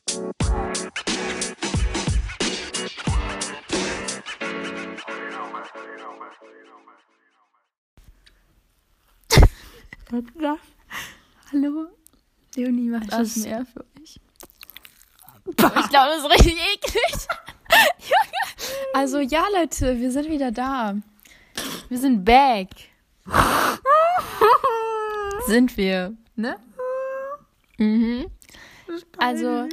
Hallo? 11.52 11.86
Leonie 12.56 12.88
macht 12.88 13.12
das 13.12 13.36
mehr 13.36 13.64
für 13.64 13.84
euch. 14.00 14.18
Ich 15.46 15.56
glaube, 15.88 16.08
das 16.08 16.24
ist 16.24 16.30
richtig 16.30 16.56
eklig. 16.74 17.14
Also 18.94 19.18
ja, 19.20 19.44
Leute, 19.54 20.00
wir 20.00 20.10
sind 20.10 20.28
wieder 20.28 20.50
da. 20.50 20.96
Wir 21.88 21.98
sind 21.98 22.24
back. 22.24 22.68
sind 25.46 25.76
wir, 25.76 26.16
ne? 26.36 26.56
Mhm. 27.78 28.30
Also, 29.18 29.68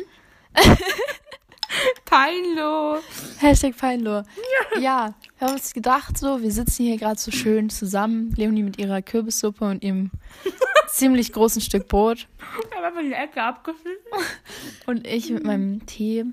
Peinlo. 2.05 2.99
Hashtag 3.39 3.75
Feinlo. 3.75 4.23
Ja, 4.79 5.13
wir 5.37 5.47
haben 5.47 5.53
uns 5.53 5.73
gedacht, 5.73 6.17
so, 6.17 6.41
wir 6.41 6.51
sitzen 6.51 6.83
hier 6.83 6.97
gerade 6.97 7.19
so 7.19 7.31
schön 7.31 7.69
zusammen. 7.69 8.33
Leonie 8.35 8.63
mit 8.63 8.77
ihrer 8.77 9.01
Kürbissuppe 9.01 9.65
und 9.65 9.83
ihrem 9.83 10.11
ziemlich 10.89 11.31
großen 11.31 11.61
Stück 11.61 11.87
Brot. 11.87 12.27
Ich 12.69 12.75
habe 12.75 12.87
einfach 12.87 13.01
die 13.01 13.13
Ecke 13.13 13.41
abgeschnitten. 13.41 13.97
Und 14.85 15.07
ich 15.07 15.29
mit 15.29 15.43
meinem 15.43 15.85
Tee. 15.85 16.25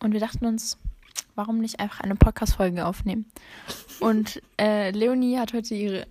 Und 0.00 0.12
wir 0.12 0.20
dachten 0.20 0.46
uns, 0.46 0.78
warum 1.34 1.58
nicht 1.58 1.80
einfach 1.80 2.00
eine 2.00 2.16
Podcast-Folge 2.16 2.86
aufnehmen? 2.86 3.26
Und 4.00 4.40
äh, 4.58 4.90
Leonie 4.90 5.38
hat 5.38 5.52
heute 5.52 5.74
ihre. 5.74 6.06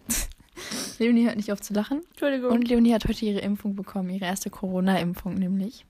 Leonie 1.00 1.26
hört 1.26 1.38
nicht 1.38 1.52
auf 1.52 1.62
zu 1.62 1.74
lachen. 1.74 2.04
Entschuldigung. 2.12 2.52
Und 2.52 2.68
Leonie 2.68 2.94
hat 2.94 3.08
heute 3.08 3.26
ihre 3.26 3.40
Impfung 3.40 3.76
bekommen, 3.76 4.10
ihre 4.10 4.26
erste 4.26 4.50
Corona-Impfung 4.50 5.34
nämlich. 5.34 5.86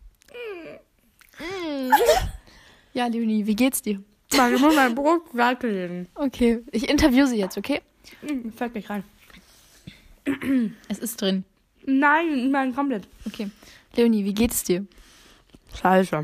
Ja, 2.94 3.06
Leonie, 3.08 3.46
wie 3.46 3.56
geht's 3.56 3.82
dir? 3.84 4.02
Mann, 4.36 4.54
ich 4.56 4.60
muss 4.62 4.76
mein 4.76 4.96
Brot 4.96 5.22
weiterlegen. 5.34 6.08
Okay, 6.16 6.60
ich 6.72 6.90
interview 6.90 7.26
sie 7.28 7.38
jetzt, 7.38 7.58
okay? 7.58 7.82
Hm, 8.22 8.52
Fällt 8.52 8.74
nicht 8.76 8.90
rein. 8.90 9.04
Es 10.88 11.00
ist 11.00 11.22
drin. 11.22 11.44
Nein, 11.86 12.52
nein, 12.52 12.74
komplett. 12.76 13.08
Okay. 13.26 13.50
Leonie, 13.96 14.26
wie 14.26 14.34
geht's 14.34 14.64
dir? 14.64 14.86
Scheiße. 15.80 16.24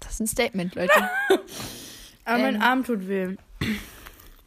Das 0.00 0.12
ist 0.12 0.20
ein 0.20 0.26
Statement, 0.26 0.74
Leute. 0.74 0.92
Aber 2.24 2.38
mein 2.42 2.56
Ähm. 2.56 2.62
Arm 2.62 2.84
tut 2.84 3.06
weh. 3.08 3.36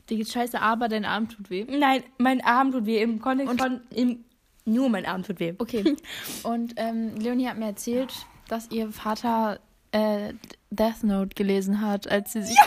Dir 0.10 0.18
geht's 0.18 0.34
scheiße, 0.34 0.60
aber 0.60 0.88
dein 0.90 1.06
Arm 1.06 1.30
tut 1.30 1.50
weh. 1.50 1.66
Nein, 1.70 2.04
mein 2.18 2.42
Arm 2.44 2.72
tut 2.72 2.86
weh. 2.86 3.02
Im 3.02 3.22
Kontext 3.22 3.52
Und- 3.52 3.62
von. 3.62 3.82
Im, 3.94 4.26
nur 4.66 4.90
mein 4.90 5.06
Arm 5.06 5.24
tut 5.24 5.40
weh. 5.40 5.54
Okay. 5.58 5.96
Und 6.44 6.74
ähm, 6.78 7.16
Leonie 7.18 7.48
hat 7.48 7.58
mir 7.58 7.68
erzählt, 7.68 8.14
dass 8.50 8.70
ihr 8.72 8.92
Vater 8.92 9.60
äh, 9.92 10.34
Death 10.70 11.04
Note 11.04 11.36
gelesen 11.36 11.82
hat, 11.82 12.10
als 12.12 12.34
sie 12.34 12.44
sich. 12.44 12.58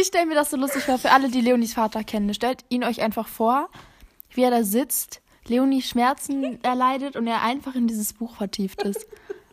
ich 0.00 0.06
stelle 0.06 0.26
mir 0.26 0.34
das 0.34 0.50
so 0.50 0.56
lustig 0.56 0.84
vor. 0.84 0.98
Für 0.98 1.10
alle, 1.10 1.28
die 1.28 1.40
Leonies 1.40 1.74
Vater 1.74 2.04
kennen, 2.04 2.32
stellt 2.32 2.64
ihn 2.68 2.84
euch 2.84 3.00
einfach 3.00 3.26
vor, 3.26 3.68
wie 4.30 4.42
er 4.42 4.50
da 4.50 4.62
sitzt, 4.62 5.20
Leonie 5.46 5.82
Schmerzen 5.82 6.62
erleidet 6.62 7.16
und 7.16 7.26
er 7.26 7.42
einfach 7.42 7.74
in 7.74 7.88
dieses 7.88 8.12
Buch 8.12 8.36
vertieft 8.36 8.82
ist. 8.82 9.06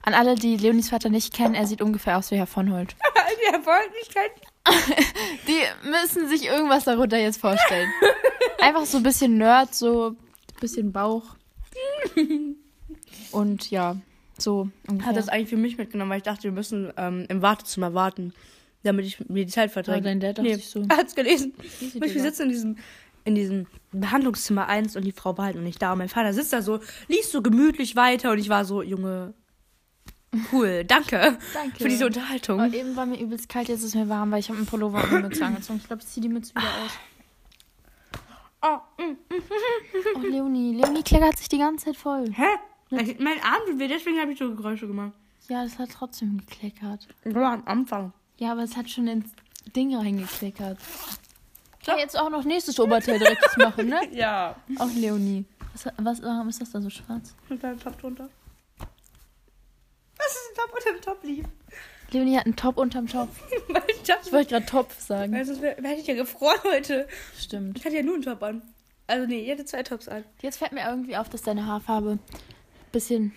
An 0.04 0.14
alle, 0.14 0.36
die 0.36 0.56
Leonies 0.56 0.90
Vater 0.90 1.10
nicht 1.10 1.34
kennen, 1.34 1.56
er 1.56 1.66
sieht 1.68 1.82
ungefähr 1.82 2.18
aus 2.18 2.32
wie 2.32 2.36
Herr 2.36 2.48
von 2.48 2.72
Holt. 2.72 2.96
Die 3.42 3.54
Erfolglosigkeit. 3.54 4.32
Die 5.48 5.90
müssen 5.90 6.30
sich 6.30 6.46
irgendwas 6.46 6.86
darunter 6.86 7.18
jetzt 7.18 7.42
vorstellen. 7.42 7.92
Einfach 8.62 8.86
so 8.86 8.98
ein 8.98 9.04
bisschen 9.04 9.38
Nerd, 9.38 9.74
so 9.76 10.10
ein 10.10 10.18
bisschen 10.60 10.92
Bauch. 10.92 11.24
Und 13.32 13.70
ja, 13.70 13.98
so 14.42 14.70
ungefähr. 14.88 15.10
Hat 15.10 15.18
das 15.18 15.30
eigentlich 15.30 15.50
für 15.50 15.58
mich 15.58 15.78
mitgenommen, 15.78 16.12
weil 16.12 16.18
ich 16.18 16.24
dachte, 16.24 16.44
wir 16.44 16.52
müssen 16.52 16.92
ähm, 16.98 17.26
im 17.30 17.42
Wartezimmer 17.42 17.94
warten, 17.94 18.34
damit 18.84 19.06
ich 19.06 19.20
mir 19.30 19.46
die 19.46 19.52
Zeit 19.52 19.66
Aber 19.66 19.84
verträge. 19.84 20.02
dein 20.02 20.20
Dad 20.20 20.40
ich 20.40 20.68
so. 20.70 20.84
Er 20.88 20.98
hat's 20.98 21.16
gelesen. 21.16 21.54
Easy, 21.82 22.00
Wir 22.00 22.22
sitzen 22.22 22.44
in 22.44 22.50
diesem, 22.50 22.78
in 23.26 23.36
diesem 23.36 23.68
Behandlungszimmer 23.92 24.68
1 24.68 24.96
und 24.96 25.04
die 25.06 25.12
Frau 25.12 25.38
war 25.38 25.46
halt 25.46 25.56
noch 25.56 25.64
nicht 25.64 25.82
da. 25.82 25.92
Und 25.94 25.98
mein 26.00 26.10
Vater 26.10 26.34
sitzt 26.34 26.54
da 26.54 26.62
so, 26.62 26.80
liest 27.08 27.32
so 27.32 27.42
gemütlich 27.42 27.96
weiter 27.96 28.32
und 28.32 28.40
ich 28.40 28.50
war 28.50 28.64
so, 28.66 28.82
Junge, 28.82 29.34
cool, 30.52 30.84
danke, 30.88 31.38
Danke. 31.54 31.78
für 31.78 31.90
diese 31.90 32.06
Unterhaltung. 32.06 32.60
Und 32.60 32.74
eben 32.74 32.96
war 32.96 33.06
mir 33.06 33.20
übelst 33.20 33.50
kalt, 33.50 33.68
jetzt 33.70 33.84
ist 33.84 33.96
mir 33.96 34.08
warm, 34.10 34.32
weil 34.32 34.40
ich 34.40 34.50
habe 34.50 34.58
einen 34.58 34.68
Pullover 34.68 35.04
und 35.04 35.10
eine 35.12 35.28
Mütze 35.28 35.44
angezogen. 35.46 35.80
Ich 35.80 35.88
glaube, 35.88 36.02
ich 36.04 36.08
ziehe 36.08 36.22
die 36.22 36.30
Mütze 36.30 36.52
wieder 36.52 36.64
aus. 36.86 36.92
Oh, 38.62 39.02
mm. 39.02 39.18
Oh, 40.16 40.20
Leonie. 40.28 40.76
Leonie 40.76 41.04
kleckert 41.04 41.38
sich 41.38 41.48
die 41.48 41.60
ganze 41.60 41.86
Zeit 41.86 41.96
voll. 41.98 42.26
Hä? 42.34 42.44
Ich- 42.92 43.20
Mein 43.20 43.42
Arm 43.44 43.62
tut 43.68 43.80
weh, 43.80 43.88
deswegen 43.88 44.20
habe 44.20 44.32
ich 44.32 44.40
so 44.40 44.54
Geräusche 44.56 44.88
gemacht. 44.88 45.14
Ja, 45.50 45.64
das 45.64 45.78
hat 45.80 45.90
trotzdem 45.92 46.38
gekleckert. 46.40 47.08
Nur 47.26 47.46
am 47.46 47.64
Anfang. 47.66 48.14
Ja, 48.38 48.52
aber 48.52 48.64
es 48.64 48.76
hat 48.76 48.90
schon 48.90 49.08
ins 49.08 49.30
Ding 49.76 49.96
reingekleckert. 49.96 50.78
Ich 51.80 51.86
kann 51.86 51.98
jetzt 52.00 52.18
auch 52.20 52.30
noch 52.30 52.44
nächstes 52.44 52.80
Oberteil 52.80 53.18
direkt 53.20 53.58
machen, 53.58 53.88
ne? 53.88 54.00
Ja. 54.12 54.56
Auch 54.78 54.92
Leonie. 54.94 55.46
Was, 55.74 55.86
was, 55.98 56.22
warum 56.22 56.50
ist 56.50 56.60
das 56.62 56.72
da 56.72 56.82
so 56.82 56.90
schwarz? 56.90 57.34
Mit 57.50 57.64
deinem 57.64 57.80
Top 57.80 57.98
drunter. 58.00 58.30
Was 60.18 60.28
ist 60.28 60.50
ein 60.52 60.56
Top 60.56 60.74
unter 60.76 60.92
dem 60.94 61.02
Top 61.02 61.24
lief? 61.24 61.46
Leonie 62.12 62.38
hat 62.38 62.46
einen 62.46 62.56
Top 62.56 62.78
unterm 62.78 63.08
Top. 63.08 63.30
Ich 63.88 64.10
Ich 64.26 64.32
wollte 64.34 64.50
gerade 64.52 64.66
Topf 64.66 65.00
sagen. 65.00 65.36
also, 65.36 65.62
wär- 65.62 65.76
hätte 65.76 66.02
ich 66.02 66.08
ja 66.08 66.16
gefroren 66.16 66.60
heute. 66.64 67.08
Stimmt. 67.38 67.78
Ich 67.78 67.86
hatte 67.86 67.96
ja 67.98 68.04
nur 68.04 68.16
einen 68.16 68.24
Top 68.24 68.42
an. 68.44 68.62
Also 69.08 69.26
nee, 69.28 69.44
ich 69.46 69.52
hatte 69.52 69.64
zwei 69.66 69.84
Tops 69.84 70.08
an. 70.10 70.24
Jetzt 70.42 70.58
fällt 70.58 70.74
mir 70.74 70.86
irgendwie 70.88 71.16
auf, 71.16 71.30
dass 71.30 71.42
deine 71.42 71.66
Haarfarbe 71.66 72.20
bisschen 72.98 73.32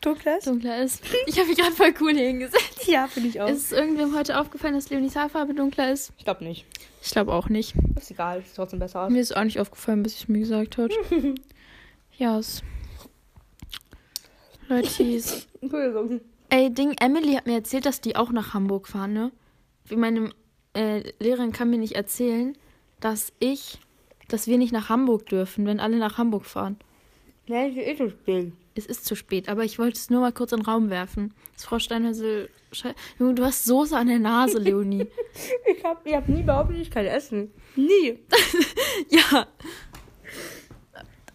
Dunkler 0.00 0.38
ist? 0.38 0.46
dunkler 0.46 0.82
ist. 0.82 1.02
Ich 1.26 1.38
habe 1.38 1.48
mich 1.48 1.58
gerade 1.58 1.72
voll 1.72 1.94
cool 2.00 2.12
hier 2.12 2.26
hingesetzt. 2.26 2.86
Ja, 2.86 3.06
finde 3.06 3.28
ich 3.28 3.40
auch. 3.40 3.48
Ist 3.48 3.72
irgendwem 3.72 4.16
heute 4.16 4.38
aufgefallen, 4.40 4.74
dass 4.74 4.90
Leonies 4.90 5.14
Haarfarbe 5.16 5.54
dunkler 5.54 5.92
ist? 5.92 6.12
ich 6.18 6.24
glaube 6.24 6.44
nicht. 6.44 6.64
Ich 7.02 7.10
glaube 7.10 7.32
auch 7.32 7.48
nicht. 7.48 7.74
Ist 7.96 8.10
egal, 8.10 8.42
sieht 8.42 8.56
trotzdem 8.56 8.78
besser 8.78 9.02
aus. 9.02 9.12
Mir 9.12 9.20
ist 9.20 9.36
auch 9.36 9.44
nicht 9.44 9.60
aufgefallen, 9.60 10.02
bis 10.02 10.14
ich 10.16 10.28
mir 10.28 10.38
gesagt 10.40 10.78
hat. 10.78 10.90
ja, 12.18 12.38
es. 12.38 12.62
Leutis. 14.68 15.46
Entschuldigung. 15.60 16.20
Ey, 16.48 16.72
Ding, 16.72 16.94
Emily 17.00 17.34
hat 17.34 17.46
mir 17.46 17.54
erzählt, 17.54 17.86
dass 17.86 18.00
die 18.00 18.16
auch 18.16 18.30
nach 18.32 18.54
Hamburg 18.54 18.88
fahren, 18.88 19.12
ne? 19.12 19.30
Wie 19.86 19.96
meine 19.96 20.30
äh, 20.74 21.02
Lehrerin 21.18 21.52
kann 21.52 21.70
mir 21.70 21.78
nicht 21.78 21.94
erzählen, 21.94 22.56
dass 23.00 23.32
ich, 23.40 23.78
dass 24.28 24.46
wir 24.46 24.58
nicht 24.58 24.72
nach 24.72 24.88
Hamburg 24.88 25.26
dürfen, 25.26 25.66
wenn 25.66 25.80
alle 25.80 25.98
nach 25.98 26.18
Hamburg 26.18 26.46
fahren. 26.46 26.78
Nein, 27.46 27.70
ich 27.70 27.76
will 27.76 27.84
eh 27.84 27.96
so 27.96 28.08
spielen. 28.10 28.56
Es 28.74 28.86
ist 28.86 29.04
zu 29.04 29.14
spät, 29.14 29.48
aber 29.48 29.64
ich 29.64 29.78
wollte 29.78 29.98
es 29.98 30.08
nur 30.08 30.20
mal 30.20 30.32
kurz 30.32 30.52
in 30.52 30.60
den 30.60 30.66
Raum 30.66 30.88
werfen. 30.88 31.34
Dass 31.54 31.64
Frau 31.64 31.78
Steinhäusel. 31.78 32.48
Junge, 33.18 33.34
du 33.34 33.44
hast 33.44 33.64
Soße 33.64 33.96
an 33.96 34.06
der 34.06 34.18
Nase, 34.18 34.58
Leonie. 34.58 35.06
Ich 35.66 35.84
hab, 35.84 36.06
ich 36.06 36.14
hab 36.14 36.28
nie 36.28 36.42
behauptet, 36.42 36.76
ich 36.78 36.90
kann 36.90 37.04
essen. 37.04 37.52
Nie. 37.74 38.18
ja. 39.10 39.46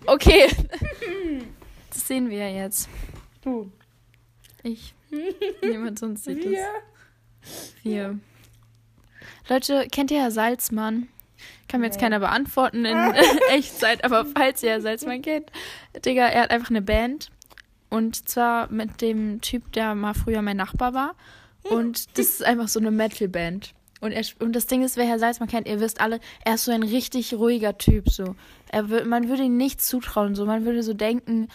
Okay. 0.06 0.48
Das 1.90 2.08
sehen 2.08 2.30
wir 2.30 2.38
ja 2.38 2.64
jetzt. 2.64 2.88
Du. 3.42 3.72
Ich. 4.62 4.94
Niemand 5.64 5.98
sonst 5.98 6.26
sieht 6.26 6.46
das. 6.46 6.52
Wir. 6.52 6.68
Wir. 7.82 8.20
Leute, 9.50 9.88
kennt 9.92 10.12
ihr 10.12 10.22
Herr 10.22 10.32
Salzmann? 10.32 11.08
Kann 11.68 11.82
mir 11.82 11.88
jetzt 11.88 12.00
keiner 12.00 12.20
beantworten 12.20 12.86
in 12.86 12.98
Echtzeit, 13.52 14.04
aber 14.04 14.26
falls 14.26 14.64
ihr 14.64 14.72
Herr 14.72 14.82
Salzmann 14.82 15.22
kennt, 15.22 15.52
Digga, 16.06 16.28
er 16.28 16.44
hat 16.44 16.52
einfach 16.52 16.70
eine 16.70 16.82
Band. 16.82 17.30
Und 17.90 18.28
zwar 18.28 18.70
mit 18.72 19.02
dem 19.02 19.40
Typ, 19.42 19.72
der 19.72 19.96
mal 19.96 20.14
früher 20.14 20.42
mein 20.42 20.58
Nachbar 20.58 20.94
war. 20.94 21.16
Und 21.64 22.18
das 22.18 22.28
ist 22.28 22.44
einfach 22.44 22.68
so 22.68 22.80
eine 22.80 22.92
Metal-Band. 22.92 23.74
Und, 24.00 24.12
er, 24.12 24.24
und 24.40 24.56
das 24.56 24.68
Ding 24.68 24.84
ist, 24.84 24.98
wer 24.98 25.06
Herr 25.06 25.20
Salzmann 25.20 25.50
kennt, 25.50 25.68
ihr 25.68 25.80
wisst 25.80 26.02
alle, 26.02 26.20
er 26.46 26.56
ist 26.56 26.66
so 26.66 26.72
ein 26.72 26.84
richtig 26.84 27.34
ruhiger 27.34 27.78
Typ. 27.78 28.10
So. 28.10 28.36
Er, 28.70 28.84
man 28.84 29.28
würde 29.28 29.44
ihm 29.44 29.58
nichts 29.58 29.88
zutrauen. 29.88 30.36
So. 30.36 30.46
Man 30.46 30.66
würde 30.66 30.84
so 30.84 30.94
denken, 30.94 31.48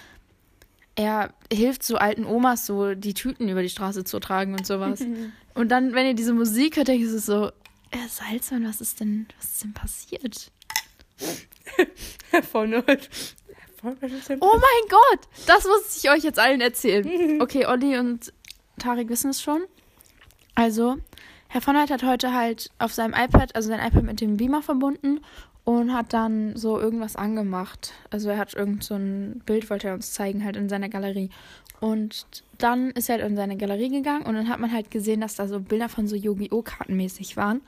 er 0.96 1.32
hilft 1.52 1.82
so 1.82 1.96
alten 1.96 2.24
Omas, 2.24 2.66
so 2.66 2.94
die 2.94 3.14
Tüten 3.14 3.48
über 3.48 3.62
die 3.62 3.68
Straße 3.68 4.04
zu 4.04 4.18
tragen 4.18 4.54
und 4.54 4.66
sowas. 4.66 5.04
Und 5.54 5.68
dann, 5.68 5.92
wenn 5.92 6.06
ihr 6.06 6.14
diese 6.14 6.32
Musik 6.32 6.78
hört, 6.78 6.88
denkt 6.88 7.02
ihr 7.02 7.18
so, 7.18 7.50
Herr 7.92 8.08
Salzmann, 8.08 8.66
was 8.66 8.80
ist 8.80 9.00
denn, 9.00 9.28
was 9.38 9.52
ist 9.52 9.64
denn 9.64 9.74
passiert? 9.74 10.50
Herr 12.30 12.42
denn? 14.28 14.38
Oh 14.40 14.52
mein 14.54 14.88
Gott, 14.88 15.28
das 15.46 15.64
muss 15.64 16.02
ich 16.02 16.10
euch 16.10 16.24
jetzt 16.24 16.38
allen 16.38 16.60
erzählen. 16.60 17.40
Okay, 17.42 17.66
Olli 17.66 17.98
und 17.98 18.32
Tarek 18.78 19.08
wissen 19.08 19.30
es 19.30 19.42
schon. 19.42 19.64
Also, 20.54 20.96
Herr 21.48 21.60
von 21.60 21.76
Holt 21.76 21.90
hat 21.90 22.02
heute 22.02 22.32
halt 22.32 22.70
auf 22.78 22.92
seinem 22.94 23.14
iPad, 23.14 23.54
also 23.54 23.68
sein 23.68 23.86
iPad 23.86 24.04
mit 24.04 24.20
dem 24.20 24.36
Beamer 24.36 24.62
verbunden 24.62 25.20
und 25.64 25.92
hat 25.92 26.12
dann 26.12 26.56
so 26.56 26.78
irgendwas 26.78 27.16
angemacht. 27.16 27.92
Also 28.10 28.30
er 28.30 28.38
hat 28.38 28.54
irgend 28.54 28.82
so 28.82 28.94
ein 28.94 29.42
Bild, 29.46 29.70
wollte 29.70 29.88
er 29.88 29.94
uns 29.94 30.12
zeigen, 30.12 30.44
halt 30.44 30.56
in 30.56 30.68
seiner 30.68 30.88
Galerie. 30.88 31.30
Und 31.80 32.26
dann 32.58 32.90
ist 32.90 33.08
er 33.08 33.18
halt 33.18 33.26
in 33.26 33.36
seine 33.36 33.56
Galerie 33.56 33.88
gegangen 33.88 34.24
und 34.24 34.34
dann 34.34 34.48
hat 34.48 34.60
man 34.60 34.72
halt 34.72 34.90
gesehen, 34.90 35.20
dass 35.20 35.34
da 35.34 35.48
so 35.48 35.60
Bilder 35.60 35.88
von 35.88 36.06
so 36.06 36.16
Yu-Gi-Oh! 36.16 36.62
Karten 36.62 36.96
mäßig 36.96 37.36
waren. 37.36 37.60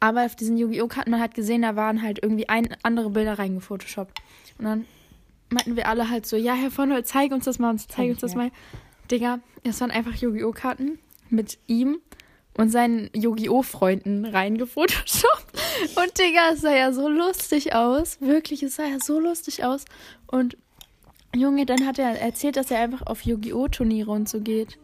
Aber 0.00 0.24
auf 0.24 0.36
diesen 0.36 0.56
Yu-Gi-Oh! 0.56 0.86
Karten, 0.86 1.10
man 1.10 1.20
hat 1.20 1.34
gesehen, 1.34 1.62
da 1.62 1.74
waren 1.74 2.02
halt 2.02 2.20
irgendwie 2.22 2.48
ein, 2.48 2.68
andere 2.82 3.10
Bilder 3.10 3.38
reingefotoshoppt. 3.38 4.20
Und 4.58 4.64
dann 4.64 4.84
meinten 5.50 5.76
wir 5.76 5.88
alle 5.88 6.08
halt 6.08 6.26
so, 6.26 6.36
ja, 6.36 6.54
Herr 6.54 6.70
von 6.70 6.92
Holt, 6.92 7.06
zeig 7.06 7.32
uns 7.32 7.46
das 7.46 7.58
mal, 7.58 7.70
und 7.70 7.80
zeig 7.80 8.10
uns 8.10 8.20
das 8.20 8.34
mal. 8.34 8.50
Digga, 9.10 9.40
es 9.64 9.80
waren 9.80 9.90
einfach 9.90 10.14
Yu-Gi-Oh! 10.14 10.52
Karten 10.52 10.98
mit 11.30 11.58
ihm 11.66 11.98
und 12.56 12.70
seinen 12.70 13.10
Yu-Gi-Oh! 13.14 13.62
Freunden 13.62 14.24
reingefotoshoppt. 14.24 15.47
Und 15.96 16.18
Digga, 16.18 16.50
es 16.52 16.60
sah 16.60 16.74
ja 16.74 16.92
so 16.92 17.08
lustig 17.08 17.74
aus. 17.74 18.20
Wirklich, 18.20 18.62
es 18.62 18.76
sah 18.76 18.86
ja 18.86 18.98
so 19.00 19.20
lustig 19.20 19.64
aus. 19.64 19.84
Und 20.26 20.56
Junge, 21.34 21.66
dann 21.66 21.86
hat 21.86 21.98
er 21.98 22.20
erzählt, 22.20 22.56
dass 22.56 22.70
er 22.70 22.80
einfach 22.80 23.06
auf 23.06 23.22
Yu-Gi-Oh! 23.22 23.68
Turniere 23.68 24.10
und 24.10 24.28
so 24.28 24.40
geht. 24.40 24.78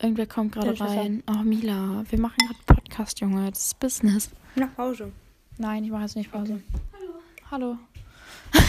Irgendwer 0.00 0.26
kommt 0.26 0.52
gerade 0.52 0.78
rein. 0.78 1.22
Oh, 1.28 1.42
Mila, 1.42 2.04
wir 2.08 2.18
machen 2.18 2.36
gerade 2.38 2.60
Podcast, 2.66 3.20
Junge. 3.20 3.50
Das 3.50 3.66
ist 3.66 3.80
Business. 3.80 4.30
Nach 4.54 4.76
Hause. 4.76 5.12
Nein, 5.58 5.84
ich 5.84 5.90
mache 5.90 6.02
jetzt 6.02 6.16
nicht 6.16 6.30
Pause. 6.30 6.60
Hallo. 7.50 7.76
Hallo. 7.76 7.78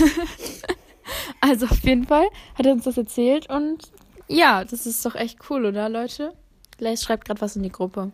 also 1.41 1.65
auf 1.65 1.79
jeden 1.83 2.05
Fall 2.05 2.27
hat 2.55 2.65
er 2.65 2.73
uns 2.73 2.83
das 2.83 2.97
erzählt 2.97 3.49
und 3.49 3.91
ja, 4.27 4.63
das 4.63 4.85
ist 4.85 5.05
doch 5.05 5.15
echt 5.15 5.49
cool, 5.49 5.65
oder 5.65 5.89
Leute? 5.89 6.33
Lace 6.79 7.03
schreibt 7.03 7.25
gerade 7.25 7.41
was 7.41 7.55
in 7.55 7.63
die 7.63 7.71
Gruppe. 7.71 8.11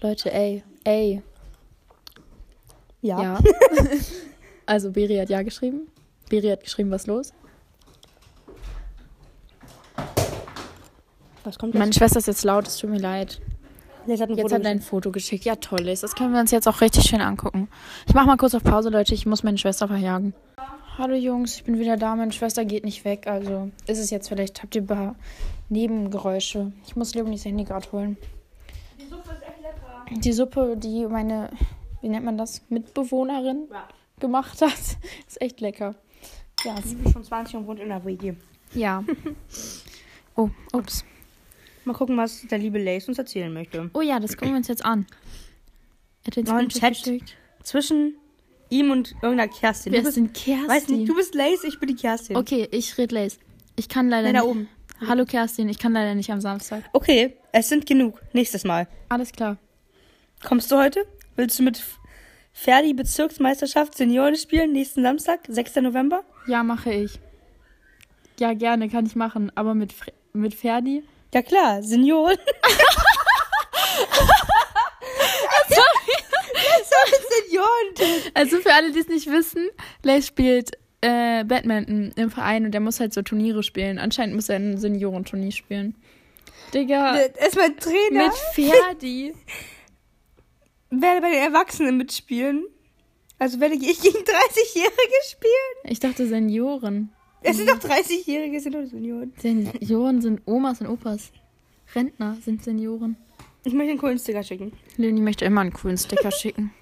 Leute, 0.00 0.32
ey, 0.32 0.62
ey. 0.84 1.22
Ja. 3.02 3.22
Ja. 3.22 3.38
also 4.66 4.90
Beri 4.90 5.16
hat 5.16 5.30
ja 5.30 5.42
geschrieben. 5.42 5.88
Beri 6.28 6.48
hat 6.48 6.62
geschrieben, 6.62 6.90
was 6.90 7.06
los. 7.06 7.32
Was 11.44 11.58
kommt 11.58 11.74
Meine 11.74 11.86
jetzt? 11.86 11.96
Schwester 11.98 12.18
ist 12.18 12.26
jetzt 12.26 12.44
laut, 12.44 12.66
es 12.68 12.76
tut 12.76 12.90
mir 12.90 12.98
leid. 12.98 13.40
Jetzt 14.06 14.20
hat 14.20 14.30
ein 14.30 14.36
Jetzt 14.36 14.42
Foto 14.42 14.54
hat 14.54 14.64
er 14.64 14.70
ein 14.70 14.76
geschickt. 14.78 14.90
Foto 14.90 15.10
geschickt. 15.10 15.44
Ja, 15.44 15.56
toll 15.56 15.88
ist. 15.88 16.02
Das 16.02 16.14
können 16.14 16.32
wir 16.32 16.40
uns 16.40 16.50
jetzt 16.50 16.66
auch 16.68 16.80
richtig 16.80 17.04
schön 17.04 17.20
angucken. 17.20 17.68
Ich 18.06 18.14
mach 18.14 18.26
mal 18.26 18.36
kurz 18.36 18.54
auf 18.54 18.62
Pause, 18.64 18.88
Leute. 18.90 19.14
Ich 19.14 19.26
muss 19.26 19.42
meine 19.42 19.58
Schwester 19.58 19.88
verjagen. 19.88 20.34
Hallo 20.98 21.14
Jungs, 21.14 21.56
ich 21.56 21.64
bin 21.64 21.78
wieder 21.78 21.96
da. 21.96 22.14
Meine 22.16 22.32
Schwester 22.32 22.64
geht 22.64 22.84
nicht 22.84 23.04
weg. 23.04 23.26
Also 23.26 23.70
ist 23.86 23.98
es 23.98 24.10
jetzt 24.10 24.28
vielleicht, 24.28 24.62
habt 24.62 24.74
ihr 24.74 24.82
ein 24.82 24.86
paar 24.86 25.14
Nebengeräusche. 25.68 26.72
Ich 26.86 26.96
muss 26.96 27.14
Leonis 27.14 27.44
Handy 27.44 27.64
gerade 27.64 27.90
holen. 27.92 28.16
Die 28.98 29.06
Suppe 29.06 29.30
ist 29.32 29.42
echt 29.42 29.62
lecker. 29.62 30.20
Die 30.20 30.32
Suppe, 30.32 30.76
die 30.76 31.06
meine, 31.06 31.50
wie 32.00 32.08
nennt 32.08 32.24
man 32.24 32.38
das, 32.38 32.62
Mitbewohnerin 32.68 33.68
Ja. 33.70 33.88
gemacht 34.18 34.60
hat, 34.62 34.72
ist 35.28 35.40
echt 35.40 35.60
lecker. 35.60 35.94
Ja, 36.64 36.74
Die 36.84 36.92
ist 37.06 37.12
schon 37.12 37.24
20 37.24 37.56
und 37.56 37.66
wohnt 37.66 37.80
in 37.80 37.88
der 37.88 38.04
WG. 38.04 38.34
ja. 38.74 39.04
Oh, 40.36 40.48
ups. 40.72 41.04
Mal 41.84 41.92
gucken, 41.92 42.16
was 42.16 42.42
der 42.46 42.58
liebe 42.58 42.78
Lace 42.82 43.08
uns 43.08 43.18
erzählen 43.18 43.52
möchte. 43.52 43.90
Oh 43.94 44.00
ja, 44.00 44.20
das 44.20 44.36
gucken 44.36 44.50
wir 44.52 44.56
uns 44.58 44.68
jetzt 44.68 44.84
an. 44.84 45.06
Er 46.22 46.26
hat 46.28 46.36
den 46.36 46.48
Oh, 46.48 46.52
ein 46.52 46.70
Screenshot 46.70 46.80
Chat. 46.80 47.04
geschickt. 47.04 47.36
Zwischen 47.62 48.14
ihm 48.70 48.90
und 48.90 49.12
irgendeiner 49.22 49.48
Kerstin. 49.48 49.92
Wer 49.92 50.02
ist 50.06 50.16
denn 50.16 50.32
Kerstin? 50.32 50.68
weiß 50.68 50.88
nicht, 50.88 51.08
du 51.08 51.14
bist 51.14 51.34
Lace, 51.34 51.64
ich 51.64 51.78
bin 51.80 51.88
die 51.88 51.96
Kerstin. 51.96 52.36
Okay, 52.36 52.68
ich 52.70 52.96
red 52.96 53.12
Lace. 53.12 53.38
Ich 53.76 53.88
kann 53.88 54.08
leider 54.08 54.28
Nee, 54.28 54.34
da 54.34 54.40
nicht. 54.42 54.50
oben. 54.50 54.68
Hallo 55.06 55.24
Kerstin, 55.24 55.68
ich 55.68 55.78
kann 55.78 55.92
leider 55.92 56.14
nicht 56.14 56.30
am 56.30 56.40
Samstag. 56.40 56.84
Okay, 56.92 57.36
es 57.52 57.68
sind 57.68 57.86
genug. 57.86 58.20
Nächstes 58.32 58.64
Mal. 58.64 58.86
Alles 59.08 59.32
klar. 59.32 59.56
Kommst 60.44 60.70
du 60.70 60.76
heute? 60.76 61.04
Willst 61.40 61.58
du 61.58 61.62
mit 61.62 61.82
Ferdi 62.52 62.92
Bezirksmeisterschaft 62.92 63.96
Senioren 63.96 64.36
spielen 64.36 64.72
nächsten 64.72 65.02
Samstag, 65.02 65.40
6. 65.48 65.76
November? 65.76 66.22
Ja, 66.46 66.62
mache 66.62 66.92
ich. 66.92 67.18
Ja, 68.38 68.52
gerne, 68.52 68.90
kann 68.90 69.06
ich 69.06 69.16
machen. 69.16 69.50
Aber 69.54 69.72
mit, 69.74 69.94
Fre 69.94 70.12
mit 70.34 70.54
Ferdi? 70.54 71.02
Ja 71.32 71.40
klar, 71.40 71.82
Senioren. 71.82 72.36
Also 78.34 78.58
für 78.58 78.72
alle, 78.72 78.92
die 78.92 79.00
es 79.00 79.08
nicht 79.08 79.26
wissen, 79.26 79.68
Lace 80.02 80.26
spielt 80.26 80.72
äh, 81.02 81.44
Badminton 81.44 82.12
im 82.16 82.30
Verein 82.30 82.64
und 82.64 82.72
der 82.72 82.80
muss 82.80 83.00
halt 83.00 83.12
so 83.12 83.22
Turniere 83.22 83.62
spielen. 83.62 83.98
Anscheinend 83.98 84.34
muss 84.34 84.48
er 84.48 84.56
ein 84.56 84.78
Seniorenturnier 84.78 85.52
spielen. 85.52 85.94
Digga, 86.72 87.16
Er 87.16 87.46
ist 87.46 87.56
mein 87.56 87.76
Trainer. 87.76 88.28
mit 88.28 88.34
Ferdi. 88.54 89.34
werde 90.90 91.20
bei 91.20 91.30
den 91.30 91.42
Erwachsenen 91.42 91.96
mitspielen. 91.96 92.66
Also 93.38 93.58
werde 93.60 93.74
ich 93.74 93.80
gegen 94.00 94.18
30-Jährige 94.18 95.14
spielen. 95.30 95.84
Ich 95.84 96.00
dachte 96.00 96.26
Senioren. 96.26 97.10
Es 97.42 97.56
sind 97.56 97.70
doch 97.70 97.78
30-Jährige, 97.78 98.60
sind 98.60 98.74
doch 98.74 98.84
Senioren. 98.84 99.32
Senioren 99.38 100.20
sind 100.20 100.42
Omas 100.46 100.80
und 100.82 100.88
Opas. 100.88 101.32
Rentner 101.94 102.36
sind 102.44 102.62
Senioren. 102.62 103.16
Ich 103.64 103.72
möchte 103.72 103.90
einen 103.90 103.98
coolen 103.98 104.18
Sticker 104.18 104.42
schicken. 104.42 104.72
Leonie 104.96 105.20
möchte 105.22 105.44
immer 105.46 105.62
einen 105.62 105.72
coolen 105.72 105.96
Sticker 105.96 106.30
schicken. 106.40 106.72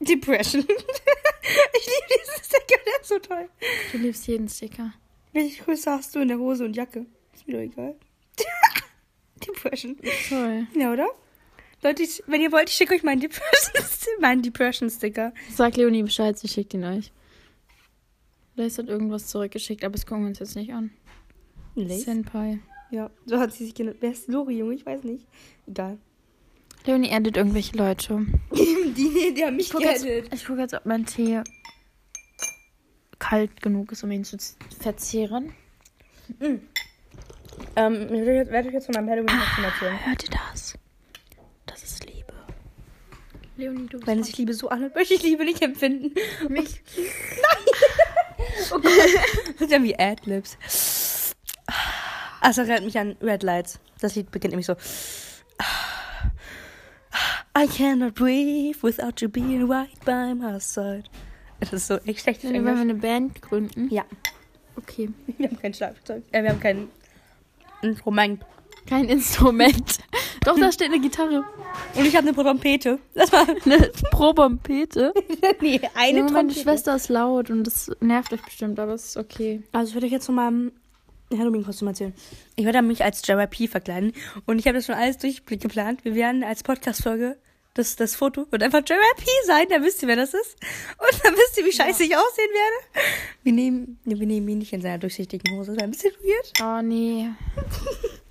Depression. 0.00 0.62
ich 0.68 1.86
liebe 1.86 2.20
diesen 2.20 2.44
Sticker, 2.44 2.80
der 2.84 3.00
ist 3.00 3.08
so 3.08 3.18
toll. 3.20 3.48
Du 3.92 3.98
liebst 3.98 4.26
jeden 4.26 4.48
Sticker. 4.48 4.92
Welche 5.32 5.62
Größe 5.62 5.90
hast 5.90 6.14
du 6.14 6.20
in 6.20 6.28
der 6.28 6.38
Hose 6.38 6.64
und 6.64 6.74
Jacke? 6.76 7.06
Ist 7.32 7.46
mir 7.46 7.54
doch 7.54 7.60
egal. 7.60 7.96
Depression. 9.46 9.96
Toll. 10.28 10.66
Ja, 10.74 10.92
oder? 10.92 11.08
Leute, 11.84 12.02
ich, 12.02 12.22
wenn 12.26 12.40
ihr 12.40 12.50
wollt, 12.50 12.70
ich 12.70 12.74
schicke 12.74 12.94
euch 12.94 13.02
meinen 13.02 13.20
Depression, 13.20 13.84
meinen 14.20 14.40
Depression 14.40 14.88
Sticker. 14.88 15.34
Sag 15.54 15.76
Leonie 15.76 16.02
Bescheid, 16.02 16.38
sie 16.38 16.48
schickt 16.48 16.72
ihn 16.72 16.82
euch. 16.84 17.12
Lace 18.56 18.78
hat 18.78 18.88
irgendwas 18.88 19.26
zurückgeschickt, 19.26 19.84
aber 19.84 19.92
das 19.92 20.06
gucken 20.06 20.24
wir 20.24 20.28
uns 20.28 20.38
jetzt 20.38 20.56
nicht 20.56 20.72
an. 20.72 20.90
Senpai. 21.76 22.60
Ja, 22.90 23.10
so 23.26 23.38
hat 23.38 23.52
sie 23.52 23.66
sich 23.66 23.74
genannt. 23.74 23.98
Wer 24.00 24.12
ist 24.12 24.28
Lori, 24.28 24.56
Junge? 24.56 24.74
Ich 24.74 24.86
weiß 24.86 25.02
nicht. 25.04 25.26
Egal. 25.66 25.98
Leonie 26.86 27.10
edit 27.10 27.36
irgendwelche 27.36 27.76
Leute. 27.76 28.24
Die, 28.52 29.34
die 29.34 29.44
haben 29.44 29.56
mich 29.56 29.66
Ich 29.66 30.44
gucke 30.46 30.60
jetzt, 30.60 30.74
ob 30.74 30.86
mein 30.86 31.04
Tee 31.04 31.42
kalt 33.18 33.60
genug 33.60 33.90
ist, 33.92 34.04
um 34.04 34.10
ihn 34.10 34.24
zu 34.24 34.36
verzehren. 34.80 35.52
Ähm, 37.76 38.02
ich 38.04 38.24
werde 38.24 38.68
euch 38.68 38.74
jetzt 38.74 38.86
von 38.86 38.94
meinem 38.94 39.10
Halloween-Kostüm 39.10 39.64
erzählen. 39.64 40.06
Hört 40.06 40.24
ihr? 40.24 40.30
Das 41.74 41.82
ist 41.82 42.04
Liebe. 42.06 42.32
Leonie, 43.56 43.86
du 43.86 43.98
bist 43.98 44.06
Wenn 44.06 44.22
sich 44.22 44.36
Liebe 44.38 44.54
so 44.54 44.68
anhört, 44.68 44.94
möchte 44.94 45.14
ich 45.14 45.22
Liebe 45.22 45.44
nicht 45.44 45.62
empfinden. 45.62 46.14
mich. 46.48 46.82
Oh 48.72 48.78
Gott. 48.78 48.84
Das 49.54 49.60
ist 49.62 49.70
ja 49.70 49.82
wie 49.82 49.98
Adlibs. 49.98 50.58
Also 52.40 52.60
erinnert 52.62 52.84
mich 52.84 52.98
an 52.98 53.16
Red 53.22 53.42
Lights. 53.42 53.78
Das 54.00 54.14
Lied 54.16 54.30
beginnt 54.30 54.52
nämlich 54.52 54.66
so. 54.66 54.74
I 57.56 57.66
cannot 57.68 58.14
breathe 58.14 58.82
without 58.82 59.20
you 59.20 59.28
being 59.28 59.70
right 59.70 59.98
by 60.04 60.34
my 60.34 60.60
side. 60.60 61.04
Das 61.60 61.72
ist 61.72 61.86
so 61.86 61.96
echt 61.98 62.20
schlechtes 62.20 62.52
Wenn 62.52 62.64
wir 62.64 62.76
eine 62.76 62.94
Band 62.94 63.40
gründen. 63.40 63.88
Ja, 63.90 64.04
Okay. 64.76 65.08
wir 65.38 65.48
haben 65.48 65.58
kein 65.60 65.74
Schlagzeug. 65.74 66.22
Äh, 66.32 66.42
wir 66.42 66.50
haben 66.50 66.60
kein 66.60 66.88
Instrument. 67.82 68.44
Kein 68.86 69.08
Instrument. 69.08 69.98
Doch, 70.44 70.58
da 70.58 70.70
steht 70.70 70.88
eine 70.88 71.00
Gitarre. 71.00 71.44
Und 71.94 72.04
ich 72.04 72.14
habe 72.16 72.28
eine 72.28 72.36
Trompete. 72.36 72.98
Das 73.14 73.32
war 73.32 73.46
Eine 73.64 73.90
Probompete. 74.10 75.14
nee, 75.60 75.80
eine 75.94 76.18
Junge, 76.18 76.32
meine. 76.32 76.52
Schwester 76.52 76.94
ist 76.96 77.08
laut 77.08 77.50
und 77.50 77.64
das 77.64 77.90
nervt 78.00 78.32
euch 78.32 78.42
bestimmt, 78.42 78.78
aber 78.78 78.92
es 78.92 79.06
ist 79.06 79.16
okay. 79.16 79.62
Also 79.72 79.88
ich 79.88 79.94
werde 79.94 80.06
euch 80.06 80.12
jetzt 80.12 80.26
von 80.26 80.34
meinem 80.34 80.72
Halloween-Kostüm 81.32 81.88
erzählen. 81.88 82.14
Ich 82.56 82.64
werde 82.64 82.82
mich 82.82 83.02
als 83.02 83.26
JYP 83.26 83.70
verkleiden. 83.70 84.12
Und 84.46 84.58
ich 84.58 84.66
habe 84.66 84.76
das 84.76 84.86
schon 84.86 84.94
alles 84.94 85.18
durchgeplant. 85.18 86.04
Wir 86.04 86.14
werden 86.14 86.44
als 86.44 86.62
Podcast-Folge, 86.62 87.36
das, 87.74 87.96
das 87.96 88.14
Foto 88.14 88.46
wird 88.50 88.62
einfach 88.62 88.82
JYP 88.86 89.26
sein. 89.46 89.66
Da 89.68 89.82
wisst 89.82 90.02
ihr, 90.02 90.08
wer 90.08 90.16
das 90.16 90.34
ist. 90.34 90.56
Und 90.98 91.24
dann 91.24 91.34
wisst 91.34 91.58
ihr, 91.58 91.64
wie 91.64 91.72
scheiße 91.72 92.04
ich 92.04 92.16
aussehen 92.16 92.50
werde. 92.52 93.06
Wir 93.42 93.52
nehmen, 93.52 93.98
wir 94.04 94.26
nehmen 94.26 94.48
ihn 94.48 94.58
nicht 94.58 94.72
in 94.72 94.80
seiner 94.80 94.98
durchsichtigen 94.98 95.56
Hose. 95.56 95.72
Das 95.72 95.76
wäre 95.76 95.84
ein 95.84 95.90
bisschen 95.90 96.12
weird. 96.22 96.52
Oh 96.62 96.82
nee. 96.82 97.30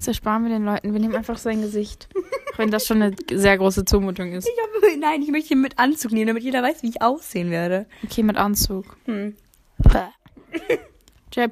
Das 0.04 0.10
ersparen 0.10 0.44
wir 0.44 0.50
den 0.50 0.66
Leuten. 0.66 0.92
Wir 0.92 1.00
nehmen 1.00 1.16
einfach 1.16 1.38
sein 1.38 1.62
Gesicht. 1.62 2.10
Auch 2.54 2.58
wenn 2.58 2.72
das 2.72 2.86
schon 2.86 3.02
eine 3.02 3.16
sehr 3.32 3.58
große 3.58 3.86
Zumutung 3.86 4.34
ist. 4.34 4.46
Ich 4.46 4.54
hab, 4.62 4.98
nein, 5.00 5.22
ich 5.22 5.32
möchte 5.32 5.54
ihn 5.54 5.62
mit 5.62 5.80
Anzug 5.80 6.12
nehmen, 6.12 6.28
damit 6.28 6.44
jeder 6.44 6.62
weiß, 6.62 6.84
wie 6.84 6.90
ich 6.90 7.02
aussehen 7.02 7.52
werde. 7.52 7.86
Okay, 8.04 8.22
mit 8.22 8.36
Anzug. 8.36 8.98
Hm. 9.06 9.34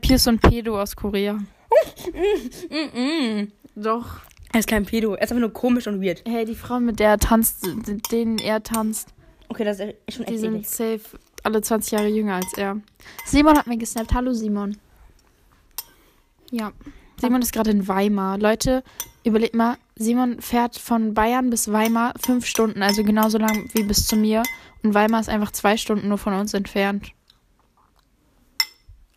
Ist 0.10 0.24
so 0.26 0.32
ein 0.32 0.40
Pedo 0.40 0.82
aus 0.82 0.98
Korea. 0.98 1.40
Doch. 3.76 4.20
Er 4.52 4.60
ist 4.60 4.68
kein 4.68 4.86
Pedo. 4.86 5.14
Er 5.14 5.24
ist 5.24 5.32
einfach 5.32 5.40
nur 5.40 5.54
komisch 5.54 5.88
und 5.88 6.04
weird. 6.04 6.22
Hey, 6.28 6.44
die 6.44 6.56
Frau, 6.56 6.82
mit 6.82 7.00
der 7.00 7.12
er 7.12 7.20
tanzt, 7.20 7.66
denen 8.12 8.38
er 8.38 8.62
tanzt, 8.64 9.14
Okay, 9.48 9.64
das 9.64 9.80
ist 9.80 9.96
schon 10.10 10.26
die 10.26 10.34
echt 10.34 10.42
sind 10.42 10.56
eklig. 10.56 10.70
safe 10.70 11.20
alle 11.44 11.62
20 11.62 11.94
Jahre 11.94 12.08
jünger 12.08 12.36
als 12.36 12.54
er. 12.58 12.82
Simon 13.26 13.58
hat 13.58 13.68
mir 13.68 13.78
gesnappt. 13.78 14.14
Hallo 14.14 14.34
Simon. 14.34 14.78
Ja. 16.52 16.74
Simon 17.22 17.44
ist 17.44 17.54
gerade 17.54 17.70
in 17.70 17.88
Weimar. 17.88 18.40
Leute, 18.40 18.84
überlegt 19.24 19.54
mal, 19.54 19.78
Simon 19.96 20.42
fährt 20.42 20.80
von 20.80 21.14
Bayern 21.14 21.52
bis 21.52 21.72
Weimar 21.72 22.14
fünf 22.20 22.48
Stunden, 22.48 22.82
also 22.82 23.04
genauso 23.04 23.38
lang 23.38 23.70
wie 23.74 23.84
bis 23.84 24.08
zu 24.08 24.16
mir. 24.16 24.42
Und 24.82 24.96
Weimar 24.96 25.20
ist 25.20 25.30
einfach 25.30 25.52
zwei 25.52 25.78
Stunden 25.78 26.08
nur 26.08 26.18
von 26.18 26.34
uns 26.34 26.56
entfernt. 26.56 27.12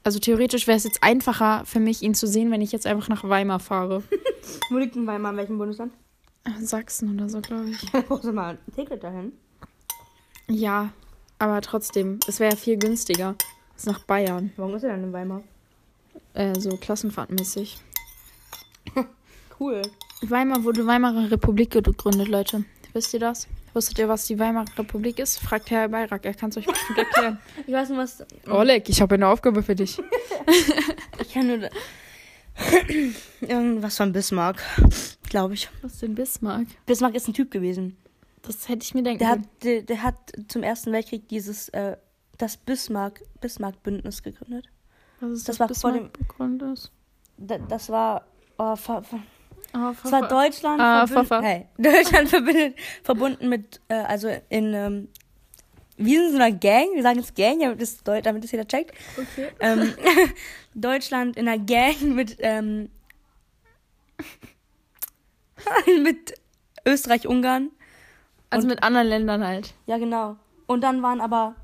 Also 0.02 0.18
theoretisch 0.18 0.66
wäre 0.66 0.76
es 0.76 0.84
jetzt 0.84 1.02
einfacher 1.02 1.64
für 1.64 1.80
mich, 1.80 2.02
ihn 2.02 2.14
zu 2.14 2.26
sehen, 2.26 2.50
wenn 2.50 2.60
ich 2.60 2.72
jetzt 2.72 2.86
einfach 2.86 3.08
nach 3.08 3.26
Weimar 3.26 3.58
fahre. 3.58 4.02
Wo 4.70 4.76
liegt 4.76 4.96
denn 4.96 5.06
Weimar? 5.06 5.30
In 5.32 5.38
welchem 5.38 5.56
Bundesland? 5.56 5.94
Sachsen 6.60 7.14
oder 7.14 7.30
so, 7.30 7.40
glaube 7.40 7.70
ich. 7.70 7.80
Wo 8.10 8.16
ist 8.16 8.24
mal 8.24 8.58
ein 8.66 8.74
Ticket 8.74 9.02
dahin? 9.02 9.32
Ja, 10.46 10.92
aber 11.38 11.62
trotzdem, 11.62 12.18
es 12.28 12.38
wäre 12.38 12.50
ja 12.50 12.56
viel 12.58 12.76
günstiger. 12.76 13.34
Ist 13.74 13.86
nach 13.86 14.00
Bayern. 14.00 14.52
Warum 14.58 14.74
ist 14.74 14.82
er 14.82 14.90
dann 14.90 15.04
in 15.04 15.12
Weimar? 15.14 15.42
äh, 16.34 16.58
so 16.58 16.76
klassenfahrtmäßig. 16.76 17.78
Cool. 19.58 19.82
Weimar 20.22 20.64
wurde 20.64 20.86
Weimarer 20.86 21.30
Republik 21.30 21.70
gegründet, 21.70 22.28
Leute. 22.28 22.64
Wisst 22.92 23.12
ihr 23.12 23.20
das? 23.20 23.48
Wusstet 23.72 23.98
ihr, 23.98 24.08
was 24.08 24.26
die 24.26 24.38
Weimarer 24.38 24.66
Republik 24.78 25.18
ist? 25.18 25.38
Fragt 25.40 25.70
Herr 25.70 25.88
Bayrak, 25.88 26.24
er 26.24 26.34
kann 26.34 26.50
es 26.50 26.56
euch 26.56 26.66
bestimmt 26.66 26.98
erklären. 26.98 27.38
Ich 27.66 27.72
weiß 27.72 27.88
nicht, 27.90 27.98
was. 27.98 28.24
Oleg, 28.48 28.88
ich 28.88 29.00
habe 29.00 29.16
eine 29.16 29.28
Aufgabe 29.28 29.62
für 29.62 29.74
dich. 29.74 30.00
Ich 31.20 31.32
kann 31.32 31.46
nur. 31.46 31.58
Irgendwas 33.40 33.96
von 33.96 34.12
Bismarck, 34.12 34.62
glaube 35.28 35.54
ich. 35.54 35.68
Was 35.82 35.94
ist 35.94 36.02
denn 36.02 36.14
Bismarck? 36.14 36.66
Bismarck 36.86 37.14
ist 37.14 37.26
ein 37.28 37.34
Typ 37.34 37.50
gewesen. 37.50 37.96
Das 38.42 38.68
hätte 38.68 38.84
ich 38.84 38.94
mir 38.94 39.02
denken 39.02 39.20
Der 39.20 39.28
hat, 39.28 39.38
können. 39.38 39.48
der, 39.62 39.82
der 39.82 40.02
hat 40.02 40.32
zum 40.48 40.62
Ersten 40.62 40.92
Weltkrieg 40.92 41.28
dieses, 41.28 41.68
äh, 41.70 41.96
das 42.38 42.56
Bismarck, 42.56 43.22
Bismarck-Bündnis 43.40 44.22
gegründet. 44.22 44.66
Was 45.20 45.30
ist 45.32 45.48
das 45.48 45.56
das, 45.56 45.60
war 45.60 45.74
vor 45.74 45.92
Bismarck 45.92 46.18
begründet? 46.18 46.90
Da, 47.38 47.58
das 47.58 47.88
war, 47.88 48.26
oh, 48.58 48.76
ver, 48.76 49.02
ver, 49.02 49.20
Oh, 49.74 49.92
war 50.10 50.28
Deutschland, 50.28 50.80
Ah, 50.80 51.04
verbünd- 51.04 51.42
hey, 51.42 51.66
Deutschland 51.78 52.28
verbindet, 52.28 52.76
verbunden 53.02 53.48
mit, 53.48 53.80
äh, 53.88 53.94
also 53.94 54.28
in, 54.48 54.72
ähm, 54.72 55.08
wir 55.96 56.20
sind 56.22 56.30
so 56.32 56.36
einer 56.42 56.52
Gang, 56.56 56.86
wir 56.94 57.02
sagen 57.02 57.18
jetzt 57.18 57.34
Gang, 57.34 57.58
damit 57.60 57.82
das, 57.82 58.04
Deu- 58.04 58.20
damit 58.22 58.50
jeder 58.50 58.66
checkt. 58.68 58.92
Okay. 59.18 59.48
Ähm, 59.60 59.92
Deutschland 60.74 61.36
in 61.36 61.48
einer 61.48 61.58
Gang 61.62 62.00
mit, 62.14 62.36
ähm, 62.40 62.88
mit 66.02 66.34
Österreich, 66.86 67.26
Ungarn. 67.26 67.70
Also 68.50 68.66
Und- 68.66 68.74
mit 68.74 68.82
anderen 68.82 69.08
Ländern 69.08 69.44
halt. 69.44 69.74
Ja, 69.86 69.98
genau. 69.98 70.36
Und 70.66 70.82
dann 70.82 71.02
waren 71.02 71.20
aber 71.20 71.54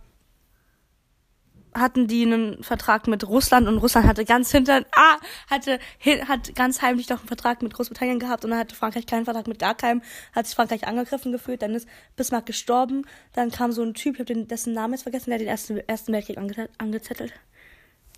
hatten 1.74 2.06
die 2.08 2.22
einen 2.22 2.62
Vertrag 2.62 3.06
mit 3.06 3.26
Russland 3.28 3.68
und 3.68 3.78
Russland 3.78 4.06
hatte 4.06 4.24
ganz 4.24 4.50
hinter 4.50 4.84
ah 4.94 5.16
hatte 5.48 5.78
hat 6.26 6.54
ganz 6.56 6.82
heimlich 6.82 7.06
doch 7.06 7.18
einen 7.18 7.28
Vertrag 7.28 7.62
mit 7.62 7.74
Großbritannien 7.74 8.18
gehabt 8.18 8.44
und 8.44 8.50
dann 8.50 8.60
hatte 8.60 8.74
Frankreich 8.74 9.06
keinen 9.06 9.24
Vertrag 9.24 9.46
mit 9.46 9.58
gar 9.58 9.74
keinem 9.74 10.02
hat 10.32 10.46
sich 10.46 10.56
Frankreich 10.56 10.86
angegriffen 10.86 11.32
gefühlt 11.32 11.62
dann 11.62 11.74
ist 11.74 11.88
Bismarck 12.16 12.46
gestorben 12.46 13.06
dann 13.34 13.50
kam 13.50 13.72
so 13.72 13.82
ein 13.82 13.94
Typ 13.94 14.14
ich 14.14 14.20
habe 14.20 14.34
den 14.34 14.48
dessen 14.48 14.72
Namen 14.72 14.94
jetzt 14.94 15.02
vergessen 15.02 15.30
der 15.30 15.38
hat 15.38 15.42
den 15.42 15.48
ersten 15.48 15.76
ersten 15.78 16.12
Weltkrieg 16.12 16.38
ange, 16.38 16.68
angezettelt. 16.78 17.32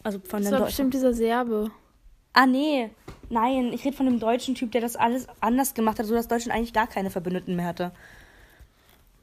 Also 0.02 0.20
von 0.20 0.42
Das 0.42 0.52
war 0.52 0.64
bestimmt 0.64 0.94
dieser 0.94 1.12
Serbe. 1.12 1.70
ah 2.32 2.46
nee 2.46 2.90
nein 3.28 3.72
ich 3.72 3.84
rede 3.84 3.96
von 3.96 4.06
dem 4.06 4.18
deutschen 4.18 4.54
Typ 4.54 4.72
der 4.72 4.80
das 4.80 4.96
alles 4.96 5.26
anders 5.40 5.74
gemacht 5.74 5.98
hat 5.98 6.06
so 6.06 6.14
dass 6.14 6.28
Deutschland 6.28 6.56
eigentlich 6.56 6.72
gar 6.72 6.86
keine 6.86 7.10
Verbündeten 7.10 7.56
mehr 7.56 7.66
hatte. 7.66 7.92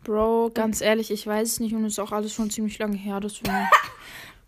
Bro, 0.04 0.52
ganz 0.54 0.82
ehrlich, 0.82 1.12
ich 1.12 1.28
weiß 1.28 1.48
es 1.48 1.60
nicht 1.60 1.76
und 1.76 1.84
es 1.84 1.94
ist 1.94 2.00
auch 2.00 2.12
alles 2.12 2.34
schon 2.34 2.50
ziemlich 2.50 2.80
lange 2.80 2.96
her, 2.96 3.20
deswegen 3.20 3.52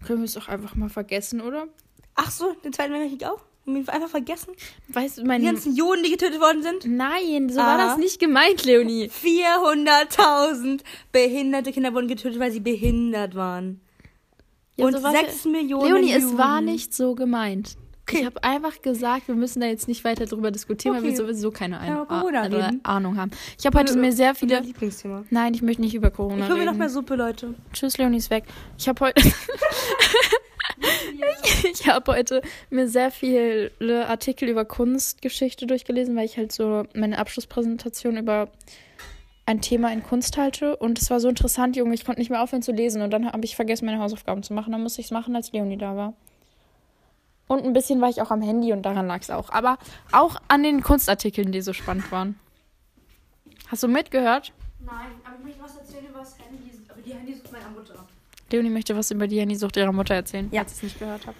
können 0.05 0.19
wir 0.19 0.25
es 0.25 0.37
auch 0.37 0.47
einfach 0.47 0.75
mal 0.75 0.89
vergessen, 0.89 1.41
oder? 1.41 1.67
ach 2.15 2.29
so 2.29 2.53
den 2.63 2.73
zweiten 2.73 2.93
Weltkrieg 2.93 3.23
auch 3.23 3.39
haben 3.65 3.75
wir 3.75 3.81
ihn 3.81 3.89
einfach 3.89 4.09
vergessen 4.09 4.53
Weißt 4.89 5.19
du, 5.19 5.23
mein. 5.23 5.41
Die 5.41 5.47
ganzen 5.47 5.75
Juden, 5.75 6.03
die 6.03 6.11
getötet 6.11 6.41
worden 6.41 6.61
sind? 6.63 6.85
Nein, 6.85 7.47
so 7.49 7.59
Ah. 7.61 7.65
war 7.67 7.77
das 7.77 7.97
nicht 7.97 8.19
gemeint, 8.19 8.65
Leonie. 8.65 9.07
400.000 9.09 10.81
behinderte 11.11 11.71
Kinder 11.71 11.93
wurden 11.93 12.07
getötet, 12.07 12.39
weil 12.39 12.51
sie 12.51 12.59
behindert 12.59 13.35
waren. 13.35 13.81
Ja, 14.77 14.85
Und 14.87 14.93
so 14.93 15.03
war's 15.03 15.13
6 15.19 15.45
Millionen 15.45 15.85
Leonie, 15.85 16.11
es 16.13 16.23
Juden. 16.23 16.37
war 16.37 16.61
nicht 16.61 16.93
so 16.93 17.13
gemeint. 17.15 17.77
Okay. 18.11 18.19
Ich 18.21 18.25
habe 18.25 18.43
einfach 18.43 18.81
gesagt, 18.81 19.27
wir 19.27 19.35
müssen 19.35 19.61
da 19.61 19.67
jetzt 19.67 19.87
nicht 19.87 20.03
weiter 20.03 20.25
drüber 20.25 20.51
diskutieren, 20.51 20.95
weil 20.95 21.03
wir 21.03 21.09
Okay. 21.09 21.17
sowieso 21.17 21.51
keine 21.51 21.79
Ein 21.79 22.07
Corona 22.07 22.45
oder 22.45 22.67
reden? 22.67 22.79
Ahnung 22.83 23.17
haben. 23.17 23.31
Ich 23.59 23.65
habe 23.65 23.79
heute 23.79 23.95
mir 23.97 24.11
sehr 24.11 24.35
viele. 24.35 24.59
Lieblingsthema. 24.59 25.23
Nein, 25.29 25.53
ich 25.53 25.61
möchte 25.61 25.81
nicht 25.81 25.93
über 25.95 26.11
Corona 26.11 26.45
Ich 26.45 26.51
reden. 26.51 26.65
noch 26.65 26.73
mehr 26.75 26.89
Suppe, 26.89 27.15
Leute. 27.15 27.53
Tschüss, 27.73 27.97
Leonie 27.97 28.17
ist 28.17 28.29
weg. 28.29 28.43
Ich 28.77 28.87
habe 28.87 29.05
heute. 29.05 29.21
ich 31.71 31.87
habe 31.87 32.11
heute 32.13 32.41
mir 32.69 32.87
sehr 32.87 33.11
viele 33.11 33.71
Artikel 34.07 34.49
über 34.49 34.65
Kunstgeschichte 34.65 35.67
durchgelesen, 35.67 36.15
weil 36.15 36.25
ich 36.25 36.37
halt 36.37 36.51
so 36.51 36.83
meine 36.93 37.17
Abschlusspräsentation 37.17 38.17
über 38.17 38.49
ein 39.45 39.61
Thema 39.61 39.91
in 39.91 40.03
Kunst 40.03 40.37
halte. 40.37 40.75
Und 40.77 40.99
es 41.01 41.09
war 41.09 41.19
so 41.19 41.27
interessant, 41.29 41.75
Junge. 41.75 41.93
Ich 41.93 42.05
konnte 42.05 42.19
nicht 42.21 42.29
mehr 42.29 42.41
aufhören 42.41 42.61
zu 42.61 42.71
lesen. 42.71 43.01
Und 43.01 43.11
dann 43.11 43.31
habe 43.31 43.43
ich 43.45 43.55
vergessen, 43.55 43.85
meine 43.85 43.99
Hausaufgaben 43.99 44.43
zu 44.43 44.53
machen. 44.53 44.71
Dann 44.71 44.81
musste 44.83 45.01
ich 45.01 45.07
es 45.07 45.11
machen, 45.11 45.35
als 45.35 45.51
Leonie 45.51 45.77
da 45.77 45.95
war. 45.95 46.13
Und 47.51 47.65
ein 47.65 47.73
bisschen 47.73 47.99
war 47.99 48.07
ich 48.09 48.21
auch 48.21 48.31
am 48.31 48.41
Handy 48.41 48.71
und 48.71 48.83
daran 48.83 49.07
lag 49.07 49.19
es 49.21 49.29
auch. 49.29 49.49
Aber 49.49 49.77
auch 50.13 50.37
an 50.47 50.63
den 50.63 50.81
Kunstartikeln, 50.81 51.51
die 51.51 51.59
so 51.61 51.73
spannend 51.73 52.09
waren. 52.09 52.39
Hast 53.67 53.83
du 53.83 53.89
mitgehört? 53.89 54.53
Nein, 54.79 54.95
aber 55.25 55.35
ich 55.39 55.43
möchte 55.43 55.61
was 55.61 55.75
erzählen 55.75 56.05
über 56.09 56.19
das 56.19 56.37
Handy. 56.39 56.71
Aber 56.87 57.01
die 57.01 57.13
Handys 57.13 57.37
ist 57.39 57.51
meiner 57.51 57.69
Mutter. 57.69 58.07
Leonie 58.51 58.69
möchte 58.69 58.95
was 58.95 59.11
über 59.11 59.27
die 59.27 59.41
Handysucht 59.41 59.75
ihrer 59.75 59.91
Mutter 59.91 60.15
erzählen, 60.15 60.47
Ja. 60.53 60.61
falls 60.61 60.71
ich 60.71 60.77
es 60.77 60.83
nicht 60.83 60.99
gehört 60.99 61.27
habe. 61.27 61.35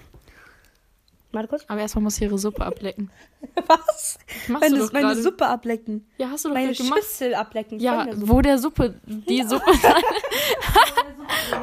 Warte 1.31 1.47
kurz. 1.47 1.63
Aber 1.69 1.79
erstmal 1.79 2.03
muss 2.03 2.15
sie 2.15 2.25
ihre 2.25 2.37
Suppe 2.37 2.65
ablecken. 2.65 3.09
Was? 3.67 4.19
Machst 4.49 4.61
Meine, 4.69 4.75
du 4.79 4.85
doch 4.85 4.91
meine. 4.91 5.15
Suppe 5.15 5.47
ablecken. 5.47 6.05
Ja, 6.17 6.29
hast 6.29 6.43
du 6.43 6.49
doch 6.49 6.55
Meine 6.55 6.73
gerade 6.73 6.83
gemacht. 6.83 6.99
Schüssel 7.03 7.35
ablecken. 7.35 7.79
Ja, 7.79 7.99
Von 7.99 8.05
der 8.09 8.15
Suppe. 8.17 8.29
wo 8.33 8.41
der 8.41 8.57
Suppe, 8.57 8.95
die 9.05 9.43
Suppe, 9.43 9.63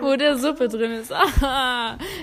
wo 0.08 0.16
der 0.16 0.38
Suppe 0.38 0.68
drin 0.68 0.92
ist. 0.92 1.12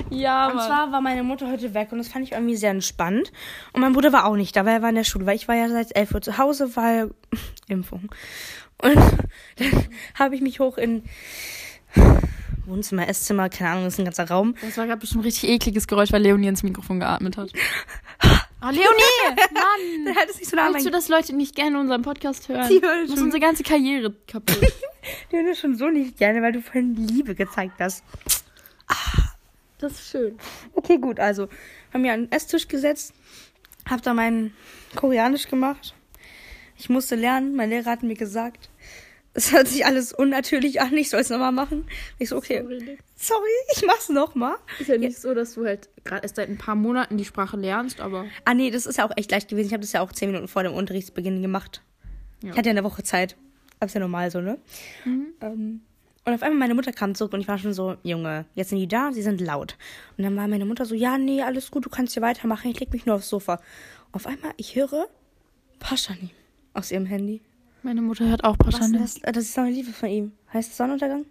Ja, 0.09 0.47
Und 0.47 0.55
Mann. 0.55 0.67
zwar 0.67 0.91
war 0.91 1.01
meine 1.01 1.23
Mutter 1.23 1.49
heute 1.51 1.73
weg 1.73 1.91
und 1.91 1.97
das 1.99 2.07
fand 2.07 2.25
ich 2.25 2.31
irgendwie 2.33 2.55
sehr 2.55 2.71
entspannt. 2.71 3.31
Und 3.73 3.81
mein 3.81 3.93
Bruder 3.93 4.11
war 4.13 4.25
auch 4.25 4.35
nicht 4.35 4.55
da, 4.55 4.65
weil 4.65 4.75
er 4.75 4.81
war 4.81 4.89
in 4.89 4.95
der 4.95 5.03
Schule, 5.03 5.25
weil 5.25 5.35
ich 5.35 5.47
war 5.47 5.55
ja 5.55 5.69
seit 5.69 5.95
11 5.95 6.13
Uhr 6.13 6.21
zu 6.21 6.37
Hause, 6.37 6.75
weil 6.75 7.11
Impfung. 7.67 8.11
Und 8.81 8.95
dann 9.57 9.85
habe 10.17 10.35
ich 10.35 10.41
mich 10.41 10.59
hoch 10.59 10.77
in 10.77 11.03
Wohnzimmer, 12.65 13.07
Esszimmer, 13.07 13.49
keine 13.49 13.71
Ahnung, 13.71 13.83
das 13.85 13.93
ist 13.93 13.99
ein 13.99 14.05
ganzer 14.05 14.27
Raum. 14.27 14.55
Das 14.61 14.77
war 14.77 14.85
gerade 14.87 14.99
bestimmt 14.99 15.21
ein 15.21 15.25
richtig 15.25 15.49
ekliges 15.49 15.87
Geräusch, 15.87 16.11
weil 16.11 16.21
Leonie 16.21 16.47
ins 16.47 16.63
Mikrofon 16.63 16.99
geatmet 16.99 17.37
hat. 17.37 17.51
Oh, 18.65 18.69
Leonie! 18.69 19.35
Mann! 19.53 20.05
Dann 20.05 20.15
hat 20.15 20.27
es 20.29 20.39
nicht 20.39 20.49
so 20.49 20.55
nah 20.55 20.73
Willst 20.73 20.87
du, 20.87 20.89
dass 20.89 21.07
Leute 21.07 21.35
nicht 21.35 21.55
gerne 21.55 21.79
unseren 21.79 22.01
Podcast 22.01 22.49
hören? 22.49 22.67
Die 22.67 22.81
hören 22.81 23.01
Das 23.01 23.09
ist 23.09 23.15
schon. 23.15 23.25
unsere 23.25 23.39
ganze 23.39 23.61
Karriere 23.61 24.11
kaputt. 24.27 24.73
Die 25.31 25.35
hören 25.37 25.53
schon 25.55 25.75
so 25.75 25.89
nicht 25.89 26.17
gerne, 26.17 26.41
weil 26.41 26.51
du 26.51 26.61
vorhin 26.61 26.95
Liebe 26.95 27.35
gezeigt 27.35 27.75
hast. 27.79 28.03
Das 29.77 29.91
ist 29.91 30.09
schön. 30.09 30.37
Okay, 30.73 30.97
gut, 30.97 31.19
also 31.19 31.47
haben 31.93 32.03
wir 32.03 32.13
an 32.13 32.23
den 32.23 32.31
Esstisch 32.31 32.67
gesetzt, 32.67 33.13
hab 33.87 34.01
da 34.01 34.15
mein 34.15 34.53
Koreanisch 34.95 35.47
gemacht. 35.47 35.93
Ich 36.77 36.89
musste 36.89 37.15
lernen, 37.15 37.55
mein 37.55 37.69
Lehrer 37.69 37.91
hat 37.91 38.01
mir 38.03 38.15
gesagt, 38.15 38.69
es 39.35 39.51
hört 39.51 39.67
sich 39.67 39.85
alles 39.85 40.13
unnatürlich 40.13 40.81
an, 40.81 40.93
ich 40.93 41.09
soll 41.09 41.19
es 41.19 41.29
nochmal 41.29 41.51
machen. 41.51 41.85
Ich 42.17 42.29
so, 42.29 42.37
okay, 42.37 42.63
sorry, 43.15 43.49
ich 43.75 43.85
mach's 43.85 44.07
nochmal. 44.09 44.55
Ist 44.79 44.87
ja 44.87 44.97
nicht 44.97 45.19
so, 45.21 45.33
dass 45.33 45.53
du 45.53 45.65
halt 45.65 45.89
gerade 46.05 46.23
erst 46.23 46.37
seit 46.37 46.49
ein 46.49 46.57
paar 46.57 46.75
Monaten 46.75 47.17
die 47.17 47.25
Sprache 47.25 47.57
lernst, 47.57 47.99
aber 47.99 48.25
Ah 48.45 48.53
nee, 48.53 48.71
das 48.71 48.85
ist 48.85 48.97
ja 48.97 49.05
auch 49.05 49.15
echt 49.17 49.31
leicht 49.31 49.49
gewesen. 49.49 49.67
Ich 49.67 49.73
habe 49.73 49.81
das 49.81 49.91
ja 49.91 50.01
auch 50.01 50.13
zehn 50.13 50.31
Minuten 50.31 50.47
vor 50.47 50.63
dem 50.63 50.73
Unterrichtsbeginn 50.73 51.41
gemacht. 51.41 51.81
Ja. 52.41 52.51
Ich 52.51 52.57
hatte 52.57 52.69
ja 52.69 52.71
eine 52.71 52.83
Woche 52.85 53.03
Zeit. 53.03 53.35
Aber 53.79 53.87
ist 53.87 53.93
ja 53.93 53.99
normal 53.99 54.31
so, 54.31 54.39
ne? 54.39 54.57
Ähm, 55.41 55.81
und 56.23 56.33
auf 56.33 56.41
einmal 56.41 56.59
meine 56.59 56.75
Mutter 56.75 56.93
kam 56.93 57.13
zurück 57.13 57.33
und 57.33 57.41
ich 57.41 57.47
war 57.49 57.57
schon 57.57 57.73
so, 57.73 57.97
Junge, 58.03 58.45
jetzt 58.55 58.69
sind 58.69 58.79
die 58.79 58.87
da, 58.87 59.11
sie 59.11 59.21
sind 59.21 59.41
laut. 59.41 59.75
Und 60.17 60.23
dann 60.23 60.35
war 60.37 60.47
meine 60.47 60.65
Mutter 60.65 60.85
so, 60.85 60.95
ja, 60.95 61.17
nee, 61.17 61.41
alles 61.41 61.71
gut, 61.71 61.85
du 61.85 61.89
kannst 61.89 62.13
hier 62.13 62.23
weitermachen, 62.23 62.71
ich 62.71 62.79
leg 62.79 62.91
mich 62.93 63.05
nur 63.05 63.15
aufs 63.15 63.29
Sofa. 63.29 63.59
Auf 64.13 64.25
einmal, 64.27 64.53
ich 64.55 64.75
höre 64.75 65.07
Paschani 65.79 66.29
aus 66.73 66.91
ihrem 66.91 67.05
Handy. 67.05 67.41
Meine 67.85 68.01
Mutter 68.01 68.27
hört 68.27 68.43
auch 68.43 68.57
ist 68.67 68.79
das? 68.93 69.15
Das 69.21 69.37
ist 69.37 69.57
neue 69.57 69.71
Liebe 69.71 69.91
von 69.91 70.09
ihm. 70.09 70.31
Heißt 70.51 70.71
es 70.71 70.77
Sonnenuntergang? 70.77 71.25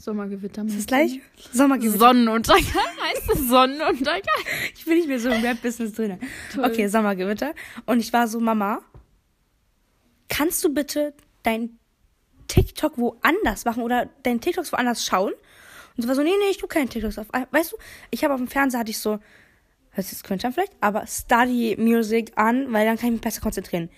Sommergewitter. 0.00 0.64
Ist 0.64 0.78
das 0.78 0.86
gleich? 0.86 1.20
Sommergewitter. 1.52 1.98
Sonnenuntergang. 1.98 2.64
Heißt 3.02 3.30
es 3.34 3.48
Sonnenuntergang? 3.48 4.22
Ich 4.74 4.84
bin 4.86 4.94
nicht 4.94 5.06
mehr 5.06 5.20
so 5.20 5.28
im 5.28 5.42
Webbusiness 5.42 5.92
drin. 5.92 6.18
Toll. 6.52 6.64
Okay, 6.64 6.88
Sommergewitter. 6.88 7.54
Und 7.86 8.00
ich 8.00 8.12
war 8.12 8.26
so, 8.26 8.40
Mama, 8.40 8.80
kannst 10.28 10.64
du 10.64 10.72
bitte 10.72 11.14
dein 11.42 11.78
TikTok 12.48 12.96
woanders 12.96 13.64
machen 13.64 13.82
oder 13.82 14.08
dein 14.22 14.40
TikToks 14.40 14.72
woanders 14.72 15.04
schauen? 15.04 15.32
Und 15.96 16.02
sie 16.02 16.08
war 16.08 16.14
so, 16.14 16.22
nee, 16.22 16.30
nee, 16.30 16.50
ich 16.50 16.56
tu 16.56 16.66
keinen 16.66 16.88
TikToks 16.88 17.18
auf. 17.18 17.28
Weißt 17.50 17.72
du, 17.72 17.76
ich 18.10 18.24
habe 18.24 18.32
auf 18.32 18.40
dem 18.40 18.48
Fernseher 18.48 18.80
hatte 18.80 18.90
ich 18.90 18.98
so, 18.98 19.18
hört 19.90 20.06
sich 20.06 20.18
das 20.18 20.22
cringe 20.22 20.44
an 20.44 20.52
vielleicht, 20.54 20.72
aber 20.80 21.06
Study 21.06 21.76
Music 21.78 22.32
an, 22.36 22.72
weil 22.72 22.86
dann 22.86 22.96
kann 22.96 23.08
ich 23.08 23.12
mich 23.12 23.20
besser 23.20 23.42
konzentrieren. 23.42 23.90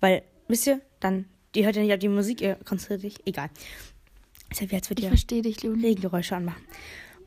Weil, 0.00 0.22
wisst 0.52 0.66
ihr, 0.68 0.80
dann, 1.00 1.24
die 1.56 1.64
hört 1.64 1.74
ja 1.76 1.82
nicht 1.82 1.92
auf 1.92 1.98
die 1.98 2.08
Musik, 2.08 2.40
ihr 2.40 2.54
konzentriert 2.64 3.02
dich, 3.02 3.26
egal. 3.26 3.50
Ist 4.50 4.60
ja 4.60 4.70
wie 4.70 4.76
als 4.76 4.88
würde 4.90 5.02
Ich 5.02 5.08
verstehe 5.08 5.42
dich, 5.42 5.62
Leonie. 5.62 5.86
Regengeräusche 5.86 6.36
anmachen. 6.36 6.62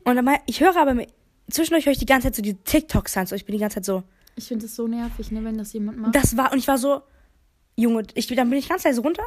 Und 0.04 0.16
dann, 0.16 0.24
mal- 0.24 0.38
ich 0.46 0.60
höre 0.60 0.76
aber, 0.76 0.94
mit- 0.94 1.12
zwischendurch 1.50 1.84
höre 1.86 1.92
ich 1.92 1.98
die 1.98 2.06
ganze 2.06 2.28
Zeit 2.28 2.36
so 2.36 2.42
die 2.42 2.54
TikToks 2.54 3.16
an, 3.16 3.26
so 3.26 3.34
ich 3.36 3.44
bin 3.44 3.52
die 3.54 3.60
ganze 3.60 3.74
Zeit 3.76 3.84
so, 3.84 4.02
Ich 4.36 4.46
finde 4.48 4.66
es 4.66 4.74
so 4.76 4.86
nervig, 4.88 5.30
ne, 5.30 5.44
wenn 5.44 5.58
das 5.58 5.72
jemand 5.72 5.98
macht. 5.98 6.14
das 6.14 6.36
war, 6.36 6.52
und 6.52 6.58
ich 6.58 6.68
war 6.68 6.78
so, 6.78 7.02
Junge, 7.76 8.04
ich, 8.14 8.26
dann 8.28 8.48
bin 8.48 8.58
ich 8.58 8.68
ganz 8.68 8.84
leise 8.84 9.00
runter, 9.02 9.22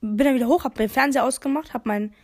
bin 0.00 0.18
dann 0.26 0.34
wieder 0.34 0.46
hoch, 0.48 0.64
hab 0.64 0.74
den 0.76 0.88
Fernseher 0.88 1.24
ausgemacht, 1.24 1.74
hab, 1.74 1.86
mein, 1.86 2.04
hab 2.04 2.14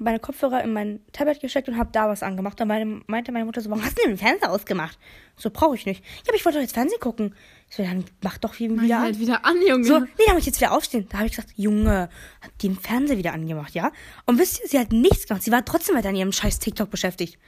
meine 0.00 0.18
Kopfhörer 0.18 0.62
in 0.64 0.72
mein 0.72 1.00
Tablet 1.12 1.40
gesteckt 1.40 1.68
und 1.68 1.76
hab 1.76 1.92
da 1.92 2.08
was 2.08 2.22
angemacht. 2.22 2.58
Dann 2.58 2.68
meine, 2.68 3.02
meinte 3.06 3.32
meine 3.32 3.44
Mutter 3.44 3.60
so, 3.60 3.70
warum 3.70 3.84
hast 3.84 3.98
du 3.98 4.02
denn 4.02 4.12
den 4.12 4.18
Fernseher 4.18 4.50
ausgemacht? 4.50 4.98
So, 5.36 5.50
brauche 5.50 5.74
ich 5.74 5.86
nicht. 5.86 6.02
Ja, 6.04 6.28
aber 6.28 6.36
ich 6.36 6.44
wollte 6.44 6.58
doch 6.58 6.62
jetzt 6.62 6.74
Fernsehen 6.74 7.00
gucken. 7.00 7.34
Ich 7.68 7.76
so, 7.76 7.82
dann 7.82 8.04
mach 8.22 8.38
doch 8.38 8.58
wieder, 8.58 8.74
Mach 8.74 8.82
an. 8.82 9.02
halt 9.02 9.20
wieder 9.20 9.44
an, 9.44 9.56
Junge. 9.66 9.84
So, 9.84 9.98
nee, 10.00 10.08
da 10.26 10.32
muss 10.32 10.40
ich 10.40 10.46
jetzt 10.46 10.60
wieder 10.60 10.72
aufstehen. 10.72 11.06
Da 11.10 11.18
habe 11.18 11.26
ich 11.26 11.36
gesagt, 11.36 11.52
Junge, 11.56 12.08
hat 12.40 12.50
die 12.60 12.68
den 12.68 12.76
Fernseher 12.76 13.18
wieder 13.18 13.32
angemacht, 13.32 13.74
ja? 13.74 13.92
Und 14.26 14.38
wisst 14.38 14.60
ihr, 14.62 14.68
sie 14.68 14.78
hat 14.78 14.92
nichts 14.92 15.26
gemacht. 15.26 15.42
Sie 15.42 15.52
war 15.52 15.64
trotzdem 15.64 15.96
weiter 15.96 16.08
an 16.08 16.16
ihrem 16.16 16.32
scheiß 16.32 16.58
TikTok 16.58 16.90
beschäftigt. 16.90 17.38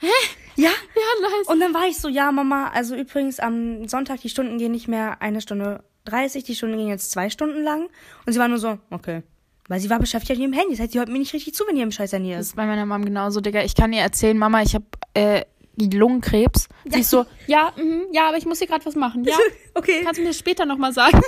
Ja? 0.00 0.08
Ja, 0.56 0.70
nice. 1.20 1.48
Und 1.48 1.60
dann 1.60 1.74
war 1.74 1.86
ich 1.86 1.98
so, 1.98 2.08
ja, 2.08 2.30
Mama, 2.30 2.68
also 2.68 2.94
übrigens 2.94 3.40
am 3.40 3.88
Sonntag, 3.88 4.20
die 4.20 4.28
Stunden 4.28 4.58
gehen 4.58 4.72
nicht 4.72 4.88
mehr 4.88 5.20
eine 5.20 5.40
Stunde 5.40 5.82
30, 6.04 6.44
die 6.44 6.54
Stunden 6.54 6.76
gehen 6.76 6.88
jetzt 6.88 7.10
zwei 7.10 7.30
Stunden 7.30 7.62
lang. 7.62 7.88
Und 8.26 8.32
sie 8.32 8.38
war 8.38 8.48
nur 8.48 8.58
so, 8.58 8.78
okay. 8.90 9.22
Weil 9.68 9.80
sie 9.80 9.88
war 9.88 9.98
beschäftigt 9.98 10.38
mit 10.38 10.48
ihrem 10.48 10.52
Handy. 10.52 10.74
Das 10.74 10.80
heißt, 10.80 10.92
sie 10.92 10.98
hört 10.98 11.08
mir 11.08 11.18
nicht 11.18 11.32
richtig 11.32 11.54
zu, 11.54 11.64
wenn 11.66 11.76
ihr 11.76 11.84
im 11.84 11.90
scheiß 11.90 12.12
Handy 12.12 12.30
Das 12.30 12.40
ist. 12.40 12.46
ist 12.48 12.56
bei 12.56 12.66
meiner 12.66 12.84
Mom 12.84 13.04
genauso, 13.04 13.40
Digga. 13.40 13.62
Ich 13.62 13.74
kann 13.74 13.92
ihr 13.92 14.02
erzählen, 14.02 14.36
Mama, 14.36 14.62
ich 14.62 14.74
habe 14.74 14.84
äh, 15.14 15.42
Lungenkrebs. 15.76 16.68
Sie 16.84 17.00
ist 17.00 17.10
so, 17.10 17.24
ja, 17.46 17.72
mhm, 17.76 18.04
ja, 18.12 18.28
aber 18.28 18.36
ich 18.36 18.46
muss 18.46 18.58
hier 18.58 18.68
gerade 18.68 18.84
was 18.84 18.94
machen. 18.94 19.24
Ja, 19.24 19.36
okay. 19.74 20.02
kannst 20.04 20.18
du 20.18 20.22
mir 20.22 20.28
das 20.28 20.38
später 20.38 20.66
nochmal 20.66 20.92
sagen? 20.92 21.20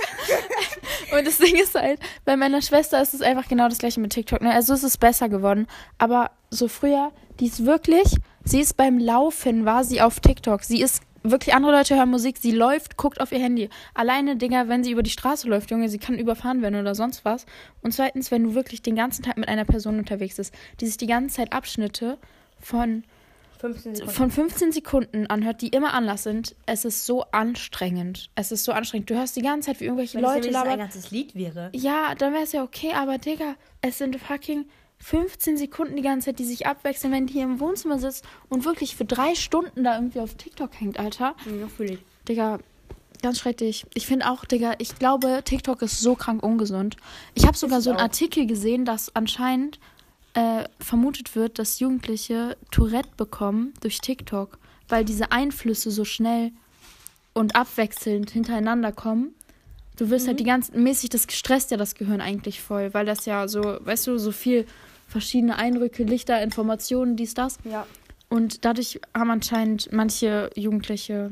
Und 1.17 1.25
das 1.25 1.37
Ding 1.37 1.55
ist 1.55 1.75
halt, 1.75 1.99
bei 2.25 2.37
meiner 2.37 2.61
Schwester 2.61 3.01
ist 3.01 3.13
es 3.13 3.21
einfach 3.21 3.47
genau 3.47 3.67
das 3.67 3.79
gleiche 3.79 3.99
mit 3.99 4.11
TikTok. 4.13 4.41
Ne? 4.41 4.53
Also 4.53 4.73
es 4.73 4.83
ist 4.83 4.99
besser 4.99 5.29
geworden. 5.29 5.67
Aber 5.97 6.31
so 6.49 6.67
früher, 6.67 7.11
die 7.39 7.47
ist 7.47 7.65
wirklich, 7.65 8.15
sie 8.43 8.61
ist 8.61 8.77
beim 8.77 8.99
Laufen, 8.99 9.65
war 9.65 9.83
sie 9.83 10.01
auf 10.01 10.19
TikTok. 10.19 10.63
Sie 10.63 10.81
ist 10.81 11.01
wirklich, 11.31 11.53
andere 11.55 11.71
Leute 11.71 11.95
hören 11.95 12.09
Musik, 12.09 12.37
sie 12.37 12.51
läuft, 12.51 12.97
guckt 12.97 13.19
auf 13.21 13.31
ihr 13.31 13.39
Handy. 13.39 13.69
Alleine, 13.93 14.35
Digga, 14.37 14.67
wenn 14.67 14.83
sie 14.83 14.91
über 14.91 15.03
die 15.03 15.09
Straße 15.09 15.47
läuft, 15.47 15.71
Junge, 15.71 15.89
sie 15.89 15.97
kann 15.97 16.17
überfahren 16.17 16.61
werden 16.61 16.79
oder 16.79 16.95
sonst 16.95 17.25
was. 17.25 17.45
Und 17.81 17.93
zweitens, 17.93 18.31
wenn 18.31 18.43
du 18.43 18.55
wirklich 18.55 18.81
den 18.81 18.95
ganzen 18.95 19.23
Tag 19.23 19.37
mit 19.37 19.47
einer 19.47 19.65
Person 19.65 19.97
unterwegs 19.99 20.37
bist, 20.37 20.53
die 20.79 20.87
sich 20.87 20.97
die 20.97 21.07
ganze 21.07 21.37
Zeit 21.37 21.53
Abschnitte 21.53 22.17
von 22.59 23.03
15 23.59 23.95
Sekunden. 23.95 24.13
von 24.15 24.31
15 24.31 24.71
Sekunden 24.71 25.27
anhört, 25.27 25.61
die 25.61 25.69
immer 25.69 25.93
Anlass 25.93 26.23
sind, 26.23 26.55
es 26.67 26.85
ist 26.85 27.05
so 27.05 27.23
anstrengend. 27.31 28.29
Es 28.35 28.51
ist 28.51 28.63
so 28.63 28.71
anstrengend. 28.71 29.09
Du 29.09 29.15
hörst 29.15 29.35
die 29.35 29.41
ganze 29.41 29.67
Zeit, 29.71 29.79
wie 29.79 29.85
irgendwelche 29.85 30.17
Wenn 30.17 30.25
es 30.25 30.29
Leute 30.29 30.41
nämlich 30.41 30.57
ein 30.57 30.63
labern. 30.63 30.79
ganzes 30.79 31.11
Lied 31.11 31.33
wäre. 31.35 31.69
Ja, 31.73 32.13
dann 32.15 32.33
wäre 32.33 32.43
es 32.43 32.51
ja 32.51 32.63
okay, 32.63 32.93
aber 32.93 33.17
Digga, 33.17 33.55
es 33.81 33.97
sind 33.97 34.15
fucking 34.19 34.65
15 34.99 35.57
Sekunden 35.57 35.95
die 35.95 36.01
ganze 36.01 36.25
Zeit, 36.25 36.39
die 36.39 36.45
sich 36.45 36.67
abwechseln, 36.67 37.13
wenn 37.13 37.27
die 37.27 37.33
hier 37.33 37.43
im 37.43 37.59
Wohnzimmer 37.59 37.99
sitzt 37.99 38.25
und 38.49 38.65
wirklich 38.65 38.95
für 38.95 39.05
drei 39.05 39.35
Stunden 39.35 39.83
da 39.83 39.95
irgendwie 39.95 40.19
auf 40.19 40.35
TikTok 40.35 40.71
hängt, 40.79 40.99
Alter. 40.99 41.35
Ja, 41.59 41.67
fühle 41.67 41.93
ich. 41.93 41.99
Digga, 42.27 42.59
ganz 43.21 43.39
schrecklich. 43.39 43.85
Ich 43.93 44.07
finde 44.07 44.29
auch, 44.29 44.45
Digga, 44.45 44.73
ich 44.79 44.97
glaube, 44.97 45.41
TikTok 45.43 45.81
ist 45.81 45.99
so 45.99 46.15
krank 46.15 46.43
ungesund. 46.43 46.97
Ich 47.35 47.45
habe 47.45 47.57
sogar 47.57 47.81
so 47.81 47.89
einen 47.89 47.99
auch. 47.99 48.03
Artikel 48.03 48.45
gesehen, 48.47 48.85
dass 48.85 49.15
anscheinend 49.15 49.79
äh, 50.33 50.65
vermutet 50.79 51.35
wird, 51.35 51.59
dass 51.59 51.79
Jugendliche 51.79 52.57
Tourette 52.71 53.09
bekommen 53.17 53.73
durch 53.81 53.99
TikTok, 54.01 54.59
weil 54.89 55.05
diese 55.05 55.31
Einflüsse 55.31 55.91
so 55.91 56.05
schnell 56.05 56.51
und 57.33 57.55
abwechselnd 57.55 58.31
hintereinander 58.31 58.91
kommen. 58.91 59.33
Du 59.97 60.11
wirst 60.11 60.27
halt 60.27 60.39
die 60.39 60.43
ganze 60.43 60.77
mäßig, 60.77 61.09
das 61.09 61.25
stresst 61.29 61.71
ja 61.71 61.77
das 61.77 61.95
Gehirn 61.95 62.21
eigentlich 62.21 62.61
voll, 62.61 62.93
weil 62.93 63.05
das 63.05 63.25
ja 63.25 63.47
so, 63.47 63.61
weißt 63.61 64.07
du, 64.07 64.19
so 64.19 64.31
viel 64.31 64.67
verschiedene 65.07 65.57
Eindrücke, 65.57 66.03
Lichter, 66.03 66.41
Informationen, 66.41 67.15
dies, 67.15 67.33
das. 67.33 67.57
Ja. 67.63 67.87
Und 68.29 68.65
dadurch 68.65 68.99
haben 69.15 69.31
anscheinend 69.31 69.91
manche 69.91 70.49
Jugendliche 70.55 71.31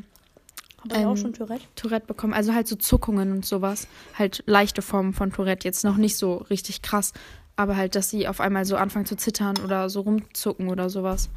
auch 0.92 1.12
Ähm, 1.12 1.18
schon 1.18 1.34
Tourette. 1.34 1.64
Tourette 1.76 2.08
bekommen. 2.08 2.34
Also 2.34 2.54
halt 2.54 2.68
so 2.68 2.76
Zuckungen 2.76 3.32
und 3.32 3.46
sowas. 3.46 3.88
Halt 4.18 4.44
leichte 4.46 4.82
Formen 4.82 5.14
von 5.14 5.32
Tourette. 5.32 5.68
Jetzt 5.68 5.84
noch 5.84 5.98
nicht 5.98 6.16
so 6.16 6.36
richtig 6.50 6.82
krass. 6.82 7.12
Aber 7.56 7.76
halt, 7.76 7.96
dass 7.96 8.10
sie 8.10 8.28
auf 8.28 8.40
einmal 8.40 8.66
so 8.66 8.76
anfangen 8.76 9.06
zu 9.06 9.16
zittern 9.16 9.58
oder 9.64 9.90
so 9.90 10.02
rumzucken 10.02 10.70
oder 10.70 10.90
sowas. 10.90 11.30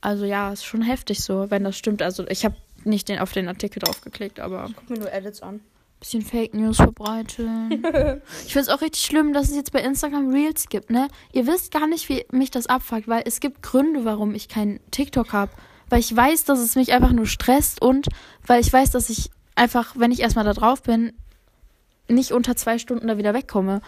Also 0.00 0.24
ja, 0.24 0.52
ist 0.52 0.64
schon 0.64 0.82
heftig 0.82 1.22
so, 1.22 1.50
wenn 1.50 1.64
das 1.64 1.76
stimmt. 1.76 2.02
Also 2.02 2.26
ich 2.28 2.44
habe 2.44 2.56
nicht 2.84 3.08
den, 3.08 3.18
auf 3.18 3.32
den 3.32 3.48
Artikel 3.48 3.80
draufgeklickt, 3.80 4.40
aber 4.40 4.64
ein 4.64 4.74
Guck 4.76 4.90
mir 4.90 4.98
nur 4.98 5.12
Edits 5.12 5.42
an. 5.42 5.60
Bisschen 6.00 6.22
Fake 6.22 6.54
News 6.54 6.76
verbreiten. 6.76 7.70
ich 8.46 8.52
finde 8.52 8.60
es 8.60 8.68
auch 8.68 8.80
richtig 8.80 9.04
schlimm, 9.04 9.32
dass 9.32 9.48
es 9.48 9.56
jetzt 9.56 9.72
bei 9.72 9.80
Instagram 9.80 10.30
Reels 10.30 10.68
gibt, 10.68 10.90
ne? 10.90 11.08
Ihr 11.32 11.46
wisst 11.46 11.72
gar 11.72 11.86
nicht, 11.86 12.08
wie 12.08 12.24
mich 12.30 12.50
das 12.50 12.66
abfuckt, 12.66 13.08
weil 13.08 13.22
es 13.24 13.40
gibt 13.40 13.62
Gründe, 13.62 14.04
warum 14.04 14.34
ich 14.34 14.48
keinen 14.48 14.80
TikTok 14.90 15.32
habe. 15.32 15.52
Weil 15.88 16.00
ich 16.00 16.14
weiß, 16.14 16.44
dass 16.44 16.58
es 16.58 16.74
mich 16.74 16.92
einfach 16.92 17.12
nur 17.12 17.26
stresst 17.26 17.80
und 17.80 18.08
weil 18.46 18.60
ich 18.60 18.72
weiß, 18.72 18.90
dass 18.90 19.08
ich 19.08 19.30
einfach, 19.54 19.94
wenn 19.96 20.10
ich 20.10 20.20
erstmal 20.20 20.44
da 20.44 20.52
drauf 20.52 20.82
bin, 20.82 21.12
nicht 22.08 22.32
unter 22.32 22.56
zwei 22.56 22.78
Stunden 22.78 23.08
da 23.08 23.18
wieder 23.18 23.34
wegkomme. 23.34 23.80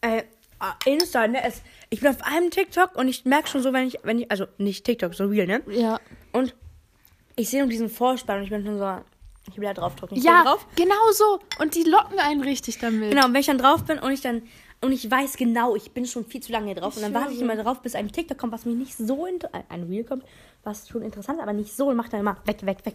Äh, 0.00 0.22
ah, 0.58 0.74
Insta, 0.84 1.26
ne? 1.26 1.42
Es, 1.44 1.62
ich 1.90 2.00
bin 2.00 2.08
auf 2.10 2.22
einem 2.22 2.50
TikTok 2.50 2.96
und 2.96 3.08
ich 3.08 3.24
merke 3.24 3.48
schon 3.48 3.62
so, 3.62 3.72
wenn 3.72 3.86
ich, 3.86 3.98
wenn 4.02 4.20
ich, 4.20 4.30
also 4.30 4.46
nicht 4.58 4.84
TikTok, 4.84 5.14
so 5.14 5.26
real, 5.26 5.46
ne? 5.46 5.62
Ja. 5.68 6.00
Und 6.32 6.54
ich 7.36 7.50
sehe 7.50 7.60
nur 7.60 7.68
diesen 7.68 7.88
Vorspann 7.88 8.38
und 8.38 8.44
ich 8.44 8.50
bin 8.50 8.64
schon 8.64 8.78
so, 8.78 9.00
ich 9.50 9.56
will 9.56 9.64
da 9.64 9.74
drauf 9.74 9.94
drücken. 9.96 10.16
Ich 10.16 10.24
Ja, 10.24 10.42
drauf. 10.44 10.66
genau 10.76 10.94
so. 11.12 11.40
Und 11.60 11.74
die 11.74 11.82
locken 11.84 12.18
einen 12.18 12.42
richtig 12.42 12.78
damit. 12.78 13.10
Genau, 13.10 13.26
und 13.26 13.32
wenn 13.34 13.40
ich 13.40 13.46
dann 13.46 13.58
drauf 13.58 13.84
bin 13.84 13.98
und 13.98 14.12
ich 14.12 14.20
dann, 14.20 14.42
und 14.80 14.92
ich 14.92 15.10
weiß 15.10 15.36
genau, 15.36 15.74
ich 15.76 15.92
bin 15.92 16.06
schon 16.06 16.24
viel 16.24 16.42
zu 16.42 16.52
lange 16.52 16.66
hier 16.66 16.74
drauf 16.76 16.96
und 16.96 17.02
dann 17.02 17.14
warte 17.14 17.32
ich 17.32 17.40
immer 17.40 17.56
drauf, 17.56 17.80
bis 17.80 17.94
ein 17.94 18.10
TikTok 18.10 18.38
kommt, 18.38 18.52
was 18.52 18.64
mich 18.64 18.76
nicht 18.76 18.96
so, 18.96 19.26
ein 19.26 19.82
Reel 19.84 20.04
kommt, 20.04 20.24
was 20.64 20.88
schon 20.88 21.02
interessant 21.02 21.38
ist, 21.38 21.42
aber 21.42 21.52
nicht 21.52 21.74
so 21.76 21.88
und 21.88 21.96
macht 21.96 22.12
dann 22.12 22.20
immer 22.20 22.36
weg, 22.44 22.64
weg, 22.64 22.84
weg. 22.84 22.94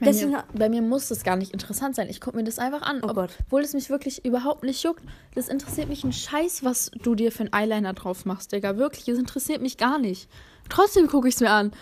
Bei, 0.00 0.06
Deswegen, 0.06 0.30
mir, 0.30 0.44
bei 0.54 0.68
mir 0.68 0.80
muss 0.80 1.08
das 1.08 1.24
gar 1.24 1.34
nicht 1.34 1.52
interessant 1.52 1.96
sein. 1.96 2.08
Ich 2.08 2.20
gucke 2.20 2.36
mir 2.36 2.44
das 2.44 2.60
einfach 2.60 2.82
an. 2.82 3.00
Oh 3.02 3.12
Gott. 3.12 3.30
Obwohl 3.46 3.62
es 3.62 3.74
mich 3.74 3.90
wirklich 3.90 4.24
überhaupt 4.24 4.62
nicht 4.62 4.84
juckt. 4.84 5.02
Das 5.34 5.48
interessiert 5.48 5.88
mich 5.88 6.04
ein 6.04 6.12
Scheiß, 6.12 6.62
was 6.62 6.92
du 7.02 7.16
dir 7.16 7.32
für 7.32 7.40
einen 7.40 7.52
Eyeliner 7.52 7.94
drauf 7.94 8.24
machst, 8.24 8.52
Digga. 8.52 8.76
Wirklich, 8.76 9.08
es 9.08 9.18
interessiert 9.18 9.60
mich 9.60 9.76
gar 9.76 9.98
nicht. 9.98 10.28
Trotzdem 10.68 11.08
gucke 11.08 11.26
ich 11.26 11.34
es 11.34 11.40
mir 11.40 11.50
an. 11.50 11.72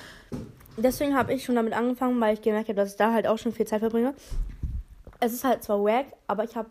Deswegen 0.76 1.16
habe 1.16 1.32
ich 1.32 1.44
schon 1.44 1.54
damit 1.54 1.72
angefangen, 1.72 2.20
weil 2.20 2.34
ich 2.34 2.42
gemerkt 2.42 2.68
habe, 2.68 2.76
dass 2.76 2.90
ich 2.92 2.96
da 2.96 3.12
halt 3.12 3.26
auch 3.26 3.38
schon 3.38 3.52
viel 3.52 3.66
Zeit 3.66 3.80
verbringe. 3.80 4.14
Es 5.20 5.32
ist 5.32 5.44
halt 5.44 5.62
zwar 5.64 5.82
wack, 5.82 6.06
aber 6.26 6.44
ich 6.44 6.56
habe 6.56 6.68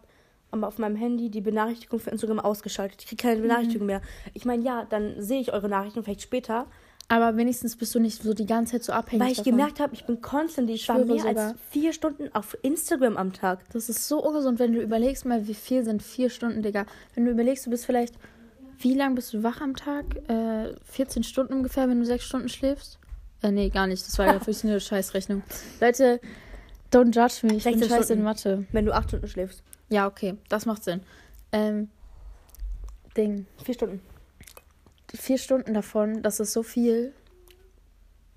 auf 0.52 0.78
meinem 0.78 0.96
Handy 0.96 1.30
die 1.30 1.42
Benachrichtigung 1.42 2.00
für 2.00 2.12
Instagram 2.12 2.40
ausgeschaltet. 2.40 3.02
Ich 3.02 3.08
kriege 3.08 3.22
keine 3.22 3.42
Benachrichtigung 3.42 3.88
mehr. 3.88 4.02
Ich 4.34 4.46
meine, 4.46 4.64
ja, 4.64 4.86
dann 4.86 5.22
sehe 5.22 5.42
ich 5.42 5.52
eure 5.52 5.68
Nachrichten 5.68 6.04
vielleicht 6.04 6.22
später. 6.22 6.68
Aber 7.08 7.38
wenigstens 7.38 7.76
bist 7.76 7.94
du 7.94 8.00
nicht 8.00 8.24
so 8.24 8.34
die 8.34 8.46
ganze 8.48 8.74
Zeit 8.74 8.84
so 8.84 8.94
abhängig 8.94 9.22
Weil 9.24 9.32
ich 9.32 9.38
davon. 9.40 9.52
gemerkt 9.52 9.80
habe, 9.80 9.94
ich 9.94 10.06
bin 10.06 10.22
konstant, 10.22 10.70
ich 10.70 10.88
war 10.88 10.96
schwöre 10.96 11.08
mehr 11.08 11.20
sogar. 11.20 11.48
als 11.50 11.56
vier 11.70 11.94
Stunden 11.94 12.34
auf 12.34 12.58
Instagram 12.64 13.18
am 13.18 13.32
Tag. 13.34 13.60
Das 13.74 13.90
ist 13.90 14.08
so 14.08 14.24
ungesund, 14.24 14.58
wenn 14.58 14.74
du 14.74 14.82
überlegst 14.82 15.26
mal, 15.26 15.46
wie 15.48 15.54
viel 15.54 15.84
sind 15.84 16.02
vier 16.02 16.30
Stunden, 16.30 16.64
Digga. 16.64 16.86
Wenn 17.14 17.26
du 17.26 17.32
überlegst, 17.32 17.66
du 17.66 17.70
bist 17.70 17.86
vielleicht, 17.86 18.16
wie 18.80 18.96
lang 18.96 19.14
bist 19.14 19.34
du 19.34 19.44
wach 19.44 19.62
am 19.62 19.76
Tag? 19.76 20.06
Äh, 20.30 20.74
14 20.86 21.24
Stunden 21.24 21.54
ungefähr, 21.54 21.88
wenn 21.90 22.00
du 22.00 22.06
sechs 22.06 22.24
Stunden 22.26 22.50
schläfst? 22.50 22.98
Äh, 23.46 23.52
nee, 23.52 23.70
gar 23.70 23.86
nicht. 23.88 24.06
Das 24.08 24.18
war 24.18 24.26
ja 24.34 24.34
wirklich 24.34 24.64
eine 24.64 24.80
Scheißrechnung. 24.80 25.44
Leute, 25.80 26.20
don't 26.92 27.14
judge 27.14 27.46
me. 27.46 27.58
Ich 27.58 27.64
bin 27.64 27.78
16 27.80 27.90
scheiße 27.90 28.14
in. 28.14 28.24
Mathe. 28.24 28.66
Wenn 28.72 28.86
du 28.86 28.94
acht 28.94 29.10
Stunden 29.10 29.28
schläfst. 29.28 29.62
Ja, 29.90 30.08
okay, 30.08 30.36
das 30.50 30.66
macht 30.66 30.84
Sinn. 30.84 31.02
Ähm, 31.52 31.90
Ding. 33.16 33.46
Vier 33.64 33.76
Stunden. 33.76 34.02
Vier 35.14 35.38
Stunden 35.38 35.74
davon, 35.74 36.24
das 36.24 36.40
ist 36.40 36.54
so 36.54 36.64
viel. 36.64 37.14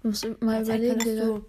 Du 0.03 0.09
musst 0.09 0.27
mal 0.40 0.64
Zeit 0.64 0.81
überlegen, 0.81 0.99
Digga. 0.99 1.40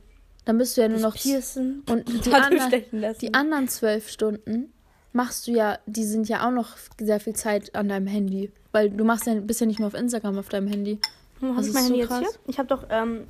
Dann 0.46 0.58
bist 0.58 0.78
du 0.78 0.82
ja 0.82 0.88
nur 0.88 1.00
noch. 1.00 1.16
piercen 1.16 1.84
Und 1.90 2.08
die, 2.26 2.34
anderen, 2.34 3.16
die 3.22 3.34
anderen 3.34 3.68
zwölf 3.68 4.10
Stunden 4.10 4.74
machst 5.12 5.48
du 5.48 5.52
ja, 5.52 5.78
die 5.86 6.06
sind 6.06 6.30
ja 6.30 6.48
auch 6.48 6.52
noch 6.52 6.78
sehr 7.00 7.20
viel 7.20 7.36
Zeit 7.36 7.76
an 7.76 7.90
deinem 7.90 8.08
Handy. 8.08 8.52
Weil 8.72 8.90
du 8.90 9.04
machst 9.04 9.28
ja, 9.28 9.36
bist 9.36 9.60
ja 9.60 9.68
nicht 9.68 9.80
nur 9.80 9.88
auf 9.88 9.94
Instagram 9.94 10.40
auf 10.40 10.50
deinem 10.50 10.68
Handy. 10.68 11.00
Hm, 11.40 11.50
Das 11.50 11.58
Hast 11.58 11.66
du 11.66 11.70
ist 11.70 11.74
mein 11.74 11.84
so 11.84 11.90
Handy 11.90 12.00
jetzt 12.00 12.08
krass. 12.10 12.20
hier? 12.20 12.30
Ich 12.48 12.58
habe 12.58 12.68
doch, 12.70 12.88
ähm, 12.90 13.28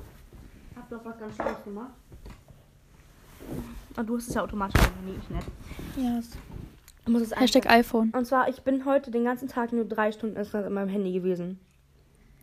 hab 0.90 1.04
doch 1.04 1.10
was 1.10 1.18
ganz 1.18 1.36
Schönes 1.36 1.64
gemacht. 1.64 1.92
Ah, 3.96 4.02
du 4.02 4.16
hast 4.16 4.28
es 4.28 4.34
ja 4.34 4.42
automatisch 4.42 4.80
auf 4.80 4.88
dem 4.88 5.06
Handy, 5.06 5.20
ich 5.20 5.30
nicht. 5.30 5.46
Ja. 5.96 6.20
Du 7.04 7.12
musst 7.12 7.26
es 7.26 7.38
Hashtag 7.38 7.66
iPhone. 7.70 8.12
Und 8.16 8.24
zwar, 8.26 8.48
ich 8.48 8.62
bin 8.62 8.84
heute 8.84 9.10
den 9.10 9.24
ganzen 9.24 9.48
Tag 9.48 9.72
nur 9.72 9.84
drei 9.84 10.12
Stunden 10.12 10.36
insgesamt 10.36 10.66
an 10.66 10.72
meinem 10.72 10.88
Handy 10.88 11.12
gewesen. 11.12 11.58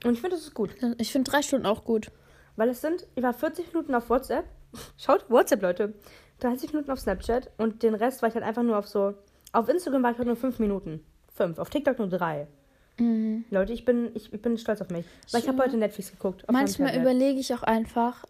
Und 0.03 0.13
ich 0.13 0.21
finde, 0.21 0.36
das 0.36 0.45
ist 0.45 0.53
gut. 0.53 0.71
Ich 0.97 1.12
finde 1.12 1.29
drei 1.29 1.41
Stunden 1.41 1.65
auch 1.65 1.83
gut. 1.83 2.12
Weil 2.55 2.69
es 2.69 2.81
sind, 2.81 3.05
ich 3.15 3.23
war 3.23 3.33
40 3.33 3.73
Minuten 3.73 3.93
auf 3.95 4.10
WhatsApp. 4.10 4.45
Schaut, 4.97 5.29
WhatsApp, 5.29 5.62
Leute. 5.62 5.93
30 6.39 6.73
Minuten 6.73 6.91
auf 6.91 6.99
Snapchat 6.99 7.49
und 7.57 7.81
den 7.81 7.95
Rest 7.95 8.21
war 8.21 8.29
ich 8.29 8.36
halt 8.36 8.45
einfach 8.45 8.62
nur 8.62 8.77
auf 8.77 8.88
so. 8.88 9.15
Auf 9.53 9.69
Instagram 9.69 10.03
war 10.03 10.12
ich 10.12 10.17
heute 10.17 10.27
nur 10.27 10.36
5 10.36 10.60
Minuten. 10.60 11.03
5. 11.36 11.57
Auf 11.57 11.69
TikTok 11.69 11.97
nur 11.97 12.10
3. 12.10 12.47
Mhm. 12.99 13.45
Leute, 13.49 13.73
ich 13.73 13.86
bin, 13.86 14.12
ich, 14.13 14.31
ich 14.31 14.41
bin 14.41 14.57
stolz 14.57 14.81
auf 14.81 14.89
mich. 14.89 15.05
Weil 15.31 15.41
ich 15.41 15.47
habe 15.47 15.63
heute 15.63 15.77
Netflix 15.77 16.12
geguckt. 16.12 16.45
Manchmal 16.51 16.95
überlege 16.95 17.39
ich 17.39 17.53
auch 17.53 17.63
einfach, 17.63 18.23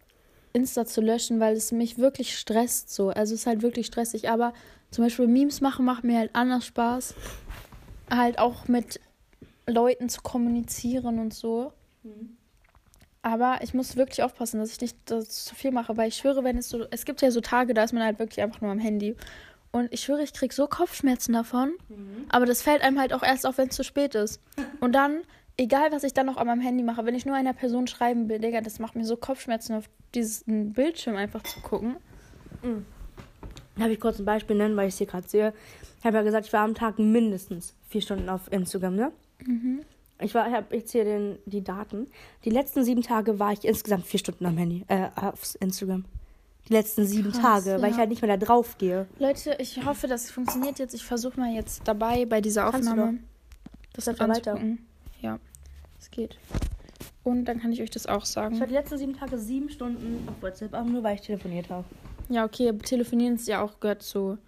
Insta 0.58 0.84
zu 0.84 1.00
löschen, 1.00 1.40
weil 1.40 1.56
es 1.56 1.72
mich 1.72 1.98
wirklich 1.98 2.38
stresst 2.38 2.92
so. 2.92 3.08
Also 3.08 3.34
es 3.34 3.40
ist 3.40 3.46
halt 3.46 3.62
wirklich 3.62 3.86
stressig. 3.86 4.28
Aber 4.28 4.52
zum 4.90 5.04
Beispiel 5.04 5.26
Memes 5.26 5.60
machen 5.60 5.84
macht 5.84 6.04
mir 6.04 6.18
halt 6.18 6.30
anders 6.34 6.66
Spaß. 6.66 7.14
Halt 8.10 8.38
auch 8.38 8.68
mit 8.68 9.00
Leuten 9.66 10.08
zu 10.08 10.20
kommunizieren 10.22 11.18
und 11.18 11.32
so. 11.32 11.72
Aber 13.22 13.58
ich 13.62 13.74
muss 13.74 13.96
wirklich 13.96 14.22
aufpassen, 14.22 14.60
dass 14.60 14.72
ich 14.72 14.80
nicht 14.80 14.96
das 15.06 15.44
zu 15.44 15.54
viel 15.54 15.70
mache, 15.70 15.96
weil 15.96 16.08
ich 16.08 16.16
schwöre, 16.16 16.44
wenn 16.44 16.56
es 16.56 16.68
so, 16.68 16.86
es 16.90 17.04
gibt 17.04 17.20
ja 17.20 17.30
so 17.30 17.40
Tage, 17.40 17.74
da 17.74 17.84
ist 17.84 17.92
man 17.92 18.02
halt 18.02 18.18
wirklich 18.18 18.40
einfach 18.40 18.60
nur 18.60 18.70
am 18.70 18.78
Handy. 18.78 19.16
Und 19.70 19.92
ich 19.92 20.00
schwöre, 20.00 20.22
ich 20.22 20.32
krieg 20.32 20.52
so 20.52 20.66
Kopfschmerzen 20.66 21.34
davon. 21.34 21.72
Aber 22.30 22.46
das 22.46 22.62
fällt 22.62 22.80
einem 22.82 22.98
halt 22.98 23.12
auch 23.12 23.22
erst 23.22 23.46
auf, 23.46 23.58
wenn 23.58 23.68
es 23.68 23.76
zu 23.76 23.84
spät 23.84 24.14
ist. 24.14 24.40
Und 24.80 24.92
dann, 24.92 25.22
egal 25.58 25.92
was 25.92 26.04
ich 26.04 26.14
dann 26.14 26.26
noch 26.26 26.36
an 26.38 26.46
meinem 26.46 26.60
Handy 26.60 26.82
mache, 26.82 27.04
wenn 27.04 27.14
ich 27.14 27.26
nur 27.26 27.34
einer 27.34 27.52
Person 27.52 27.86
schreiben 27.86 28.28
will, 28.28 28.38
Digga, 28.38 28.60
das 28.60 28.78
macht 28.78 28.96
mir 28.96 29.04
so 29.04 29.16
Kopfschmerzen, 29.16 29.74
auf 29.74 29.90
diesen 30.14 30.72
Bildschirm 30.72 31.16
einfach 31.16 31.42
zu 31.42 31.60
gucken. 31.60 31.96
Darf 33.76 33.88
ich 33.88 34.00
kurz 34.00 34.18
ein 34.18 34.24
Beispiel 34.24 34.56
nennen, 34.56 34.76
weil 34.76 34.88
ich 34.88 34.94
es 34.94 34.98
hier 34.98 35.06
gerade 35.06 35.28
sehe? 35.28 35.52
Ich 35.98 36.04
habe 36.06 36.16
ja 36.16 36.22
gesagt, 36.22 36.46
ich 36.46 36.52
war 36.52 36.64
am 36.64 36.74
Tag 36.74 36.98
mindestens 36.98 37.74
vier 37.88 38.00
Stunden 38.00 38.28
auf 38.28 38.50
Instagram, 38.52 38.94
ne? 38.94 39.12
Ich 40.20 40.34
war, 40.34 40.48
ich 40.48 40.54
habe 40.54 40.76
jetzt 40.76 40.92
hier 40.92 41.04
den, 41.04 41.38
die 41.46 41.62
Daten. 41.62 42.08
Die 42.44 42.50
letzten 42.50 42.84
sieben 42.84 43.02
Tage 43.02 43.38
war 43.38 43.52
ich 43.52 43.64
insgesamt 43.64 44.06
vier 44.06 44.18
Stunden 44.18 44.46
am 44.46 44.56
Handy, 44.56 44.84
äh, 44.88 45.08
auf 45.14 45.56
Instagram. 45.60 46.04
Die 46.68 46.72
letzten 46.72 47.06
sieben 47.06 47.32
Krass, 47.32 47.64
Tage, 47.64 47.80
weil 47.80 47.82
ja. 47.84 47.88
ich 47.90 47.96
halt 47.96 48.10
nicht 48.10 48.22
mehr 48.22 48.36
da 48.36 48.44
drauf 48.44 48.78
gehe. 48.78 49.06
Leute, 49.18 49.56
ich 49.58 49.84
hoffe, 49.84 50.06
das 50.06 50.30
funktioniert 50.30 50.78
jetzt. 50.78 50.94
Ich 50.94 51.04
versuche 51.04 51.38
mal 51.40 51.52
jetzt 51.54 51.82
dabei 51.86 52.26
bei 52.26 52.40
dieser 52.40 52.68
Aufnahme 52.68 53.18
das 53.94 54.04
Bleib 54.04 54.16
da 54.18 54.28
weiter. 54.28 54.60
Ja, 55.20 55.38
es 55.98 56.10
geht. 56.10 56.38
Und 57.24 57.44
dann 57.44 57.60
kann 57.60 57.72
ich 57.72 57.82
euch 57.82 57.90
das 57.90 58.06
auch 58.06 58.24
Ich 58.24 58.36
war 58.36 58.50
sagen. 58.50 58.58
die 58.66 58.72
letzten 58.72 58.98
sieben 58.98 59.14
Tage 59.16 59.38
sieben 59.38 59.68
Stunden 59.68 60.26
auf 60.28 60.40
WhatsApp, 60.42 60.74
aber 60.74 60.88
nur 60.88 61.02
weil 61.02 61.16
ich 61.16 61.20
telefoniert 61.22 61.68
habe. 61.70 61.84
Ja, 62.28 62.44
okay, 62.44 62.72
telefonieren 62.78 63.34
ist 63.36 63.48
ja 63.48 63.62
auch 63.62 63.80
gehört 63.80 64.02
zu 64.02 64.38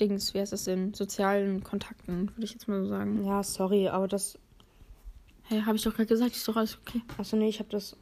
Dings, 0.00 0.34
wie 0.34 0.40
heißt 0.40 0.52
das 0.52 0.64
denn? 0.64 0.92
Sozialen 0.94 1.62
Kontakten, 1.62 2.30
würde 2.30 2.44
ich 2.44 2.52
jetzt 2.52 2.66
mal 2.68 2.82
so 2.82 2.88
sagen. 2.88 3.24
Ja, 3.24 3.42
sorry, 3.42 3.88
aber 3.88 4.08
das. 4.08 4.38
Hey, 5.44 5.62
habe 5.62 5.76
ich 5.76 5.82
doch 5.82 5.94
gerade 5.94 6.06
gesagt, 6.06 6.34
ist 6.34 6.46
doch 6.48 6.56
alles 6.56 6.78
okay. 6.84 7.00
Achso, 7.16 7.36
nee, 7.36 7.48
ich 7.48 7.58
habe 7.58 7.70
das. 7.70 7.96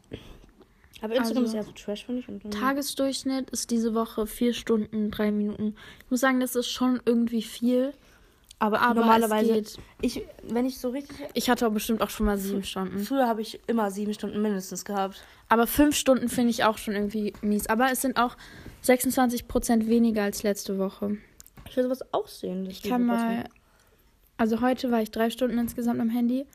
Aber 1.03 1.15
Instagram 1.15 1.45
Also- 1.45 1.57
ist 1.59 1.63
ja 1.63 1.63
so 1.63 1.73
trash, 1.73 2.07
finde 2.07 2.21
ich. 2.21 2.29
Und 2.29 2.51
Tagesdurchschnitt 2.53 3.51
ist 3.51 3.71
diese 3.71 3.95
Woche 3.95 4.27
vier 4.27 4.55
Stunden, 4.55 5.11
drei 5.11 5.31
Minuten. 5.31 5.75
Ich 6.05 6.11
muss 6.11 6.21
sagen, 6.21 6.41
das 6.41 6.57
ist 6.57 6.69
schon 6.71 7.01
irgendwie 7.05 7.43
viel. 7.43 7.93
Aber, 8.59 8.81
Aber 8.81 9.01
normalerweise. 9.01 9.63
Ich, 10.01 10.23
wenn 10.43 10.65
ich 10.65 10.79
so 10.79 10.89
richtig. 10.89 11.17
Ich 11.35 11.51
hatte 11.51 11.67
auch 11.67 11.73
bestimmt 11.73 12.01
auch 12.01 12.09
schon 12.09 12.25
mal 12.25 12.39
sieben 12.39 12.65
Stunden. 12.65 13.01
Früher 13.01 13.27
habe 13.27 13.43
ich 13.43 13.61
immer 13.67 13.91
sieben 13.91 14.15
Stunden 14.15 14.41
mindestens 14.41 14.85
gehabt. 14.85 15.23
Aber 15.49 15.67
fünf 15.67 15.95
Stunden 15.95 16.29
finde 16.29 16.51
ich 16.51 16.65
auch 16.65 16.79
schon 16.79 16.95
irgendwie 16.95 17.35
mies. 17.43 17.67
Aber 17.69 17.91
es 17.93 18.01
sind 18.01 18.17
auch 18.17 18.37
26 18.83 19.47
Prozent 19.47 19.89
weniger 19.89 20.23
als 20.23 20.43
letzte 20.43 20.79
Woche. 20.79 21.19
Ich 21.69 21.77
will 21.77 21.85
sowas 21.85 22.15
aussehen. 22.15 22.67
Ich 22.71 22.83
kann 22.83 23.05
mal. 23.05 23.45
Also 24.39 24.61
heute 24.61 24.91
war 24.91 25.03
ich 25.03 25.11
drei 25.11 25.29
Stunden 25.31 25.59
insgesamt 25.59 26.01
am 26.01 26.09
Handy. 26.09 26.47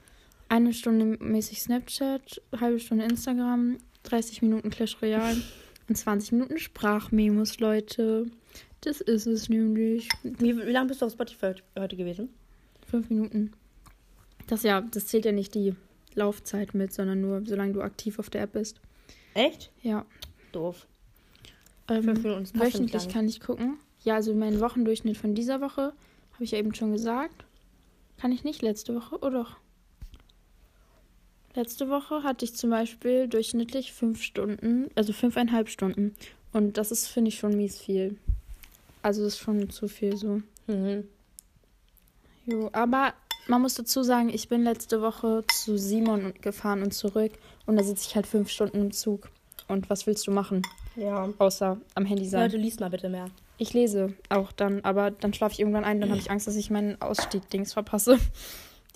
Eine 0.50 0.74
Stunde 0.74 1.18
mäßig 1.24 1.62
Snapchat, 1.62 2.42
halbe 2.60 2.80
Stunde 2.80 3.06
Instagram, 3.06 3.78
30 4.04 4.42
Minuten 4.42 4.70
Clash 4.70 5.02
Royale 5.02 5.42
und 5.88 5.96
20 5.96 6.34
Minuten 6.34 6.58
Sprachmemos, 6.58 7.60
Leute. 7.60 8.26
Das 8.82 9.00
ist 9.00 9.28
es 9.28 9.48
nämlich. 9.50 10.10
Wie, 10.24 10.58
wie 10.58 10.72
lange 10.72 10.88
bist 10.88 11.02
du 11.02 11.06
auf 11.06 11.12
Spotify 11.13 11.54
heute 11.78 11.96
gewesen? 11.96 12.30
Fünf 12.88 13.10
Minuten. 13.10 13.54
Das 14.48 14.63
ja, 14.63 14.82
das 14.82 15.08
zählt 15.08 15.26
ja 15.26 15.32
nicht 15.32 15.54
die 15.56 15.76
Laufzeit 16.15 16.74
mit, 16.74 16.91
sondern 16.91 17.22
nur, 17.22 17.44
solange 17.46 17.74
du 17.74 17.82
aktiv 17.82 18.20
auf 18.20 18.30
der 18.30 18.41
App 18.41 18.54
bist. 18.54 18.82
Echt? 19.34 19.72
Ja. 19.82 20.06
Doof. 20.52 20.88
Ähm, 21.88 22.04
Fünf 22.04 22.24
Minuten, 22.24 22.60
wöchentlich 22.60 23.08
kann 23.10 23.28
ich 23.28 23.39
gucken. 23.39 23.78
Ja, 24.04 24.15
also 24.15 24.34
mein 24.34 24.60
Wochendurchschnitt 24.60 25.17
von 25.17 25.36
dieser 25.36 25.62
Woche, 25.62 25.94
habe 26.34 26.44
ich 26.44 26.52
ja 26.52 26.58
eben 26.58 26.74
schon 26.74 26.91
gesagt. 26.91 27.46
Kann 28.17 28.32
ich 28.32 28.44
nicht 28.44 28.62
letzte 28.62 28.96
Woche, 28.96 29.17
oder 29.20 29.44
doch? 29.44 29.58
Letzte 31.54 31.89
Woche 31.89 32.24
hatte 32.24 32.46
ich 32.46 32.56
zum 32.56 32.70
Beispiel 32.70 33.28
durchschnittlich 33.28 33.94
fünf 33.94 34.22
Stunden, 34.24 34.89
also 34.96 35.12
fünfeinhalb 35.13 35.70
Stunden. 35.70 36.15
Und 36.54 36.78
das 36.78 36.91
ist, 36.91 37.08
finde 37.08 37.30
ich, 37.30 37.38
schon 37.38 37.58
mies 37.58 37.78
viel. 37.78 38.17
Also 39.02 39.24
das 39.24 39.34
ist 39.34 39.40
schon 39.40 39.70
zu 39.70 39.88
viel 39.88 40.16
so. 40.16 40.42
Mhm. 40.68 41.06
Jo, 42.46 42.70
aber 42.74 43.14
man 43.48 43.62
muss 43.62 43.76
dazu 43.76 44.04
sagen, 44.04 44.30
ich 44.30 44.50
bin 44.50 44.64
letzte 44.64 45.02
Woche 45.02 45.44
zu 45.52 45.78
Simon 45.78 46.34
gefahren 46.42 46.82
und 46.84 46.94
zurück. 46.94 47.32
Und 47.66 47.78
da 47.78 47.84
sitze 47.84 48.08
ich 48.08 48.16
halt 48.16 48.28
fünf 48.28 48.50
Stunden 48.50 48.78
im 48.82 48.92
Zug. 48.92 49.30
Und 49.68 49.90
was 49.90 50.06
willst 50.08 50.28
du 50.28 50.32
machen, 50.32 50.64
Ja. 50.96 51.30
außer 51.38 51.78
am 51.96 52.06
Handy 52.06 52.26
sein? 52.26 52.42
Leute, 52.44 52.58
liest 52.58 52.80
mal 52.80 52.90
bitte 52.90 53.10
mehr. 53.10 53.28
Ich 53.58 53.74
lese 53.74 54.14
auch 54.30 54.52
dann, 54.52 54.82
aber 54.84 55.12
dann 55.12 55.34
schlafe 55.34 55.54
ich 55.54 55.60
irgendwann 55.60 55.86
ein, 55.86 56.02
dann 56.02 56.10
habe 56.10 56.20
ich 56.20 56.32
Angst, 56.32 56.48
dass 56.48 56.56
ich 56.56 56.72
meinen 56.72 57.00
Ausstieg-Dings 57.02 57.74
verpasse. 57.74 58.18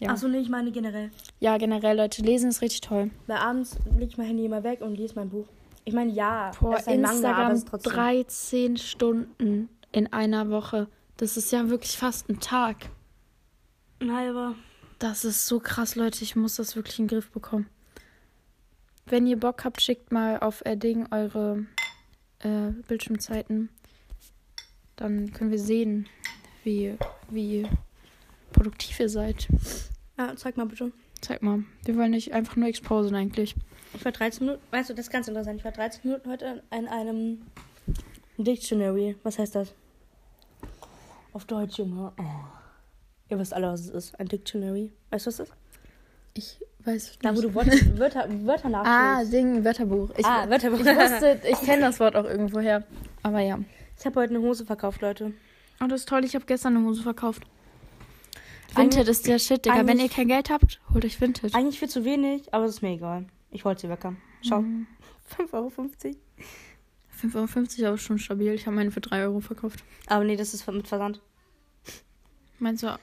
Ja. 0.01 0.09
Achso, 0.09 0.27
nee, 0.27 0.39
ich 0.39 0.49
meine 0.49 0.73
generell. 0.73 1.09
ja, 1.39 1.57
generell, 1.57 1.95
Leute, 1.95 2.21
lesen 2.21 2.49
ist 2.49 2.61
richtig 2.61 2.81
toll. 2.81 3.11
Weil 3.27 3.37
abends 3.37 3.77
lege 3.93 4.07
ich 4.07 4.17
mein 4.17 4.27
Handy 4.27 4.43
immer 4.43 4.61
weg 4.61 4.81
und 4.81 4.97
lese 4.97 5.15
mein 5.15 5.29
Buch. 5.29 5.45
Ich 5.85 5.93
meine, 5.93 6.11
ja, 6.11 6.51
Boah, 6.59 6.71
Manga, 6.85 6.91
Instagram 6.91 7.65
trotzdem. 7.65 7.93
13 7.93 8.75
Stunden 8.75 9.69
in 9.95 10.11
einer 10.11 10.49
Woche. 10.49 10.89
Das 11.15 11.37
ist 11.37 11.53
ja 11.53 11.69
wirklich 11.69 11.97
fast 11.97 12.29
ein 12.29 12.41
Tag. 12.41 12.89
Nein, 14.01 14.29
aber 14.29 14.55
Das 14.99 15.23
ist 15.23 15.47
so 15.47 15.59
krass, 15.59 15.95
Leute. 15.95 16.23
Ich 16.23 16.35
muss 16.35 16.57
das 16.57 16.75
wirklich 16.75 16.99
in 16.99 17.07
den 17.07 17.15
Griff 17.15 17.31
bekommen. 17.31 17.67
Wenn 19.05 19.25
ihr 19.25 19.39
Bock 19.39 19.63
habt, 19.63 19.81
schickt 19.81 20.11
mal 20.11 20.39
auf 20.39 20.63
Edding 20.65 21.07
eure 21.11 21.65
äh, 22.39 22.71
Bildschirmzeiten. 22.87 23.69
Dann 24.97 25.31
können 25.31 25.51
wir 25.51 25.59
sehen, 25.59 26.07
wie, 26.63 26.97
wie 27.29 27.65
produktiv 28.51 28.99
ihr 28.99 29.09
seid. 29.09 29.47
Ja, 30.17 30.35
zeig 30.35 30.57
mal 30.57 30.65
bitte. 30.65 30.91
Zeig 31.21 31.41
mal. 31.41 31.63
Wir 31.85 31.95
wollen 31.95 32.11
nicht 32.11 32.33
einfach 32.33 32.57
nur 32.57 32.67
exposen 32.67 33.15
eigentlich. 33.15 33.55
Ich 33.93 34.03
war 34.03 34.11
13 34.11 34.45
Minuten, 34.45 34.63
weißt 34.71 34.89
du, 34.89 34.93
das 34.93 35.05
ist 35.05 35.11
ganz 35.11 35.29
interessant. 35.29 35.59
Ich 35.59 35.65
war 35.65 35.71
13 35.71 36.01
Minuten 36.03 36.29
heute 36.29 36.63
in 36.71 36.87
einem 36.87 37.43
Dictionary. 38.37 39.15
Was 39.23 39.39
heißt 39.39 39.55
das? 39.55 39.73
Auf 41.35 41.43
Deutsch, 41.43 41.79
Junge. 41.79 42.13
Oh. 42.17 42.23
Ihr 43.27 43.37
wisst 43.37 43.53
alle, 43.53 43.67
was 43.67 43.81
es 43.81 43.89
ist. 43.89 44.17
Ein 44.17 44.29
Dictionary. 44.29 44.93
Weißt 45.09 45.25
du, 45.25 45.27
was 45.31 45.35
das 45.35 45.49
ist? 45.49 45.55
Ich 46.33 46.61
weiß 46.85 47.07
nicht. 47.09 47.25
Da, 47.25 47.35
wo 47.35 47.41
du 47.41 47.53
Wörter, 47.53 47.71
Wörter, 47.97 48.29
Wörter 48.45 48.65
ah, 48.67 48.69
nachschlägst. 48.69 49.33
Ding, 49.33 49.65
Wörterbuch. 49.65 50.11
Ich, 50.17 50.25
Ah, 50.25 50.49
Wörterbuch. 50.49 50.79
Ich 50.79 50.85
wusste, 50.85 51.41
ich 51.51 51.59
kenne 51.59 51.81
das 51.81 51.99
Wort 51.99 52.15
auch 52.15 52.23
irgendwoher. 52.23 52.85
Aber 53.21 53.41
ja. 53.41 53.59
Ich 53.99 54.05
habe 54.05 54.21
heute 54.21 54.33
eine 54.33 54.43
Hose 54.47 54.65
verkauft, 54.65 55.01
Leute. 55.01 55.33
Oh, 55.83 55.87
das 55.87 56.01
ist 56.01 56.09
toll. 56.09 56.23
Ich 56.23 56.35
habe 56.35 56.45
gestern 56.45 56.77
eine 56.77 56.85
Hose 56.85 57.03
verkauft. 57.03 57.43
Vinted 58.73 59.09
ist 59.09 59.27
der 59.27 59.37
Shit, 59.37 59.65
Digga. 59.65 59.85
Wenn 59.85 59.99
ihr 59.99 60.07
kein 60.07 60.29
Geld 60.29 60.49
habt, 60.49 60.79
holt 60.93 61.03
euch 61.03 61.19
Vinted. 61.19 61.53
Eigentlich 61.53 61.79
viel 61.79 61.89
zu 61.89 62.05
wenig, 62.05 62.53
aber 62.53 62.63
es 62.63 62.75
ist 62.75 62.81
mir 62.81 62.91
egal. 62.91 63.25
Ich 63.51 63.65
wollte 63.65 63.81
sie 63.81 63.89
weg 63.89 64.05
haben. 64.05 64.21
Schau. 64.41 64.61
Mhm. 64.61 64.87
5,50 65.37 65.53
Euro. 65.53 65.71
5,50 67.21 67.79
Euro 67.79 67.87
aber 67.87 67.97
schon 67.97 68.19
stabil. 68.19 68.53
Ich 68.53 68.65
habe 68.65 68.75
meine 68.75 68.91
für 68.91 69.01
3 69.01 69.23
Euro 69.23 69.39
verkauft. 69.39 69.83
Aber 70.07 70.23
nee, 70.23 70.35
das 70.35 70.53
ist 70.53 70.67
mit 70.67 70.87
Versand. 70.87 71.21
Meinst 72.59 72.83
du 72.83 72.97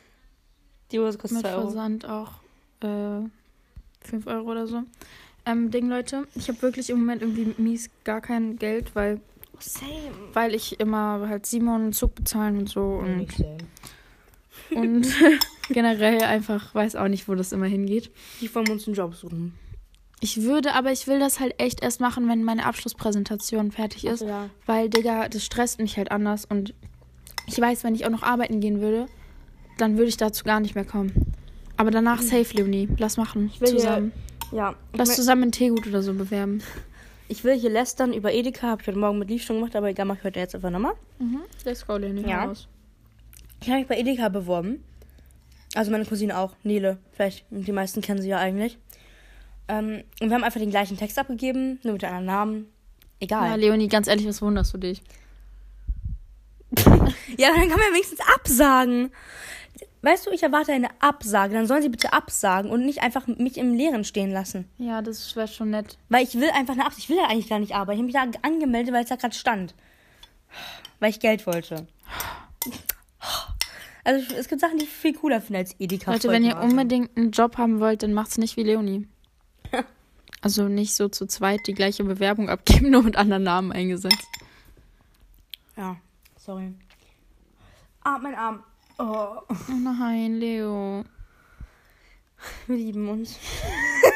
Die 0.91 0.99
Hose 0.99 1.19
kostet 1.19 1.39
mit 1.39 1.47
2 1.47 1.55
Euro. 1.55 1.63
Versand 1.63 2.07
auch 2.07 2.33
äh, 2.81 3.27
5 4.07 4.27
Euro 4.27 4.51
oder 4.51 4.67
so? 4.67 4.83
Ähm, 5.45 5.71
Ding, 5.71 5.89
Leute, 5.89 6.27
ich 6.35 6.49
habe 6.49 6.63
wirklich 6.63 6.91
im 6.91 7.01
Moment 7.01 7.23
irgendwie 7.23 7.55
mies 7.61 7.91
gar 8.05 8.21
kein 8.21 8.57
Geld, 8.59 8.95
weil, 8.95 9.21
Same. 9.59 10.13
weil 10.33 10.55
ich 10.55 10.79
immer 10.79 11.27
halt 11.29 11.47
Simon 11.47 11.83
einen 11.83 11.93
Zug 11.93 12.15
bezahlen 12.15 12.59
und 12.59 12.69
so 12.69 13.03
und, 13.03 13.27
und 14.71 15.07
generell 15.69 16.23
einfach 16.23 16.75
weiß 16.75 16.97
auch 16.97 17.09
nicht, 17.09 17.27
wo 17.29 17.35
das 17.35 17.53
immer 17.53 17.67
hingeht. 17.67 18.11
Die 18.41 18.55
wollen 18.55 18.71
uns 18.71 18.87
einen 18.87 18.95
Job 18.95 19.15
suchen. 19.15 19.55
Ich 20.25 20.43
würde, 20.43 20.75
aber 20.75 20.93
ich 20.93 21.09
will 21.09 21.19
das 21.19 21.41
halt 21.41 21.55
echt 21.59 21.83
erst 21.83 22.01
machen, 22.01 22.29
wenn 22.29 22.45
meine 22.45 22.65
Abschlusspräsentation 22.65 23.73
fertig 23.73 24.07
ist. 24.07 24.23
Ja. 24.23 24.49
Weil, 24.67 24.89
Digga, 24.89 25.29
das 25.29 25.45
stresst 25.45 25.81
mich 25.81 25.97
halt 25.97 26.13
anders. 26.13 26.45
Und 26.45 26.75
ich 27.49 27.61
weiß, 27.61 27.83
wenn 27.83 27.97
ich 27.97 28.07
auch 28.07 28.11
noch 28.11 28.23
arbeiten 28.23 28.61
gehen 28.61 28.81
würde, 28.81 29.07
dann 29.79 29.97
würde 29.97 30.09
ich 30.11 30.17
dazu 30.17 30.45
gar 30.45 30.61
nicht 30.61 30.77
mehr 30.77 30.85
kommen. 30.85 31.33
Aber 31.77 31.91
danach 31.91 32.23
safe, 32.23 32.55
Leonie. 32.57 32.89
Lass 32.99 33.17
machen. 33.17 33.51
will 33.59 33.71
hier- 33.71 33.79
zusammen. 33.79 34.13
Ja. 34.53 34.77
Ich, 34.93 34.99
Lass 34.99 35.17
zusammen 35.17 35.43
in 35.45 35.53
Teegut 35.53 35.89
oder 35.89 36.03
so 36.03 36.15
bewerben. 36.15 36.63
ich 37.27 37.43
will 37.43 37.59
hier 37.59 37.71
lästern 37.71 38.13
über 38.13 38.33
Edeka. 38.33 38.69
Habe 38.69 38.83
ich 38.83 38.87
heute 38.87 38.99
Morgen 39.01 39.19
mit 39.19 39.29
Lief 39.29 39.43
schon 39.43 39.57
gemacht, 39.57 39.75
aber 39.75 39.89
egal, 39.89 40.07
mach 40.07 40.19
ich 40.19 40.23
heute 40.25 40.39
jetzt 40.39 40.55
einfach 40.55 40.71
nochmal. 40.71 40.93
Mhm. 41.19 41.41
Let's 41.65 41.85
go, 41.85 41.97
Leonie. 41.97 42.23
Ja. 42.29 42.45
Raus. 42.45 42.69
Ich 43.61 43.69
habe 43.71 43.81
mich 43.81 43.89
bei 43.89 43.99
Edeka 43.99 44.29
beworben. 44.29 44.85
Also 45.75 45.91
meine 45.91 46.05
Cousine 46.05 46.39
auch, 46.39 46.53
Nele. 46.63 46.99
Vielleicht, 47.13 47.45
die 47.51 47.73
meisten 47.73 48.03
kennen 48.03 48.23
sie 48.23 48.29
ja 48.29 48.39
eigentlich. 48.39 48.79
Ähm, 49.73 50.05
und 50.21 50.29
wir 50.29 50.35
haben 50.35 50.45
einfach 50.45 50.61
den 50.61 50.71
gleichen 50.71 50.99
Text 50.99 51.19
abgegeben, 51.19 51.81
nur 51.83 51.95
mit 51.95 52.05
einem 52.05 52.19
anderen 52.19 52.27
Namen. 52.27 52.73
Ja, 53.21 53.47
Egal. 53.47 53.61
Leonie, 53.61 53.89
ganz 53.89 54.07
ehrlich, 54.07 54.27
was 54.27 54.43
wunderst 54.43 54.75
du 54.75 54.79
dich? 54.79 55.03
Ja, 57.39 57.49
dann 57.49 57.61
kann 57.61 57.79
man 57.79 57.89
ja 57.89 57.95
wenigstens 57.95 58.21
absagen. 58.35 59.11
Weißt 60.03 60.27
du, 60.27 60.31
ich 60.33 60.43
erwarte 60.43 60.73
eine 60.73 60.91
Absage. 61.01 61.55
Dann 61.55 61.67
sollen 61.67 61.81
sie 61.81 61.89
bitte 61.89 62.13
absagen 62.13 62.71
und 62.71 62.85
nicht 62.85 63.03
einfach 63.03 63.27
mich 63.27 63.57
im 63.57 63.73
Leeren 63.73 64.05
stehen 64.05 64.31
lassen. 64.31 64.69
Ja, 64.77 65.01
das 65.01 65.35
wäre 65.35 65.49
schon 65.49 65.71
nett. 65.71 65.97
Weil 66.11 66.25
ich 66.25 66.35
will 66.35 66.51
einfach 66.51 66.75
eine 66.75 66.85
Absage. 66.85 67.01
Ich 67.01 67.09
will 67.09 67.17
ja 67.17 67.29
eigentlich 67.29 67.49
gar 67.49 67.59
nicht 67.59 67.75
arbeiten. 67.75 68.07
Ich 68.07 68.15
habe 68.15 68.27
mich 68.27 68.37
da 68.37 68.47
angemeldet, 68.47 68.93
weil 68.93 69.05
es 69.05 69.09
da 69.09 69.17
gerade 69.17 69.35
stand. 69.35 69.75
Weil 71.01 71.11
ich 71.11 71.21
Geld 71.21 71.47
wollte. 71.47 71.87
Also 74.05 74.35
es 74.35 74.49
gibt 74.49 74.61
Sachen, 74.61 74.79
die 74.79 74.85
ich 74.85 74.91
viel 74.91 75.15
cooler 75.15 75.41
finde 75.41 75.61
als 75.61 75.75
Edeka. 75.79 76.13
Leute, 76.13 76.29
wenn 76.29 76.45
ihr 76.45 76.59
unbedingt 76.59 77.17
einen 77.17 77.31
Job 77.31 77.57
haben 77.57 77.81
wollt, 77.81 78.03
dann 78.03 78.13
macht's 78.13 78.37
nicht 78.37 78.57
wie 78.57 78.65
Leonie. 78.65 79.07
Also 80.43 80.69
nicht 80.69 80.95
so 80.95 81.09
zu 81.09 81.27
zweit 81.27 81.67
die 81.67 81.73
gleiche 81.75 82.05
Bewerbung 82.05 82.51
abgeben, 82.51 82.91
nur 82.91 83.03
mit 83.03 83.17
anderen 83.17 83.45
Namen 83.45 83.73
eingesetzt. 83.73 84.27
Ja, 85.77 85.97
sorry. 86.39 86.75
Ah, 88.03 88.19
mein 88.19 88.35
Arm. 88.35 88.63
Oh, 88.99 89.37
Oh 89.49 89.73
nein, 89.73 90.35
Leo. 90.35 91.05
wir 92.67 92.77
lieben 92.77 93.09
uns. 93.09 93.39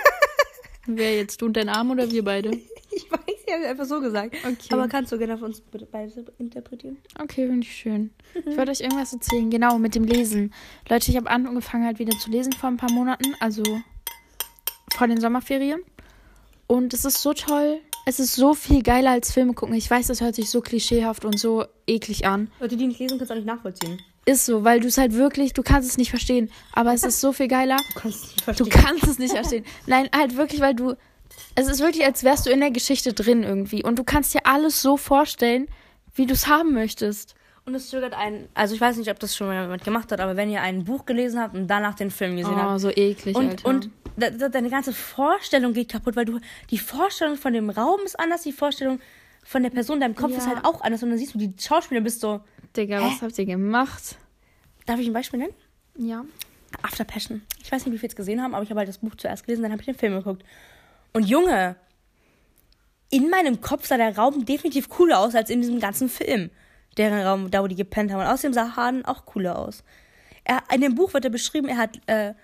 Wer 0.87 1.17
jetzt, 1.17 1.41
du 1.41 1.47
und 1.47 1.57
dein 1.57 1.69
Arm 1.69 1.91
oder 1.91 2.11
wir 2.11 2.25
beide? 2.25 2.51
Ich 2.97 3.11
weiß 3.13 3.45
Die 3.47 3.53
habe 3.53 3.63
ich 3.63 3.69
einfach 3.69 3.85
so 3.85 4.01
gesagt. 4.01 4.35
Okay. 4.43 4.69
Aber 4.71 4.89
kannst 4.89 5.13
du 5.13 5.19
gerne 5.19 5.37
für 5.37 5.45
uns 5.45 5.61
beide 5.93 6.25
interpretieren? 6.39 6.97
Okay, 7.21 7.47
finde 7.47 7.67
ich 7.67 7.77
schön. 7.77 8.11
Ich 8.35 8.57
wollte 8.57 8.71
euch 8.71 8.81
irgendwas 8.81 9.13
erzählen. 9.13 9.51
Genau, 9.51 9.77
mit 9.79 9.95
dem 9.95 10.05
Lesen. 10.05 10.55
Leute, 10.89 11.11
ich 11.11 11.17
habe 11.19 11.29
angefangen 11.29 11.85
halt 11.85 11.99
wieder 11.99 12.17
zu 12.19 12.31
lesen 12.31 12.53
vor 12.55 12.71
ein 12.71 12.79
paar 12.79 12.91
Monaten. 12.91 13.35
Also 13.39 13.63
vor 14.95 15.09
den 15.09 15.21
Sommerferien. 15.21 15.81
Und 16.67 16.93
es 16.95 17.05
ist 17.05 17.23
so 17.23 17.33
toll. 17.33 17.79
Es 18.07 18.21
ist 18.21 18.35
so 18.35 18.55
viel 18.55 18.83
geiler 18.83 19.11
als 19.11 19.33
Filme 19.33 19.55
gucken. 19.55 19.75
Ich 19.75 19.91
weiß, 19.91 20.07
das 20.09 20.21
hört 20.21 20.35
sich 20.35 20.51
so 20.51 20.61
klischeehaft 20.61 21.25
und 21.25 21.39
so 21.39 21.65
eklig 21.87 22.27
an. 22.27 22.51
Leute, 22.61 22.77
die 22.77 22.87
nicht 22.87 23.01
lesen, 23.01 23.19
kannst 23.19 23.31
du 23.31 23.35
auch 23.35 23.39
nicht 23.39 23.47
nachvollziehen. 23.47 24.01
Ist 24.25 24.47
so, 24.47 24.65
weil 24.65 24.81
du 24.81 24.89
es 24.89 24.99
halt 24.99 25.15
wirklich, 25.15 25.53
du 25.53 25.63
kannst 25.63 25.89
es 25.89 25.99
nicht 25.99 26.11
verstehen. 26.11 26.51
Aber 26.73 26.93
es 26.93 27.05
ist 27.05 27.21
so 27.21 27.33
viel 27.33 27.49
geiler. 27.49 27.77
Du 27.95 28.01
kannst 28.01 28.19
es 28.25 28.27
nicht 28.31 28.39
Du 28.41 28.45
verstehen. 28.45 28.69
kannst 28.71 29.07
es 29.07 29.19
nicht 29.19 29.33
verstehen. 29.33 29.65
Nein, 29.87 30.09
halt 30.17 30.37
wirklich, 30.37 30.61
weil 30.61 30.75
du. 30.75 30.95
Es 31.55 31.69
ist 31.69 31.81
wirklich, 31.81 32.05
als 32.05 32.25
wärst 32.25 32.47
du 32.47 32.51
in 32.51 32.61
der 32.61 32.71
Geschichte 32.71 33.13
drin 33.13 33.43
irgendwie. 33.43 33.83
Und 33.85 33.99
du 33.99 34.05
kannst 34.05 34.35
dir 34.35 34.41
alles 34.47 34.83
so 34.83 34.97
vorstellen, 34.97 35.69
wie 36.15 36.27
du 36.27 36.33
es 36.35 36.47
haben 36.49 36.73
möchtest. 36.73 37.35
Und 37.67 37.75
es 37.75 37.91
triggert 37.91 38.15
einen, 38.15 38.49
also 38.55 38.75
ich 38.75 38.81
weiß 38.81 38.97
nicht, 38.97 39.11
ob 39.11 39.19
das 39.19 39.35
schon 39.37 39.49
mal 39.49 39.61
jemand 39.61 39.83
gemacht 39.85 40.13
hat, 40.13 40.21
aber 40.21 40.37
wenn 40.37 40.51
ihr 40.51 40.63
ein 40.63 40.85
Buch 40.85 41.05
gelesen 41.05 41.41
habt 41.41 41.55
und 41.57 41.67
danach 41.67 41.95
den 41.95 42.13
Film 42.13 42.37
gesehen 42.37 42.55
Oh, 42.55 42.59
habt. 42.63 42.81
so 42.81 42.91
eklig, 42.91 43.35
Und, 43.37 43.49
Alter. 43.51 43.69
und 43.69 43.91
da, 44.17 44.31
da, 44.31 44.49
deine 44.49 44.71
ganze 44.71 44.93
Vorstellung 44.93 45.73
geht 45.73 45.91
kaputt, 45.91 46.17
weil 46.17 46.25
du 46.25 46.41
die 46.71 46.79
Vorstellung 46.79 47.37
von 47.37 47.53
dem 47.53 47.71
Raum 47.71 48.01
ist 48.05 48.19
anders, 48.19 48.43
die 48.43 48.53
Vorstellung 48.53 49.01
von 49.45 49.63
der 49.63 49.71
Person 49.71 49.97
in 49.97 50.01
deinem 50.01 50.15
Kopf 50.17 50.33
Ja. 50.33 50.39
ist 50.39 50.47
halt 50.49 50.65
auch 50.65 50.81
anders. 50.81 51.03
Und 51.03 51.11
dann 51.11 51.19
siehst 51.19 51.35
du 51.35 51.39
die 51.39 51.53
Schauspieler 51.61 52.01
bist 52.01 52.21
so. 52.21 52.41
Digga, 52.77 53.01
was 53.01 53.23
habt 53.23 53.39
ihr 53.39 53.47
gemacht? 53.47 54.17
Darf 54.87 54.99
ich 54.99 55.07
ein 55.07 55.13
Beispiel 55.13 55.39
nennen? 55.41 55.55
Ja. 55.97 56.25
After 56.83 57.05
Passion. 57.05 57.43
Ich 57.63 57.71
weiß 57.71 57.87
nicht, 57.87 57.95
wie 57.95 57.99
viele 57.99 58.11
es 58.11 58.17
gesehen 58.17 58.43
haben, 58.43 58.55
aber 58.55 58.63
ich 58.65 58.71
habe 58.71 58.79
halt 58.81 58.89
das 58.89 58.99
Buch 58.99 59.15
zuerst 59.17 59.45
gelesen, 59.47 59.63
dann 59.63 59.73
habe 59.73 59.81
ich 59.83 59.87
den 59.87 59.95
Film 59.95 60.15
geguckt. 60.15 60.45
Und 61.13 61.25
Junge, 61.27 61.77
in 63.11 63.31
meinem 63.31 63.61
Kopf 63.61 63.87
sah 63.87 63.97
der 63.97 64.17
Raum 64.17 64.45
definitiv 64.45 64.89
cooler 64.89 65.21
aus 65.21 65.35
als 65.35 65.49
in 65.49 65.61
diesem 65.61 65.79
ganzen 65.81 66.09
Film. 66.09 66.51
Deren 66.99 67.21
Raum, 67.27 67.51
da 67.51 67.63
wo 67.63 67.67
die 67.67 67.77
gepennt 67.77 68.11
haben. 68.11 68.21
Und 68.21 68.27
außerdem 68.27 68.53
sah 68.53 68.77
Harden 68.77 69.05
auch 69.05 69.27
cooler 69.27 69.59
aus. 69.59 69.85
Er, 70.45 70.63
in 70.75 70.81
dem 70.81 70.95
Buch 70.95 71.15
wird 71.15 71.25
er 71.25 71.31
beschrieben, 71.31 71.69
er 71.69 71.77
hat 71.77 72.01
äh, 72.07 72.35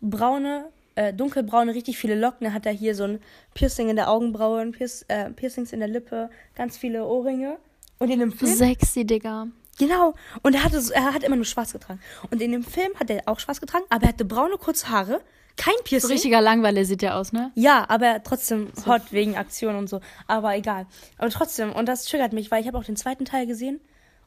braune, 0.00 0.70
äh, 0.94 1.12
dunkelbraune, 1.12 1.74
richtig 1.74 1.98
viele 1.98 2.14
Locken. 2.14 2.46
Er 2.46 2.52
hat 2.54 2.66
da 2.66 2.70
hier 2.70 2.94
so 2.94 3.04
ein 3.04 3.20
Piercing 3.54 3.88
in 3.88 3.96
der 3.96 4.10
Augenbraue, 4.10 4.60
ein 4.60 4.72
Pierc 4.72 4.90
äh, 5.08 5.30
Piercings 5.30 5.72
in 5.72 5.80
der 5.80 5.88
Lippe, 5.88 6.30
ganz 6.54 6.76
viele 6.76 7.04
Ohrringe. 7.06 7.58
Und 7.98 8.10
in 8.10 8.18
dem 8.20 8.32
Film 8.32 8.54
Sexy, 8.54 9.04
Digga. 9.04 9.46
Genau. 9.78 10.14
Und 10.42 10.54
er, 10.54 10.64
hatte, 10.64 10.80
so- 10.80 10.92
er 10.92 11.14
hat 11.14 11.22
immer 11.22 11.36
nur 11.36 11.44
schwarz 11.44 11.72
getragen. 11.72 12.00
Und 12.30 12.42
in 12.42 12.52
dem 12.52 12.62
Film 12.64 12.92
hat 13.00 13.08
er 13.10 13.22
auch 13.26 13.40
schwarz 13.40 13.60
getragen, 13.60 13.84
aber 13.88 14.02
er 14.04 14.08
hatte 14.10 14.24
braune, 14.24 14.56
kurze 14.58 14.90
Haare, 14.90 15.20
kein 15.56 15.74
So 15.78 15.82
Piercing. 15.84 16.10
richtiger 16.10 16.40
Langweiler 16.40 16.84
sieht 16.84 17.02
der 17.02 17.16
aus, 17.16 17.32
ne? 17.32 17.52
Ja, 17.54 17.84
aber 17.88 18.22
trotzdem 18.22 18.68
hot 18.86 19.12
wegen 19.12 19.36
Aktion 19.36 19.76
und 19.76 19.88
so. 19.88 20.00
Aber 20.26 20.56
egal. 20.56 20.86
Aber 21.18 21.30
trotzdem, 21.30 21.72
und 21.72 21.86
das 21.86 22.04
triggert 22.06 22.32
mich, 22.32 22.50
weil 22.50 22.60
ich 22.62 22.66
habe 22.68 22.78
auch 22.78 22.84
den 22.84 22.96
zweiten 22.96 23.24
Teil 23.24 23.46
gesehen. 23.46 23.80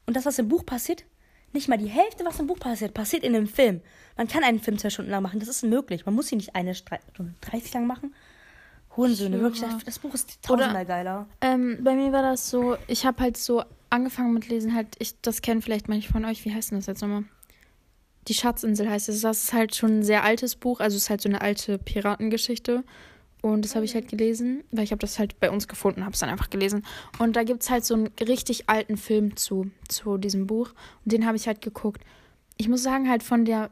Und 0.07 0.15
das, 0.15 0.25
was 0.25 0.37
im 0.39 0.47
Buch 0.47 0.65
passiert, 0.65 1.03
nicht 1.55 1.67
mal 1.67 1.77
die 1.77 1.87
Hälfte, 1.87 2.23
was 2.23 2.39
im 2.39 2.47
Buch 2.47 2.59
passiert, 2.59 2.93
passiert 2.93 3.23
in 3.23 3.33
dem 3.33 3.47
Film. 3.47 3.81
Man 4.17 4.27
kann 4.27 4.43
einen 4.43 4.59
Film 4.59 4.77
zwei 4.77 4.89
Stunden 4.89 5.11
lang 5.11 5.23
machen, 5.23 5.39
das 5.39 5.49
ist 5.49 5.63
möglich. 5.63 6.05
Man 6.05 6.13
muss 6.13 6.31
ihn 6.31 6.37
nicht 6.37 6.55
eine 6.55 6.75
Stunde 6.75 7.33
30 7.41 7.73
lang 7.73 7.87
machen. 7.87 8.13
Hurensöhne, 8.95 9.41
wirklich. 9.41 9.61
Das, 9.61 9.83
das 9.83 9.99
Buch 9.99 10.13
ist 10.13 10.41
tausendmal 10.41 10.85
geiler. 10.85 11.27
Ähm, 11.41 11.79
bei 11.83 11.95
mir 11.95 12.11
war 12.11 12.21
das 12.21 12.49
so, 12.49 12.77
ich 12.87 13.05
habe 13.05 13.21
halt 13.21 13.37
so 13.37 13.63
angefangen 13.89 14.33
mit 14.33 14.47
Lesen, 14.47 14.73
halt, 14.75 14.95
ich, 14.99 15.19
das 15.21 15.41
kennen 15.41 15.61
vielleicht 15.61 15.89
manche 15.89 16.11
von 16.11 16.23
euch, 16.25 16.45
wie 16.45 16.53
heißt 16.53 16.71
denn 16.71 16.77
das 16.77 16.85
jetzt 16.85 17.01
nochmal? 17.01 17.23
Die 18.27 18.33
Schatzinsel 18.33 18.89
heißt 18.89 19.09
es. 19.09 19.21
Das 19.21 19.43
ist 19.43 19.53
halt 19.53 19.75
schon 19.75 19.99
ein 19.99 20.03
sehr 20.03 20.23
altes 20.23 20.55
Buch, 20.55 20.79
also 20.79 20.97
es 20.97 21.03
ist 21.03 21.09
halt 21.09 21.21
so 21.21 21.29
eine 21.29 21.41
alte 21.41 21.77
Piratengeschichte. 21.77 22.83
Und 23.45 23.63
das 23.63 23.75
habe 23.75 23.85
ich 23.85 23.93
halt 23.93 24.07
gelesen, 24.07 24.63
weil 24.71 24.85
ich 24.85 24.91
habe 24.91 25.01
das 25.01 25.19
halt 25.19 25.39
bei 25.39 25.51
uns 25.51 25.67
gefunden, 25.67 26.03
habe 26.03 26.13
es 26.13 26.19
dann 26.19 26.31
einfach 26.31 26.49
gelesen. 26.49 26.83
Und 27.19 27.35
da 27.35 27.43
gibt 27.43 27.61
es 27.61 27.69
halt 27.69 27.85
so 27.85 27.93
einen 27.93 28.07
richtig 28.19 28.67
alten 28.71 28.97
Film 28.97 29.35
zu, 29.35 29.69
zu 29.87 30.17
diesem 30.17 30.47
Buch. 30.47 30.69
Und 31.03 31.11
den 31.11 31.27
habe 31.27 31.37
ich 31.37 31.45
halt 31.45 31.61
geguckt. 31.61 32.01
Ich 32.57 32.67
muss 32.69 32.81
sagen, 32.81 33.07
halt 33.07 33.21
von 33.21 33.45
der 33.45 33.69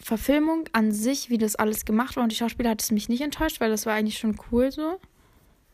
Verfilmung 0.00 0.64
an 0.72 0.90
sich, 0.90 1.30
wie 1.30 1.38
das 1.38 1.54
alles 1.54 1.84
gemacht 1.84 2.16
war 2.16 2.24
und 2.24 2.32
die 2.32 2.36
Schauspieler 2.36 2.70
hat 2.70 2.82
es 2.82 2.90
mich 2.90 3.08
nicht 3.08 3.20
enttäuscht, 3.20 3.60
weil 3.60 3.70
das 3.70 3.86
war 3.86 3.94
eigentlich 3.94 4.18
schon 4.18 4.36
cool 4.50 4.72
so. 4.72 4.98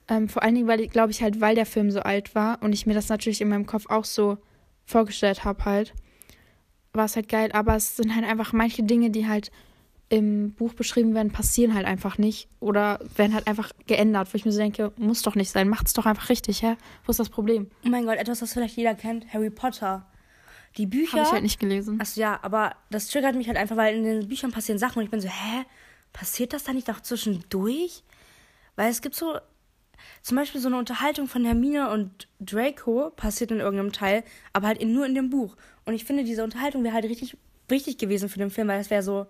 Ähm, 0.09 0.29
vor 0.29 0.43
allen 0.43 0.55
Dingen, 0.55 0.69
weil, 0.69 0.87
glaube 0.87 1.13
ich, 1.13 1.23
halt, 1.23 1.41
weil 1.41 1.55
der 1.55 1.65
Film 1.65 1.91
so 1.91 2.01
alt 2.01 2.35
war 2.35 2.63
und 2.63 2.75
ich 2.75 2.85
mir 2.85 2.93
das 2.93 3.09
natürlich 3.09 3.41
in 3.41 3.49
meinem 3.49 3.65
Kopf 3.65 3.87
auch 3.89 4.05
so 4.05 4.37
vorgestellt 4.85 5.47
habe 5.47 5.65
halt, 5.65 5.95
war 6.93 7.07
es 7.07 7.17
halt 7.17 7.31
geil. 7.31 7.49
Aber 7.53 7.77
es 7.77 7.97
sind 7.97 8.15
halt 8.15 8.27
einfach 8.27 8.53
manche 8.53 8.83
Dinge, 8.83 9.09
die 9.09 9.27
halt 9.27 9.51
im 10.11 10.53
Buch 10.53 10.73
beschrieben 10.73 11.15
werden, 11.15 11.33
passieren 11.33 11.75
halt 11.75 11.87
einfach 11.87 12.17
nicht 12.17 12.49
oder 12.61 12.99
werden 13.17 13.35
halt 13.35 13.47
einfach 13.47 13.71
geändert, 13.87 14.33
wo 14.33 14.37
ich 14.37 14.45
mir 14.45 14.53
so 14.53 14.59
denke, 14.59 14.93
muss 14.97 15.23
doch 15.23 15.35
nicht 15.35 15.51
sein, 15.51 15.69
macht's 15.69 15.93
doch 15.93 16.07
einfach 16.07 16.31
richtig, 16.31 16.63
hä? 16.63 16.77
Wo 17.05 17.11
ist 17.11 17.21
das 17.21 17.29
Problem? 17.29 17.71
Oh 17.85 17.89
mein 17.89 18.07
Gott, 18.07 18.17
etwas, 18.17 18.41
was 18.41 18.55
vielleicht 18.55 18.77
jeder 18.77 18.95
kennt, 18.95 19.33
Harry 19.33 19.51
Potter. 19.51 20.07
Die 20.77 20.87
Bücher. 20.87 21.19
Habe 21.19 21.23
ich 21.23 21.33
halt 21.33 21.43
nicht 21.43 21.61
gelesen. 21.61 22.01
Achso, 22.01 22.21
ja, 22.21 22.39
aber 22.43 22.75
das 22.91 23.09
triggert 23.09 23.35
mich 23.35 23.49
halt 23.49 23.59
einfach, 23.59 23.77
weil 23.77 23.97
in 23.97 24.05
den 24.05 24.29
Büchern 24.29 24.51
passieren 24.51 24.79
Sachen 24.79 24.99
und 24.99 25.05
ich 25.05 25.11
bin 25.11 25.21
so, 25.21 25.29
hä? 25.29 25.65
Passiert 26.13 26.53
das 26.53 26.65
da 26.65 26.73
nicht 26.73 26.89
noch 26.89 27.01
zwischendurch? 27.01 28.03
Weil 28.77 28.91
es 28.91 29.03
gibt 29.03 29.15
so, 29.15 29.39
zum 30.23 30.37
Beispiel 30.37 30.61
so 30.61 30.69
eine 30.69 30.79
Unterhaltung 30.79 31.27
von 31.27 31.45
Hermine 31.45 31.91
und 31.91 32.29
Draco 32.41 33.11
passiert 33.11 33.51
in 33.51 33.61
irgendeinem 33.61 33.93
Teil, 33.93 34.25
aber 34.53 34.69
halt 34.69 34.79
in, 34.79 34.95
nur 34.95 35.05
in 35.05 35.15
dem 35.15 35.29
Buch. 35.29 35.57
Und 35.85 35.95
ich 35.95 36.05
finde, 36.05 36.25
diese 36.25 36.45
Unterhaltung 36.45 36.83
wäre 36.85 36.95
halt 36.95 37.05
richtig 37.05 37.37
wichtig 37.69 37.99
gewesen 37.99 38.29
für 38.29 38.39
den 38.39 38.51
Film, 38.51 38.69
weil 38.69 38.81
es 38.81 38.91
wäre 38.91 39.03
so, 39.03 39.27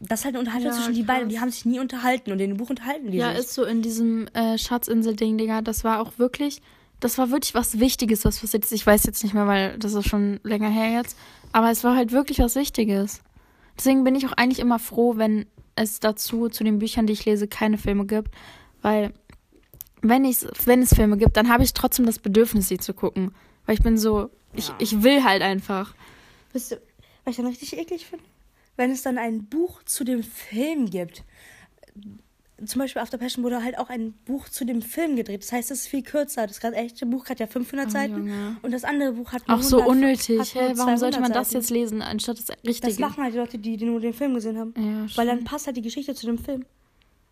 das 0.00 0.20
ist 0.20 0.24
halt 0.24 0.34
eine 0.34 0.40
Unterhaltung 0.40 0.70
Ja, 0.70 0.76
zwischen 0.76 0.94
die 0.94 1.02
beiden, 1.02 1.28
die 1.28 1.40
haben 1.40 1.50
sich 1.50 1.64
nie 1.64 1.80
unterhalten 1.80 2.30
und 2.32 2.40
in 2.40 2.50
dem 2.50 2.56
Buch 2.56 2.70
unterhalten 2.70 3.10
die 3.10 3.18
Ja, 3.18 3.30
sich. 3.30 3.40
ist 3.40 3.54
so 3.54 3.64
in 3.64 3.82
diesem 3.82 4.28
äh, 4.28 4.56
Schatzinsel-Ding, 4.58 5.38
Digga. 5.38 5.62
Das 5.62 5.82
war 5.84 6.00
auch 6.00 6.18
wirklich, 6.18 6.62
das 7.00 7.18
war 7.18 7.30
wirklich 7.30 7.54
was 7.54 7.80
Wichtiges, 7.80 8.24
was 8.24 8.38
passiert 8.38 8.64
ist. 8.64 8.72
Ich 8.72 8.86
weiß 8.86 9.04
jetzt 9.04 9.22
nicht 9.24 9.34
mehr, 9.34 9.46
weil 9.46 9.78
das 9.78 9.94
ist 9.94 10.08
schon 10.08 10.40
länger 10.44 10.68
her 10.70 10.90
jetzt. 10.92 11.16
Aber 11.52 11.70
es 11.70 11.82
war 11.84 11.96
halt 11.96 12.12
wirklich 12.12 12.38
was 12.38 12.54
Wichtiges. 12.54 13.22
Deswegen 13.76 14.04
bin 14.04 14.14
ich 14.14 14.26
auch 14.26 14.32
eigentlich 14.32 14.58
immer 14.60 14.78
froh, 14.78 15.16
wenn 15.16 15.46
es 15.76 16.00
dazu, 16.00 16.48
zu 16.48 16.64
den 16.64 16.78
Büchern, 16.78 17.06
die 17.06 17.12
ich 17.12 17.24
lese, 17.24 17.46
keine 17.48 17.78
Filme 17.78 18.06
gibt. 18.06 18.32
Weil, 18.82 19.12
wenn, 20.02 20.24
ich's, 20.24 20.46
wenn 20.64 20.82
es 20.82 20.94
Filme 20.94 21.16
gibt, 21.16 21.36
dann 21.36 21.48
habe 21.48 21.62
ich 21.64 21.74
trotzdem 21.74 22.06
das 22.06 22.18
Bedürfnis, 22.18 22.68
sie 22.68 22.78
zu 22.78 22.94
gucken. 22.94 23.32
Weil 23.66 23.74
ich 23.76 23.82
bin 23.82 23.96
so, 23.98 24.30
ich, 24.54 24.72
ich 24.78 25.02
will 25.02 25.24
halt 25.24 25.42
einfach. 25.42 25.94
Wisst 26.52 26.72
ihr, 26.72 26.80
was 27.24 27.32
ich 27.32 27.36
dann 27.36 27.46
richtig 27.46 27.76
eklig 27.78 28.06
finde? 28.06 28.24
Wenn 28.78 28.90
es 28.92 29.02
dann 29.02 29.18
ein 29.18 29.44
Buch 29.44 29.82
zu 29.82 30.04
dem 30.04 30.22
Film 30.22 30.88
gibt. 30.88 31.24
Zum 32.64 32.80
Beispiel 32.80 33.00
After 33.00 33.18
Passion 33.18 33.44
wurde 33.44 33.62
halt 33.62 33.78
auch 33.78 33.88
ein 33.88 34.14
Buch 34.24 34.48
zu 34.48 34.64
dem 34.64 34.82
Film 34.82 35.14
gedreht. 35.14 35.42
Das 35.42 35.52
heißt, 35.52 35.70
es 35.70 35.82
ist 35.82 35.86
viel 35.86 36.02
kürzer. 36.02 36.46
Das 36.48 36.58
gerade 36.58 36.74
echte 36.74 37.06
Buch 37.06 37.26
hat 37.28 37.38
ja 37.38 37.46
500 37.46 37.86
Oh, 37.86 37.90
Seiten 37.90 38.16
Junge. 38.16 38.56
und 38.62 38.72
das 38.72 38.82
andere 38.82 39.12
Buch 39.12 39.30
hat 39.32 39.46
nur 39.46 39.56
Auch 39.58 39.62
so 39.62 39.78
100 39.80 39.88
unnötig. 39.96 40.54
Hä? 40.54 40.72
Warum 40.74 40.96
sollte 40.96 41.18
200 41.18 41.20
man 41.20 41.32
das 41.32 41.52
jetzt 41.52 41.70
lesen, 41.70 42.02
anstatt 42.02 42.38
das 42.38 42.46
Das 42.46 42.56
Richtige? 42.66 43.00
machen 43.00 43.22
halt 43.22 43.34
die 43.34 43.38
Leute, 43.38 43.58
die, 43.58 43.76
die 43.76 43.84
nur 43.84 44.00
den 44.00 44.12
Film 44.12 44.34
gesehen 44.34 44.58
haben. 44.58 44.74
ja, 44.76 45.06
Weil 45.16 45.26
dann 45.28 45.44
passt 45.44 45.66
halt 45.68 45.76
die 45.76 45.82
Geschichte 45.82 46.14
zu 46.16 46.26
dem 46.26 46.38
Film. 46.38 46.64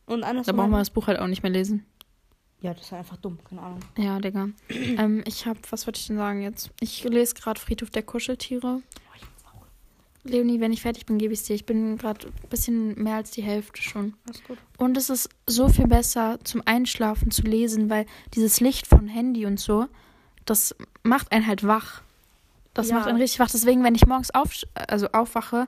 Und 0.07 0.21
Da 0.21 0.29
andersrum. 0.29 0.57
brauchen 0.57 0.71
wir 0.71 0.79
das 0.79 0.91
Buch 0.91 1.09
halt 1.09 1.19
auch 1.19 1.27
nicht 1.27 1.43
mehr 1.43 1.51
lesen. 1.51 1.85
Ja, 2.61 2.73
das 2.73 2.85
ist 2.85 2.93
halt 2.93 3.01
einfach 3.01 3.17
dumm. 3.17 3.39
Keine 3.49 3.63
Ahnung. 3.63 3.81
Ja, 3.99 4.21
Digga. 4.21 4.49
ähm, 4.71 5.25
ich 5.27 5.45
hab, 5.47 5.59
was 5.73 5.87
wollte 5.89 5.99
ich 5.99 6.07
denn 6.07 6.17
sagen 6.19 6.43
jetzt? 6.43 6.71
Ich 6.81 7.03
lese 7.03 7.35
gerade 7.35 7.61
Friedhof 7.61 7.91
der 7.91 8.05
Kuscheltiere. 8.05 8.81
Leonie, 10.31 10.61
wenn 10.61 10.73
ich 10.73 10.83
fertig 10.83 11.07
bin, 11.07 11.19
gebe 11.19 11.33
ich 11.33 11.41
es 11.41 11.47
dir. 11.47 11.55
Ich 11.55 11.67
bin 11.67 11.97
gerade 11.99 12.27
ein 12.27 12.49
bisschen 12.49 13.01
mehr 13.03 13.17
als 13.17 13.31
die 13.31 13.43
Hälfte 13.43 13.83
schon. 13.83 14.15
Alles 14.27 14.43
gut. 14.45 14.59
Und 14.79 14.97
es 14.97 15.11
ist 15.11 15.29
so 15.47 15.69
viel 15.69 15.87
besser 15.87 16.39
zum 16.45 16.63
Einschlafen 16.65 17.31
zu 17.31 17.43
lesen, 17.43 17.89
weil 17.91 18.07
dieses 18.35 18.61
Licht 18.61 18.87
von 18.87 19.09
Handy 19.09 19.47
und 19.47 19.59
so, 19.61 19.87
das 20.45 20.75
macht 21.03 21.33
einen 21.33 21.47
halt 21.47 21.67
wach. 21.67 22.03
Das 22.75 22.89
Ja. 22.91 22.97
macht 22.97 23.09
einen 23.09 23.19
richtig 23.19 23.41
wach. 23.41 23.51
Deswegen, 23.51 23.83
wenn 23.85 23.95
ich 23.95 24.07
morgens 24.07 24.35
auf, 24.35 24.51
also 24.75 25.09
aufwache 25.09 25.67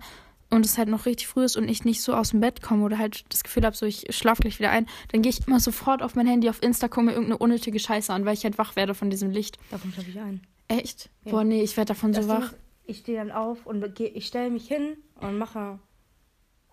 und 0.51 0.65
es 0.65 0.79
halt 0.79 0.89
noch 0.89 1.07
richtig 1.07 1.27
früh 1.29 1.45
ist 1.45 1.57
und 1.57 1.69
ich 1.69 1.85
nicht 1.85 2.03
so 2.03 2.15
aus 2.15 2.31
dem 2.31 2.41
Bett 2.41 2.63
komme 2.63 2.85
oder 2.85 2.99
halt 2.99 3.25
das 3.31 3.43
Gefühl 3.43 3.65
habe, 3.65 3.77
so 3.77 3.87
ich 3.87 4.07
schlafe 4.11 4.43
gleich 4.43 4.59
wieder 4.59 4.71
ein, 4.71 4.87
dann 5.13 5.23
gehe 5.23 5.31
ich 5.31 5.47
immer 5.47 5.61
sofort 5.61 6.03
auf 6.03 6.15
mein 6.15 6.27
Handy 6.27 6.49
auf 6.49 6.63
Insta, 6.63 6.89
gucke 6.89 7.07
mir 7.07 7.13
irgendeine 7.13 7.39
unnötige 7.39 7.79
Scheiße 7.79 8.13
an, 8.13 8.25
weil 8.25 8.35
ich 8.35 8.45
halt 8.45 8.57
wach 8.59 8.77
werde 8.77 8.95
von 8.95 9.11
diesem 9.11 9.31
Licht. 9.31 9.59
Davon 9.71 9.93
schlafe 9.93 10.11
ich 10.11 10.19
ein. 10.19 10.41
Echt? 10.69 11.09
Ja. 11.25 11.33
Boah, 11.33 11.45
nee, 11.45 11.63
ich 11.63 11.77
werde 11.77 11.89
davon 11.89 12.13
Das 12.13 12.25
so 12.27 12.31
wach. 12.31 12.53
Ich 12.89 12.99
stehe 12.99 13.19
dann 13.19 13.31
auf 13.31 13.67
und 13.67 13.95
geh, 13.95 14.07
ich 14.07 14.27
stelle 14.27 14.51
mich 14.51 14.67
hin 14.67 14.97
und 15.21 15.39
mache 15.39 15.79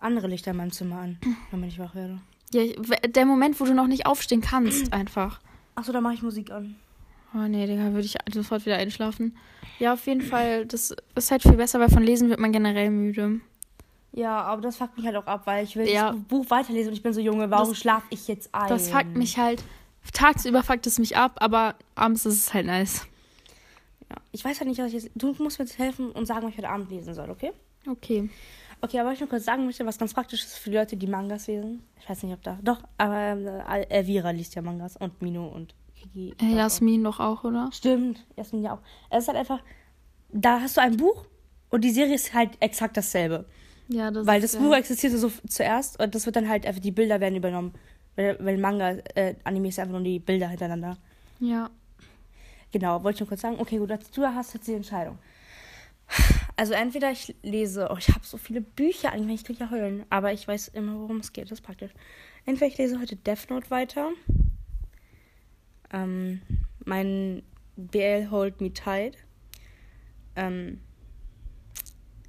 andere 0.00 0.26
Lichter 0.26 0.50
in 0.52 0.56
meinem 0.56 0.72
Zimmer 0.72 0.98
an, 0.98 1.18
damit 1.50 1.70
ich 1.70 1.78
wach 1.78 1.94
werde. 1.94 2.18
Ja, 2.52 2.64
der 3.06 3.26
Moment, 3.26 3.60
wo 3.60 3.64
du 3.64 3.74
noch 3.74 3.86
nicht 3.86 4.06
aufstehen 4.06 4.40
kannst, 4.40 4.92
einfach. 4.92 5.40
Achso, 5.74 5.92
da 5.92 6.00
mache 6.00 6.14
ich 6.14 6.22
Musik 6.22 6.50
an. 6.50 6.76
Oh 7.34 7.46
nee, 7.46 7.66
Digga, 7.66 7.92
würde 7.92 8.06
ich 8.06 8.16
sofort 8.32 8.64
wieder 8.64 8.76
einschlafen. 8.76 9.36
Ja, 9.78 9.92
auf 9.92 10.06
jeden 10.06 10.22
Fall, 10.22 10.64
das 10.64 10.94
ist 11.14 11.30
halt 11.30 11.42
viel 11.42 11.52
besser, 11.52 11.78
weil 11.80 11.90
von 11.90 12.02
Lesen 12.02 12.30
wird 12.30 12.40
man 12.40 12.50
generell 12.50 12.90
müde. 12.90 13.40
Ja, 14.12 14.40
aber 14.40 14.62
das 14.62 14.76
fuckt 14.76 14.96
mich 14.96 15.04
halt 15.04 15.16
auch 15.16 15.26
ab, 15.26 15.42
weil 15.44 15.64
ich 15.64 15.76
will 15.76 15.86
Ja. 15.86 16.12
das 16.12 16.20
Buch 16.22 16.46
weiterlesen 16.48 16.88
und 16.90 16.94
ich 16.96 17.02
bin 17.02 17.12
so, 17.12 17.20
Junge, 17.20 17.50
warum 17.50 17.74
schlafe 17.74 18.06
ich 18.08 18.26
jetzt 18.26 18.54
ein? 18.54 18.68
Das 18.68 18.88
fuckt 18.88 19.14
mich 19.16 19.36
halt, 19.36 19.62
tagsüber 20.14 20.62
fuckt 20.62 20.86
es 20.86 20.98
mich 20.98 21.18
ab, 21.18 21.32
aber 21.40 21.74
abends 21.94 22.24
ist 22.24 22.36
es 22.36 22.54
halt 22.54 22.64
nice. 22.64 23.06
Ja. 24.10 24.16
Ich 24.32 24.44
weiß 24.44 24.60
halt 24.60 24.68
nicht, 24.68 24.78
was 24.80 24.88
ich 24.88 24.94
jetzt... 25.04 25.10
Du 25.14 25.34
musst 25.38 25.58
mir 25.58 25.64
jetzt 25.64 25.78
helfen 25.78 26.10
und 26.12 26.26
sagen, 26.26 26.44
was 26.44 26.50
ich 26.52 26.58
heute 26.58 26.68
Abend 26.68 26.90
lesen 26.90 27.14
soll, 27.14 27.30
okay? 27.30 27.52
Okay. 27.88 28.28
Okay, 28.80 29.00
aber 29.00 29.12
ich 29.12 29.20
noch 29.20 29.28
kurz 29.28 29.44
sagen 29.44 29.64
möchte, 29.64 29.86
was 29.86 29.98
ganz 29.98 30.12
praktisch 30.12 30.44
ist 30.44 30.58
für 30.58 30.70
die 30.70 30.76
Leute, 30.76 30.96
die 30.96 31.06
Mangas 31.06 31.46
lesen. 31.46 31.82
Ich 32.00 32.08
weiß 32.08 32.22
nicht, 32.22 32.32
ob 32.34 32.42
da... 32.42 32.58
Doch, 32.62 32.82
aber 32.98 33.16
ähm, 33.16 33.46
Elvira 33.88 34.30
liest 34.30 34.54
ja 34.54 34.62
Mangas 34.62 34.96
und 34.96 35.20
Mino 35.22 35.48
und 35.48 35.74
Kiki. 35.94 36.34
Äh, 36.42 36.56
Jasmin 36.56 37.02
doch 37.02 37.18
auch, 37.18 37.42
oder? 37.44 37.70
Stimmt, 37.72 38.24
Jasmin 38.36 38.62
ja 38.64 38.74
auch. 38.74 38.80
Es 39.10 39.22
ist 39.22 39.28
halt 39.28 39.38
einfach, 39.38 39.60
da 40.30 40.60
hast 40.60 40.76
du 40.76 40.82
ein 40.82 40.96
Buch 40.98 41.24
und 41.70 41.82
die 41.82 41.90
Serie 41.90 42.14
ist 42.14 42.34
halt 42.34 42.50
exakt 42.60 42.96
dasselbe. 42.96 43.46
Ja, 43.88 44.10
das 44.10 44.26
Weil 44.26 44.40
das 44.40 44.52
ja- 44.54 44.60
Buch 44.60 44.74
existierte 44.74 45.16
so 45.16 45.30
zuerst 45.48 45.98
und 45.98 46.14
das 46.14 46.26
wird 46.26 46.36
dann 46.36 46.48
halt 46.48 46.66
einfach, 46.66 46.80
die 46.80 46.90
Bilder 46.92 47.20
werden 47.20 47.36
übernommen. 47.36 47.72
Weil, 48.14 48.36
weil 48.44 48.58
Manga, 48.58 48.96
äh, 49.14 49.34
Anime 49.44 49.68
ist 49.68 49.78
einfach 49.78 49.92
nur 49.92 50.02
die 50.02 50.18
Bilder 50.18 50.48
hintereinander. 50.48 50.96
Ja. 51.40 51.70
Genau, 52.72 53.02
wollte 53.02 53.16
ich 53.16 53.20
nur 53.20 53.28
kurz 53.28 53.40
sagen. 53.40 53.56
Okay, 53.58 53.78
gut, 53.78 53.90
du 53.90 54.26
hast 54.26 54.54
jetzt 54.54 54.66
die 54.66 54.74
Entscheidung. 54.74 55.18
Also 56.58 56.72
entweder 56.72 57.10
ich 57.10 57.34
lese, 57.42 57.88
oh, 57.90 57.96
ich 57.98 58.08
habe 58.08 58.24
so 58.24 58.38
viele 58.38 58.62
Bücher 58.62 59.12
eigentlich, 59.12 59.40
ich 59.40 59.44
kriege 59.44 59.60
ja 59.60 59.70
heulen, 59.70 60.06
aber 60.08 60.32
ich 60.32 60.48
weiß 60.48 60.68
immer, 60.68 60.98
worum 60.98 61.18
es 61.18 61.34
geht, 61.34 61.44
das 61.50 61.58
ist 61.58 61.64
praktisch. 61.66 61.92
Entweder 62.46 62.68
ich 62.68 62.78
lese 62.78 62.98
heute 62.98 63.14
Death 63.16 63.50
Note 63.50 63.70
weiter, 63.70 64.10
ähm, 65.92 66.40
mein 66.84 67.42
BL 67.76 68.30
Hold 68.30 68.62
Me 68.62 68.72
Tight, 68.72 69.18
ähm, 70.34 70.80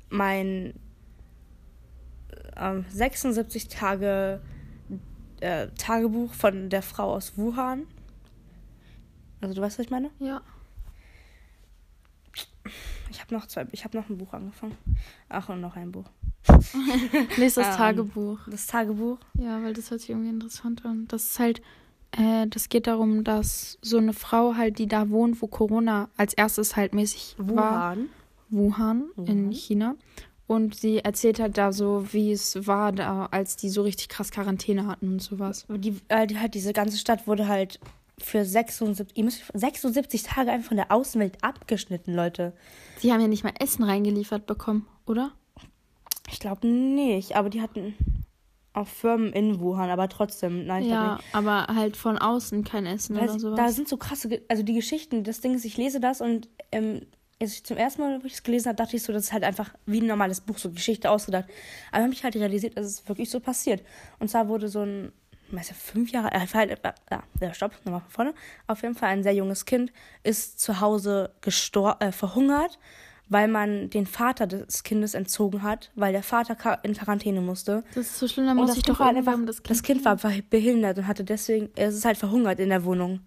mein 0.10 0.73
ähm, 2.58 2.86
76 2.89 3.69
Tage 3.69 4.41
äh, 5.39 5.67
Tagebuch 5.78 6.34
von 6.34 6.69
der 6.69 6.82
Frau 6.82 7.13
aus 7.13 7.38
Wuhan. 7.38 7.88
Also 9.41 9.56
du 9.56 9.62
weißt, 9.62 9.78
was 9.80 9.86
ich 9.86 9.91
meine? 9.91 10.10
Ja. 10.19 10.41
Ich 13.10 13.21
habe 13.21 13.34
noch 13.34 13.47
zwei, 13.47 13.65
ich 13.71 13.84
habe 13.86 13.97
noch 13.97 14.10
ein 14.10 14.17
Buch 14.17 14.34
angefangen. 14.34 14.78
Ach, 15.30 15.47
und 15.50 15.62
noch 15.62 15.76
ein 15.76 15.91
Buch. 15.91 16.06
Lies 17.38 17.56
das 17.56 17.67
Ähm, 17.67 17.73
Tagebuch. 17.76 18.39
Das 18.50 18.67
Tagebuch. 18.67 19.17
Ja, 19.36 19.62
weil 19.63 19.73
das 19.73 19.89
hört 19.91 20.02
sich 20.02 20.10
irgendwie 20.10 20.30
interessant 20.30 20.86
an. 20.86 21.08
Das 21.08 21.23
ist 21.26 21.39
halt, 21.39 21.62
äh, 22.12 22.47
das 22.47 22.69
geht 22.69 22.88
darum, 22.88 23.23
dass 23.23 23.78
so 23.82 23.97
eine 23.97 24.13
Frau 24.13 24.56
halt, 24.56 24.80
die 24.80 24.88
da 24.88 25.10
wohnt, 25.10 25.41
wo 25.41 25.47
Corona 25.47 26.10
als 26.17 26.34
erstes 26.34 26.76
halt 26.76 26.93
mäßig 26.93 27.36
war. 27.38 27.95
Wuhan. 27.95 28.10
Wuhan 28.50 29.04
in 29.17 29.45
Wuhan. 29.45 29.52
China. 29.52 29.95
Und 30.47 30.76
sie 30.76 31.00
erzählt 31.00 31.39
halt 31.41 31.58
da 31.58 31.73
so, 31.73 32.13
wie 32.13 32.32
es 32.32 32.67
war, 32.67 32.93
da, 32.93 33.26
als 33.26 33.58
die 33.58 33.67
so 33.69 33.82
richtig 33.82 34.08
krass 34.08 34.32
Quarantäne 34.32 34.88
hatten 34.88 35.13
und 35.13 35.21
sowas. 35.21 35.65
Die, 35.69 35.97
äh, 36.08 36.26
die, 36.26 36.39
halt 36.39 36.54
diese 36.54 36.71
ganze 36.71 36.97
Stadt 36.97 37.28
wurde 37.28 37.47
halt 37.50 37.80
für 38.19 38.43
76, 38.45 39.15
ihr 39.17 39.23
müsst, 39.23 39.43
76 39.53 40.23
Tage 40.23 40.51
einfach 40.51 40.69
von 40.69 40.77
der 40.77 40.91
Außenwelt 40.91 41.43
abgeschnitten, 41.43 42.13
Leute. 42.15 42.53
Die 43.03 43.12
haben 43.13 43.21
ja 43.21 43.27
nicht 43.27 43.43
mal 43.43 43.53
Essen 43.60 43.84
reingeliefert 43.84 44.45
bekommen, 44.47 44.88
oder? 45.06 45.32
Ich 46.32 46.39
glaube 46.39 46.67
nicht, 46.67 47.36
aber 47.36 47.49
die 47.49 47.62
hatten 47.62 47.95
auch 48.73 48.88
Firmen 48.88 49.34
in 49.34 49.60
Wuhan, 49.60 49.89
aber 49.89 50.10
trotzdem, 50.10 50.65
nein, 50.65 50.84
ich 50.84 50.89
ja, 50.89 51.15
nicht. 51.15 51.25
aber 51.36 51.67
halt 51.73 51.95
von 51.97 52.17
außen 52.17 52.63
kein 52.63 52.86
Essen 52.86 53.15
Weil 53.15 53.23
oder 53.23 53.34
sie- 53.34 53.39
sowas. 53.39 53.58
da 53.58 53.69
sind 53.69 53.88
so 53.88 53.97
krasse, 53.97 54.41
also 54.49 54.62
die 54.63 54.73
Geschichten, 54.73 55.23
das 55.23 55.41
Ding 55.41 55.56
ist, 55.56 55.65
ich 55.65 55.77
lese 55.77 55.99
das 55.99 56.21
und 56.21 56.49
ähm, 56.71 57.01
als 57.39 57.53
ich 57.53 57.63
zum 57.63 57.77
ersten 57.77 58.01
Mal, 58.01 58.21
wo 58.21 58.25
ich 58.25 58.34
es 58.34 58.43
gelesen 58.43 58.67
habe, 58.67 58.75
dachte 58.77 58.95
ich 58.95 59.03
so, 59.03 59.13
das 59.13 59.25
ist 59.25 59.34
halt 59.34 59.43
einfach 59.43 59.73
wie 59.86 60.01
ein 60.01 60.08
normales 60.08 60.41
Buch, 60.41 60.58
so 60.58 60.71
Geschichte 60.71 61.10
ausgedacht. 61.12 61.45
Aber 61.91 62.03
habe 62.03 62.13
ich 62.13 62.23
halt 62.23 62.36
realisiert, 62.36 62.75
dass 62.77 62.88
es 62.88 63.08
wirklich 63.08 63.30
so 63.30 63.39
passiert. 63.39 63.84
Und 64.19 64.27
zwar 64.30 64.47
wurde 64.47 64.69
so 64.69 64.80
ein, 64.82 65.12
weiß 65.51 65.69
ja, 65.69 65.75
fünf 65.75 66.12
Jahre, 66.12 66.31
äh, 66.33 66.45
halt, 66.53 66.71
äh, 66.71 66.93
ja, 67.12 67.23
ja, 67.41 67.53
stopp, 67.53 67.71
nochmal 67.86 68.01
von 68.01 68.10
vorne. 68.12 68.33
Auf 68.67 68.81
jeden 68.81 68.95
Fall 68.95 69.10
ein 69.10 69.23
sehr 69.23 69.33
junges 69.33 69.65
Kind 69.65 69.91
ist 70.23 70.60
zu 70.60 70.79
Hause 70.81 71.31
gestor 71.41 71.97
äh, 71.99 72.12
verhungert, 72.12 72.79
weil 73.29 73.47
man 73.47 73.89
den 73.89 74.05
Vater 74.05 74.47
des 74.47 74.83
Kindes 74.83 75.13
entzogen 75.13 75.62
hat, 75.63 75.91
weil 75.95 76.13
der 76.13 76.23
Vater 76.23 76.79
in 76.83 76.93
Quarantäne 76.93 77.41
musste. 77.41 77.83
das 77.95 78.07
ist 78.07 78.19
so 78.19 78.27
schlimm, 78.27 78.45
da 78.47 78.53
muss 78.53 78.67
das 78.69 78.77
ich 78.77 78.83
doch 78.83 78.99
war 78.99 79.07
halt 79.07 79.17
einfach, 79.17 79.38
das 79.45 79.57
das 79.63 79.83
Kind. 79.83 79.99
kind 79.99 80.05
war 80.05 80.13
einfach 80.13 80.31
behindert 80.49 80.97
und 80.97 81.07
hatte 81.07 81.23
deswegen, 81.23 81.69
es 81.75 81.95
ist 81.95 82.05
halt 82.05 82.17
verhungert 82.17 82.60
in 82.60 82.69
der 82.69 82.83
Wohnung. 82.86 83.21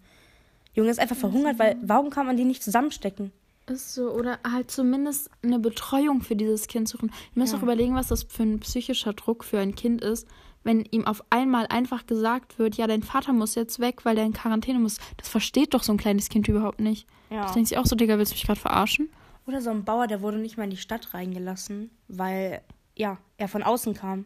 Junge 0.73 0.89
ist 0.89 0.99
einfach 0.99 1.17
verhungert, 1.17 1.59
weil 1.59 1.75
warum 1.83 2.09
kann 2.09 2.25
man 2.25 2.37
die 2.37 2.45
nicht 2.45 2.63
zusammenstecken? 2.63 3.31
Ist 3.67 3.93
so, 3.93 4.09
oder 4.11 4.39
halt 4.49 4.71
zumindest 4.71 5.29
eine 5.43 5.59
Betreuung 5.59 6.21
für 6.21 6.35
dieses 6.35 6.67
Kind 6.67 6.87
suchen. 6.89 7.09
Ihr 7.35 7.39
müsst 7.41 7.53
Ja. 7.53 7.59
auch 7.59 7.63
überlegen, 7.63 7.93
was 7.93 8.07
das 8.07 8.23
für 8.23 8.43
ein 8.43 8.59
psychischer 8.59 9.13
Druck 9.13 9.43
für 9.43 9.59
ein 9.59 9.75
Kind 9.75 10.01
ist, 10.01 10.27
wenn 10.63 10.85
ihm 10.85 11.07
auf 11.07 11.23
einmal 11.29 11.67
einfach 11.67 12.05
gesagt 12.05 12.59
wird, 12.59 12.75
ja, 12.75 12.87
dein 12.87 13.03
Vater 13.03 13.33
muss 13.33 13.55
jetzt 13.55 13.79
weg, 13.79 14.05
weil 14.05 14.15
der 14.15 14.25
in 14.25 14.33
Quarantäne 14.33 14.79
muss. 14.79 14.97
Das 15.17 15.29
versteht 15.29 15.73
doch 15.73 15.83
so 15.83 15.91
ein 15.91 15.97
kleines 15.97 16.29
Kind 16.29 16.47
überhaupt 16.47 16.79
nicht. 16.79 17.07
Ja. 17.29 17.43
Das 17.43 17.53
denkt 17.53 17.69
sich 17.69 17.77
auch 17.77 17.85
so, 17.85 17.95
Digga, 17.95 18.17
willst 18.17 18.31
du 18.31 18.35
mich 18.35 18.45
gerade 18.45 18.59
verarschen? 18.59 19.09
Oder 19.47 19.61
so 19.61 19.71
ein 19.71 19.83
Bauer, 19.83 20.07
der 20.07 20.21
wurde 20.21 20.37
nicht 20.37 20.57
mal 20.57 20.65
in 20.65 20.69
die 20.69 20.77
Stadt 20.77 21.13
reingelassen, 21.13 21.89
weil 22.07 22.61
ja, 22.95 23.17
er 23.37 23.47
von 23.47 23.63
außen 23.63 23.93
kam. 23.95 24.25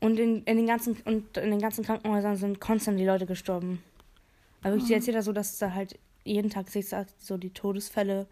Und 0.00 0.18
in, 0.18 0.42
in 0.44 0.56
den 0.56 0.66
ganzen 0.66 0.96
und 1.04 1.36
in 1.36 1.50
den 1.50 1.60
ganzen 1.60 1.84
Krankenhäusern 1.84 2.36
sind 2.36 2.60
konstant 2.60 2.98
die 2.98 3.06
Leute 3.06 3.26
gestorben. 3.26 3.82
Aber 4.62 4.76
ich 4.76 4.90
erzähle 4.90 5.18
da 5.18 5.22
so, 5.22 5.32
dass 5.32 5.58
da 5.58 5.72
halt 5.72 5.98
jeden 6.24 6.50
Tag 6.50 6.68
sich 6.70 6.88
sagt, 6.88 7.14
so 7.20 7.36
die 7.36 7.50
Todesfälle, 7.50 8.26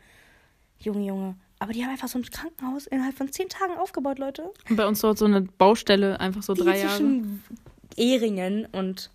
Junge, 0.79 1.07
Junge. 1.07 1.35
Aber 1.61 1.73
die 1.73 1.85
haben 1.85 1.91
einfach 1.91 2.09
so 2.09 2.19
ein 2.19 2.25
Krankenhaus 2.25 2.87
innerhalb 2.87 3.15
von 3.17 3.31
zehn 3.31 3.49
Tagen 3.49 3.75
aufgebaut, 3.75 4.19
Leute. 4.19 4.51
Und 4.69 4.77
bei 4.77 4.87
uns 4.87 5.01
dort 5.01 5.19
so 5.19 5.27
eine 5.27 5.43
Baustelle, 5.43 6.19
einfach 6.19 6.43
so 6.43 6.55
die 6.55 6.63
drei 6.63 6.79
Jahre. 6.79 6.97
zwischen 6.97 7.45
Ehringen 7.97 8.67
und 8.73 9.11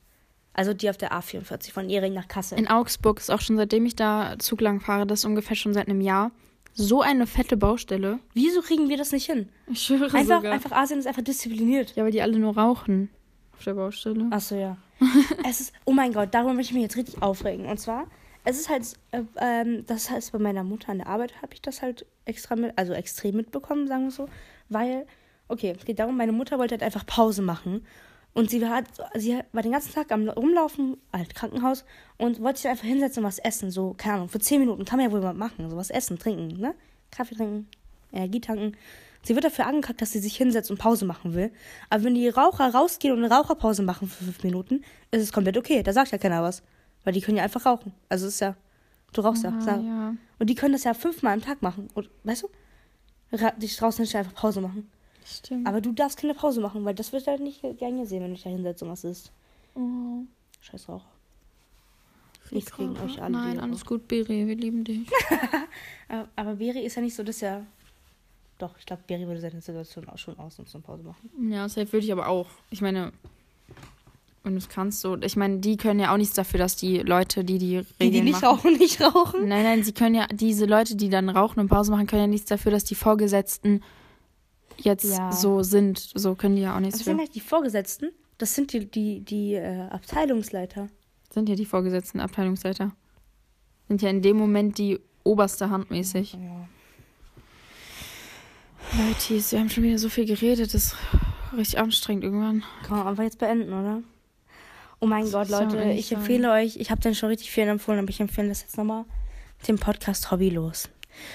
also 0.53 0.73
die 0.73 0.89
auf 0.89 0.97
der 0.97 1.11
A44 1.11 1.71
von 1.71 1.89
Ehringen 1.89 2.15
nach 2.15 2.27
Kassel. 2.27 2.57
In 2.57 2.67
Augsburg 2.67 3.19
ist 3.19 3.29
auch 3.31 3.41
schon 3.41 3.57
seitdem 3.57 3.85
ich 3.85 3.95
da 3.95 4.35
Zug 4.39 4.61
lang 4.61 4.79
fahre, 4.79 5.05
das 5.05 5.19
ist 5.19 5.25
ungefähr 5.25 5.55
schon 5.55 5.73
seit 5.73 5.89
einem 5.89 6.01
Jahr, 6.01 6.31
so 6.73 7.01
eine 7.01 7.25
fette 7.25 7.57
Baustelle. 7.57 8.19
Wieso 8.33 8.61
kriegen 8.61 8.89
wir 8.89 8.97
das 8.97 9.11
nicht 9.11 9.25
hin? 9.25 9.49
Ich 9.67 9.81
schwöre 9.81 10.13
Einfach, 10.13 10.37
sogar. 10.37 10.53
einfach 10.53 10.71
Asien 10.71 10.99
ist 10.99 11.07
einfach 11.07 11.23
diszipliniert. 11.23 11.95
Ja, 11.95 12.03
weil 12.03 12.11
die 12.11 12.21
alle 12.21 12.37
nur 12.37 12.55
rauchen 12.55 13.09
auf 13.53 13.63
der 13.63 13.73
Baustelle. 13.73 14.27
Achso, 14.29 14.55
ja. 14.55 14.77
es 15.49 15.61
ist, 15.61 15.73
oh 15.85 15.93
mein 15.93 16.13
Gott, 16.13 16.29
darüber 16.31 16.53
möchte 16.53 16.71
ich 16.71 16.75
mich 16.75 16.83
jetzt 16.83 16.95
richtig 16.97 17.21
aufregen. 17.21 17.65
Und 17.65 17.79
zwar, 17.79 18.05
es 18.45 18.59
ist 18.59 18.69
halt, 18.69 18.93
äh, 19.11 19.23
ähm, 19.37 19.85
das 19.87 20.09
heißt, 20.09 20.31
bei 20.31 20.39
meiner 20.39 20.63
Mutter 20.63 20.89
an 20.89 20.99
der 20.99 21.07
Arbeit 21.07 21.41
habe 21.41 21.53
ich 21.53 21.61
das 21.61 21.81
halt 21.81 22.05
extra 22.25 22.55
mit, 22.55 22.77
also 22.77 22.93
extrem 22.93 23.35
mitbekommen, 23.35 23.87
sagen 23.87 24.05
wir 24.05 24.11
so. 24.11 24.29
Weil, 24.69 25.05
okay, 25.47 25.73
es 25.77 25.85
geht 25.85 25.99
darum, 25.99 26.15
meine 26.15 26.31
Mutter 26.31 26.59
wollte 26.59 26.73
halt 26.73 26.83
einfach 26.83 27.05
Pause 27.05 27.41
machen. 27.41 27.85
Und 28.33 28.49
sie 28.49 28.61
war, 28.61 28.83
sie 29.15 29.39
war 29.53 29.63
den 29.63 29.71
ganzen 29.71 29.93
Tag 29.93 30.11
am 30.11 30.27
Rumlaufen, 30.27 30.97
halt 31.11 31.35
Krankenhaus, 31.35 31.85
und 32.17 32.41
wollte 32.41 32.59
sich 32.59 32.69
einfach 32.69 32.85
hinsetzen 32.85 33.23
und 33.23 33.27
was 33.27 33.39
essen. 33.39 33.71
So, 33.71 33.93
keine 33.97 34.15
Ahnung, 34.15 34.29
für 34.29 34.39
10 34.39 34.59
Minuten 34.59 34.85
kann 34.85 34.99
man 34.99 35.07
ja 35.07 35.11
wohl 35.11 35.21
mal 35.21 35.33
machen. 35.33 35.69
So 35.69 35.77
was 35.77 35.89
essen, 35.89 36.19
trinken, 36.19 36.59
ne? 36.59 36.75
Kaffee 37.11 37.35
trinken, 37.35 37.67
Energie 38.11 38.41
tanken. 38.41 38.75
Sie 39.23 39.33
wird 39.33 39.45
dafür 39.45 39.65
angekackt, 39.65 40.01
dass 40.01 40.11
sie 40.11 40.19
sich 40.19 40.37
hinsetzt 40.37 40.69
und 40.69 40.77
Pause 40.77 41.05
machen 41.05 41.33
will. 41.33 41.51
Aber 41.89 42.03
wenn 42.03 42.13
die 42.13 42.27
Raucher 42.27 42.75
rausgehen 42.75 43.13
und 43.15 43.23
eine 43.23 43.33
Raucherpause 43.33 43.81
machen 43.81 44.07
für 44.07 44.25
fünf 44.25 44.43
Minuten, 44.43 44.83
ist 45.11 45.23
es 45.23 45.31
komplett 45.31 45.57
okay. 45.57 45.81
Da 45.81 45.93
sagt 45.93 46.11
ja 46.11 46.17
keiner 46.17 46.43
was. 46.43 46.61
Weil 47.05 47.13
die 47.13 47.21
können 47.21 47.37
ja 47.37 47.43
einfach 47.43 47.65
rauchen. 47.65 47.93
Also 48.09 48.27
ist 48.27 48.41
ja, 48.41 48.55
du 49.13 49.21
rauchst 49.21 49.43
ja. 49.43 49.51
Ja. 49.51 50.15
Und 50.39 50.49
die 50.49 50.55
können 50.55 50.73
das 50.73 50.83
ja 50.83 50.93
fünfmal 50.93 51.33
am 51.33 51.41
Tag 51.41 51.61
machen. 51.61 51.87
Und, 51.93 52.09
weißt 52.25 52.43
du? 52.43 52.49
Dich 53.57 53.77
draußen 53.77 54.01
nicht 54.03 54.15
einfach 54.15 54.33
Pause 54.33 54.59
machen. 54.59 54.89
Stimmt. 55.25 55.67
Aber 55.67 55.81
du 55.81 55.91
darfst 55.91 56.19
keine 56.19 56.33
Pause 56.33 56.61
machen, 56.61 56.83
weil 56.85 56.93
das 56.93 57.13
wird 57.13 57.25
halt 57.27 57.41
nicht 57.41 57.61
gern 57.61 57.97
gesehen, 57.97 58.21
wenn 58.21 58.29
du 58.29 58.35
dich 58.35 58.43
da 58.43 58.49
hinsetzt 58.49 58.83
und 58.83 58.89
was 58.89 59.03
isst. 59.03 59.31
oh, 59.75 60.23
Scheiß 60.61 60.89
Raucher. 60.89 61.05
Nichts 62.51 62.75
gegen 62.75 62.95
euch 62.99 63.21
alle, 63.21 63.31
Nein, 63.31 63.53
die 63.53 63.59
alles 63.59 63.85
gut, 63.85 64.07
Beri, 64.07 64.45
wir 64.45 64.55
lieben 64.55 64.83
dich. 64.83 65.09
Aber, 66.35 66.55
Beri 66.55 66.85
ist 66.85 66.95
ja 66.95 67.01
nicht 67.01 67.15
so, 67.15 67.23
dass 67.23 67.41
er. 67.41 67.65
Doch, 68.59 68.77
ich 68.77 68.85
glaube, 68.85 69.01
Beri 69.07 69.25
würde 69.27 69.41
seine 69.41 69.59
Situation 69.61 70.07
auch 70.07 70.17
schon 70.17 70.37
ausnutzen 70.37 70.77
und 70.77 70.83
Pause 70.83 71.03
machen. 71.03 71.51
Ja, 71.51 71.67
safe 71.67 71.91
würde 71.91 72.05
ich 72.05 72.11
aber 72.11 72.27
auch. 72.27 72.47
Ich 72.69 72.81
meine, 72.81 73.11
du 74.53 74.57
es 74.59 74.69
kannst, 74.69 75.01
so. 75.01 75.17
Ich 75.21 75.35
meine, 75.35 75.57
die 75.59 75.77
können 75.77 75.99
ja 75.99 76.13
auch 76.13 76.17
nichts 76.17 76.35
dafür, 76.35 76.59
dass 76.59 76.75
die 76.75 76.99
Leute, 76.99 77.43
die 77.43 77.57
die 77.57 77.77
Regeln 77.77 77.87
Die, 77.99 78.11
die 78.11 78.21
nicht 78.21 78.41
machen. 78.41 78.45
rauchen, 78.45 78.73
nicht 78.77 79.01
rauchen. 79.01 79.47
Nein, 79.47 79.63
nein, 79.63 79.83
sie 79.83 79.93
können 79.93 80.15
ja, 80.15 80.27
diese 80.27 80.65
Leute, 80.65 80.95
die 80.95 81.09
dann 81.09 81.29
rauchen 81.29 81.59
und 81.59 81.67
Pause 81.69 81.91
machen, 81.91 82.07
können 82.07 82.21
ja 82.21 82.27
nichts 82.27 82.47
dafür, 82.49 82.71
dass 82.71 82.83
die 82.83 82.95
Vorgesetzten 82.95 83.81
jetzt 84.77 85.05
Ja. 85.05 85.31
so 85.31 85.63
sind. 85.63 86.11
So 86.15 86.35
können 86.35 86.55
die 86.57 86.61
ja 86.63 86.75
auch 86.75 86.79
nichts 86.79 86.97
Das 86.99 87.05
sind 87.05 87.19
halt 87.19 87.33
die 87.33 87.39
Vorgesetzten. 87.39 88.11
Das 88.37 88.53
sind 88.53 88.73
die, 88.73 88.85
die, 88.91 89.21
die 89.21 89.53
äh, 89.53 89.87
Abteilungsleiter. 89.89 90.87
Sind 91.33 91.49
ja 91.49 91.55
die 91.55 91.65
Vorgesetzten 91.65 92.19
Abteilungsleiter. 92.19 92.91
Sind 93.87 94.01
ja 94.01 94.09
in 94.09 94.21
dem 94.21 94.37
Moment 94.37 94.77
die 94.77 94.99
oberste 95.23 95.69
Hand 95.69 95.89
mäßig. 95.91 96.33
Ja. 96.33 96.67
Leute, 98.97 99.51
wir 99.51 99.59
haben 99.59 99.69
schon 99.69 99.83
wieder 99.83 99.97
so 99.97 100.09
viel 100.09 100.25
geredet, 100.25 100.73
das 100.73 100.85
ist 100.85 100.95
richtig 101.57 101.79
anstrengend 101.79 102.23
irgendwann. 102.23 102.63
Kann 102.83 102.97
man 102.99 103.07
einfach 103.07 103.23
jetzt 103.23 103.39
beenden, 103.39 103.73
oder? 103.73 104.01
Oh 105.05 105.07
mein 105.07 105.29
Gott, 105.29 105.49
Leute, 105.49 105.83
ich 105.91 106.07
sein. 106.07 106.17
empfehle 106.17 106.51
euch, 106.51 106.77
ich 106.77 106.89
habe 106.89 106.99
den 106.99 107.13
schon 107.13 107.29
richtig 107.29 107.51
vielen 107.51 107.69
empfohlen, 107.69 107.99
aber 107.99 108.09
ich 108.09 108.19
empfehle 108.19 108.49
das 108.49 108.61
jetzt 108.61 108.75
nochmal, 108.75 109.05
den 109.67 109.77
Podcast 109.77 110.31
Hobbylos. 110.31 110.89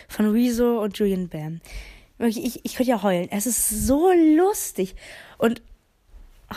Von 0.08 0.32
Rezo 0.32 0.82
und 0.82 0.98
Julian 0.98 1.28
Bam. 1.28 1.60
Wirklich, 2.18 2.44
ich, 2.44 2.64
ich 2.64 2.74
könnte 2.74 2.90
ja 2.90 3.04
heulen. 3.04 3.28
Es 3.30 3.46
ist 3.46 3.86
so 3.86 4.10
lustig. 4.10 4.96
Und 5.38 5.62
ah, 6.48 6.56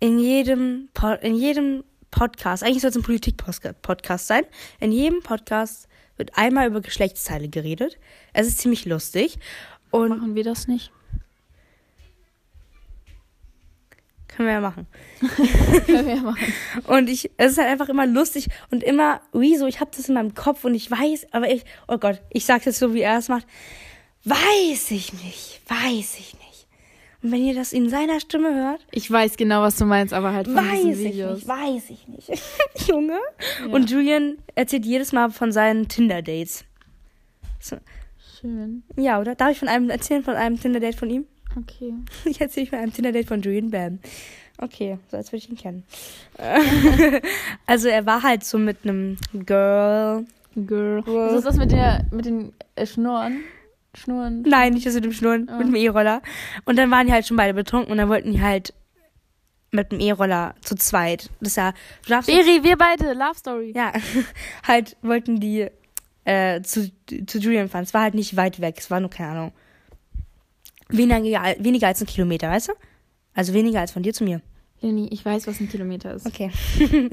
in 0.00 0.18
jedem, 0.18 0.88
in 1.20 1.34
jedem 1.34 1.84
Podcast, 2.10 2.62
eigentlich 2.62 2.80
soll 2.80 2.88
es 2.88 2.96
ein 2.96 3.02
Politik-Podcast 3.02 4.26
sein, 4.26 4.44
in 4.80 4.90
jedem 4.90 5.20
Podcast 5.20 5.86
wird 6.16 6.38
einmal 6.38 6.66
über 6.68 6.80
Geschlechtsteile 6.80 7.50
geredet. 7.50 7.98
Es 8.32 8.46
ist 8.46 8.56
ziemlich 8.56 8.86
lustig. 8.86 9.38
Und 9.90 10.08
Machen 10.08 10.34
wir 10.34 10.44
das 10.44 10.66
nicht? 10.66 10.92
Können 14.28 14.48
wir 14.48 14.54
ja 14.54 14.60
machen. 14.60 14.86
Können 15.86 16.06
wir 16.06 16.14
ja 16.16 16.22
machen. 16.22 16.52
Und 16.86 17.08
ich, 17.08 17.30
es 17.36 17.52
ist 17.52 17.58
halt 17.58 17.68
einfach 17.68 17.88
immer 17.88 18.06
lustig 18.06 18.48
und 18.70 18.82
immer, 18.82 19.20
wieso, 19.32 19.66
ich 19.66 19.80
habe 19.80 19.90
das 19.96 20.08
in 20.08 20.14
meinem 20.14 20.34
Kopf 20.34 20.64
und 20.64 20.74
ich 20.74 20.90
weiß, 20.90 21.28
aber 21.32 21.50
ich, 21.50 21.64
oh 21.88 21.98
Gott, 21.98 22.20
ich 22.30 22.44
sag 22.44 22.64
das 22.64 22.78
so, 22.78 22.92
wie 22.92 23.00
er 23.00 23.18
es 23.18 23.28
macht. 23.28 23.46
Weiß 24.24 24.90
ich 24.90 25.12
nicht, 25.12 25.60
weiß 25.68 26.16
ich 26.18 26.34
nicht. 26.34 26.66
Und 27.22 27.32
wenn 27.32 27.44
ihr 27.44 27.54
das 27.54 27.72
in 27.72 27.88
seiner 27.88 28.20
Stimme 28.20 28.54
hört, 28.54 28.84
Ich 28.90 29.10
weiß 29.10 29.36
genau, 29.36 29.62
was 29.62 29.76
du 29.76 29.84
meinst, 29.86 30.12
aber 30.12 30.32
halt 30.32 30.46
von 30.48 30.56
weiß 30.56 30.82
diesen 30.82 31.06
ich 31.06 31.12
Videos. 31.14 31.36
nicht, 31.38 31.48
weiß 31.48 31.90
ich 31.90 32.08
nicht. 32.08 32.28
Junge. 32.88 33.18
Ja. 33.60 33.72
Und 33.72 33.90
Julian 33.90 34.38
erzählt 34.54 34.84
jedes 34.84 35.12
Mal 35.12 35.30
von 35.30 35.50
seinen 35.52 35.88
Tinder-Dates. 35.88 36.64
So, 37.60 37.76
Schön. 38.40 38.82
ja, 38.96 39.18
oder? 39.20 39.34
Darf 39.34 39.52
ich 39.52 39.58
von 39.58 39.68
einem 39.68 39.88
erzählen, 39.90 40.22
von 40.22 40.34
einem 40.34 40.60
Tinder-Date 40.60 40.94
von 40.96 41.08
ihm? 41.10 41.26
Okay. 41.56 41.94
Ich 42.24 42.40
erzähle 42.40 42.66
von 42.66 42.78
einem 42.78 42.92
Tinder-Date 42.92 43.28
von 43.28 43.40
Julian 43.42 43.70
Bam. 43.70 43.98
Okay, 44.58 44.98
so 45.10 45.16
als 45.16 45.32
würde 45.32 45.44
ich 45.44 45.50
ihn 45.50 45.56
kennen. 45.56 45.84
also 47.66 47.88
er 47.88 48.06
war 48.06 48.22
halt 48.22 48.44
so 48.44 48.58
mit 48.58 48.78
einem 48.84 49.16
Girl. 49.32 50.24
Girl. 50.54 51.02
Girl. 51.02 51.28
Ist 51.28 51.34
das 51.34 51.44
das 51.44 51.56
mit, 51.56 51.72
der, 51.72 52.06
mit 52.10 52.24
den 52.24 52.52
äh, 52.74 52.86
Schnurren? 52.86 53.40
Schnurren? 53.94 54.42
Nein, 54.42 54.72
nicht 54.74 54.86
das 54.86 54.94
mit 54.94 55.04
dem 55.04 55.12
Schnurren, 55.12 55.48
Ah. 55.50 55.58
mit 55.58 55.66
dem 55.68 55.74
E-Roller. 55.74 56.22
Und 56.64 56.76
dann 56.76 56.90
waren 56.90 57.06
die 57.06 57.12
halt 57.12 57.26
schon 57.26 57.36
beide 57.36 57.52
betrunken 57.54 57.92
und 57.92 57.98
dann 57.98 58.08
wollten 58.08 58.32
die 58.32 58.40
halt 58.40 58.72
mit 59.72 59.92
dem 59.92 60.00
E-Roller 60.00 60.54
zu 60.62 60.74
zweit. 60.76 61.28
Das 61.40 61.48
ist 61.48 61.56
ja, 61.56 61.72
du 62.04 62.08
darfst 62.10 62.28
Beri, 62.30 62.62
wir 62.64 62.76
beide, 62.78 63.12
Love 63.12 63.36
Story. 63.36 63.72
ja, 63.76 63.92
halt 64.66 64.96
wollten 65.02 65.38
die 65.40 65.66
äh, 66.24 66.62
zu, 66.62 66.90
zu 67.26 67.38
Julian 67.38 67.68
fahren. 67.68 67.84
Es 67.84 67.92
war 67.92 68.02
halt 68.02 68.14
nicht 68.14 68.36
weit 68.36 68.60
weg, 68.60 68.76
es 68.78 68.90
war 68.90 69.00
nur, 69.00 69.10
keine 69.10 69.30
Ahnung, 69.32 69.52
weniger, 70.88 71.42
weniger 71.58 71.88
als 71.88 72.00
ein 72.00 72.06
Kilometer, 72.06 72.50
weißt 72.50 72.68
du? 72.68 72.72
Also 73.34 73.52
weniger 73.52 73.80
als 73.80 73.92
von 73.92 74.02
dir 74.02 74.14
zu 74.14 74.24
mir. 74.24 74.40
Lenny, 74.80 75.08
ich 75.10 75.24
weiß, 75.24 75.46
was 75.46 75.60
ein 75.60 75.68
Kilometer 75.68 76.14
ist. 76.14 76.26
Okay. 76.26 76.50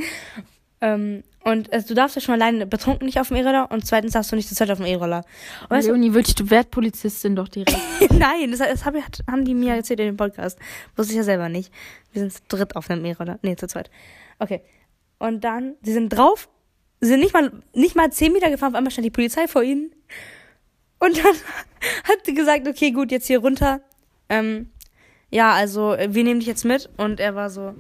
ähm, 0.82 1.24
und 1.43 1.71
also, 1.74 1.89
du 1.89 1.93
darfst 1.93 2.15
ja 2.15 2.21
schon 2.21 2.36
alleine 2.36 2.65
betrunken 2.65 3.05
nicht 3.05 3.19
auf 3.19 3.30
dem 3.30 3.38
E-Roller 3.38 3.69
und 3.71 3.86
zweitens 3.86 4.13
darfst 4.13 4.32
du 4.32 4.36
nicht 4.36 4.47
zu 4.47 4.55
zweit 4.55 4.71
auf 4.71 4.78
dem 4.78 4.88
E-Roller. 4.88 5.24
Weißt 5.69 5.88
du, 5.88 5.93
Leonie, 5.93 6.11
du 6.11 6.49
wärst 6.49 6.71
Polizistin 6.71 7.36
doch 7.36 7.47
direkt. 7.47 7.78
Nein, 8.11 8.51
das, 8.51 8.59
das 8.59 8.86
hab, 8.86 8.95
haben 9.30 9.45
die 9.45 9.53
mir 9.53 9.76
erzählt 9.76 9.99
in 9.99 10.07
dem 10.07 10.17
Podcast. 10.17 10.57
Wusste 10.95 11.13
ich 11.13 11.17
ja 11.17 11.24
selber 11.24 11.49
nicht. 11.49 11.71
Wir 12.11 12.21
sind 12.21 12.34
zu 12.34 12.41
dritt 12.47 12.76
auf 12.76 12.89
einem 12.89 13.03
E-Roller. 13.05 13.39
Nee, 13.41 13.55
zu 13.55 13.67
zweit. 13.67 13.89
Okay. 14.39 14.61
Und 15.19 15.43
dann, 15.43 15.76
sie 15.82 15.93
sind 15.93 16.09
drauf, 16.09 16.49
sie 16.99 17.07
sind 17.07 17.19
nicht 17.19 17.34
mal, 17.34 17.51
nicht 17.74 17.95
mal 17.95 18.11
zehn 18.11 18.34
Meter 18.34 18.49
gefahren, 18.49 18.74
auf 18.74 18.78
einmal 18.78 18.91
stand 18.91 19.05
die 19.05 19.11
Polizei 19.11 19.47
vor 19.47 19.63
ihnen. 19.63 19.91
Und 21.03 21.17
dann 21.17 21.35
hat 22.05 22.25
sie 22.25 22.33
gesagt, 22.33 22.67
okay, 22.67 22.91
gut, 22.91 23.11
jetzt 23.11 23.27
hier 23.27 23.39
runter. 23.39 23.81
Ähm, 24.29 24.69
ja, 25.29 25.51
also, 25.51 25.93
äh, 25.93 26.13
wir 26.13 26.23
nehmen 26.23 26.39
dich 26.39 26.47
jetzt 26.47 26.63
mit. 26.63 26.89
Und 26.95 27.19
er 27.19 27.35
war 27.35 27.49
so, 27.49 27.73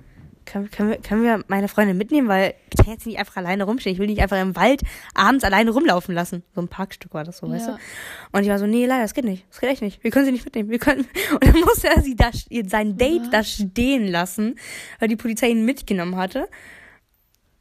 können, 0.45 0.69
können, 0.69 0.89
wir, 0.89 0.97
können 0.97 1.23
wir 1.23 1.43
meine 1.47 1.69
Freundin 1.69 1.97
mitnehmen? 1.97 2.27
Weil 2.27 2.55
ich 2.69 2.83
kann 2.83 2.93
jetzt 2.93 3.05
nicht 3.05 3.19
einfach 3.19 3.37
alleine 3.37 3.63
rumstehen. 3.63 3.93
Ich 3.93 3.99
will 3.99 4.07
nicht 4.07 4.21
einfach 4.21 4.41
im 4.41 4.55
Wald 4.55 4.81
abends 5.13 5.45
alleine 5.45 5.71
rumlaufen 5.71 6.13
lassen. 6.13 6.43
So 6.53 6.61
ein 6.61 6.67
Parkstück 6.67 7.13
war 7.13 7.23
das 7.23 7.37
so, 7.37 7.49
weißt 7.49 7.67
du? 7.67 7.71
Ja. 7.71 7.79
Und 8.33 8.43
ich 8.43 8.49
war 8.49 8.59
so, 8.59 8.67
nee, 8.67 8.85
leider, 8.85 9.03
das 9.03 9.13
geht 9.13 9.25
nicht. 9.25 9.45
Das 9.49 9.61
geht 9.61 9.69
echt 9.69 9.81
nicht. 9.81 10.03
Wir 10.03 10.11
können 10.11 10.25
sie 10.25 10.31
nicht 10.31 10.43
mitnehmen. 10.43 10.69
Wir 10.69 10.79
können. 10.79 11.07
Und 11.31 11.45
dann 11.45 11.61
musste 11.61 11.87
er 11.87 12.01
sie 12.01 12.15
da, 12.15 12.31
sein 12.67 12.97
Date 12.97 13.21
Was? 13.21 13.29
da 13.29 13.43
stehen 13.43 14.07
lassen, 14.07 14.55
weil 14.99 15.07
die 15.07 15.15
Polizei 15.15 15.49
ihn 15.49 15.63
mitgenommen 15.63 16.17
hatte. 16.17 16.49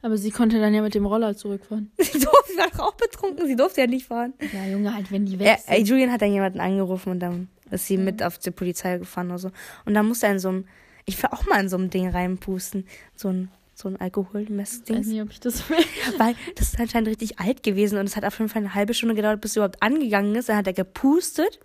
Aber 0.03 0.16
sie 0.18 0.30
konnte 0.32 0.59
dann 0.61 0.74
ja 0.74 0.82
mit 0.82 0.94
dem 0.94 1.07
Roller 1.07 1.36
zurückfahren. 1.36 1.92
Sie 1.98 2.18
durfte, 2.18 2.53
sie 2.53 2.59
war 2.59 2.68
doch 2.70 2.80
auch 2.80 2.94
betrunken. 2.94 3.46
Sie 3.46 3.55
durfte 3.57 3.80
ja 3.82 3.86
nicht 3.86 4.07
fahren. 4.07 4.34
Ja, 4.53 4.66
Junge, 4.66 4.92
halt, 4.94 5.11
wenn 5.12 5.24
die 5.26 5.38
weg 5.38 5.46
Er, 5.46 5.59
sind. 5.59 5.68
ey, 5.72 5.82
Julian 5.84 6.11
hat 6.11 6.22
dann 6.22 6.32
jemanden 6.32 6.59
angerufen 6.61 7.11
und 7.11 7.20
dann 7.20 7.48
ist 7.70 7.86
sie 7.86 7.96
mit 7.98 8.20
auf 8.22 8.38
die 8.38 8.50
Polizei 8.50 8.98
gefahren 8.98 9.28
oder 9.28 9.38
so. 9.38 9.50
Und 9.86 9.94
dann 9.94 10.07
musste 10.09 10.26
er 10.26 10.32
in 10.32 10.38
so 10.40 10.48
einem, 10.48 10.64
ich 11.05 11.22
will 11.22 11.30
auch 11.32 11.46
mal 11.46 11.61
in 11.61 11.68
so 11.68 11.76
einem 11.76 11.88
Ding 11.88 12.09
reinpusten. 12.09 12.84
So 13.14 13.28
ein, 13.28 13.48
so 13.74 13.88
ein 13.88 13.94
Ich 13.94 14.00
weiß 14.00 14.05
Alkoholmessding. 14.07 15.00
nicht, 15.00 15.22
ob 15.22 15.30
ich 15.30 15.38
das 15.40 15.70
will. 15.70 15.78
Weil 16.18 16.34
das 16.57 16.68
ist 16.72 16.80
anscheinend 16.80 17.09
richtig 17.09 17.38
alt 17.38 17.62
gewesen 17.62 17.96
und 17.98 18.07
es 18.07 18.16
hat 18.16 18.24
auf 18.24 18.36
jeden 18.40 18.48
Fall 18.50 18.62
eine 18.62 18.74
halbe 18.74 18.94
Stunde 18.94 19.14
gedauert, 19.14 19.40
bis 19.40 19.53
es 19.53 19.57
überhaupt 19.57 19.80
angegangen 19.82 20.34
ist. 20.34 20.48
Dann 20.48 20.57
hat 20.57 20.66
er 20.66 20.72
gepustet, 20.72 21.61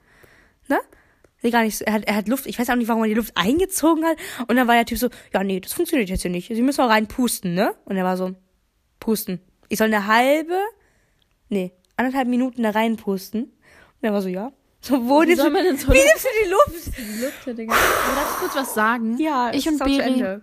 ne? 0.67 0.77
Nee, 1.43 1.51
gar 1.51 1.63
nicht. 1.63 1.81
Er 1.81 1.93
hat, 1.93 2.03
er 2.05 2.15
hat 2.15 2.27
Luft, 2.27 2.45
ich 2.47 2.57
weiß 2.57 2.69
auch 2.71 2.75
nicht, 2.75 2.87
warum 2.87 3.03
er 3.03 3.09
die 3.09 3.13
Luft 3.15 3.31
eingezogen 3.35 4.03
hat. 4.05 4.17
Und 4.47 4.55
dann 4.55 4.67
war 4.67 4.75
der 4.75 4.85
Typ 4.85 4.97
so, 4.97 5.09
ja, 5.33 5.43
nee, 5.43 5.59
das 5.59 5.73
funktioniert 5.73 6.09
jetzt 6.09 6.23
hier 6.23 6.31
nicht. 6.31 6.47
Sie 6.47 6.61
müssen 6.61 6.81
auch 6.81 6.89
rein 6.89 7.07
pusten, 7.07 7.53
ne? 7.53 7.75
Und 7.85 7.95
er 7.95 8.03
war 8.03 8.17
so, 8.17 8.33
pusten. 8.99 9.39
Ich 9.69 9.77
soll 9.77 9.87
eine 9.87 10.07
halbe, 10.07 10.57
nee, 11.49 11.71
anderthalb 11.95 12.27
Minuten 12.27 12.63
da 12.63 12.71
reinpusten. 12.71 13.43
Und 13.43 13.53
er 14.01 14.13
war 14.13 14.21
so, 14.21 14.29
ja. 14.29 14.51
So, 14.81 15.07
wo 15.07 15.21
Wie 15.21 15.27
nimmst 15.27 15.43
du, 15.43 15.49
man 15.49 15.63
denn 15.63 15.77
so 15.77 15.87
wie 15.91 15.97
nimmst 15.97 16.23
du 16.25 16.29
die 16.43 16.49
Luft? 16.49 16.97
die 16.97 17.23
Luft 17.23 17.57
Digga? 17.59 17.73
Ich 17.73 18.39
kurz 18.39 18.55
was 18.55 18.73
sagen? 18.73 19.17
Ja, 19.19 19.51
Ich 19.53 19.67
und 19.67 19.79
Beri- 19.81 19.99
Ende. 20.01 20.41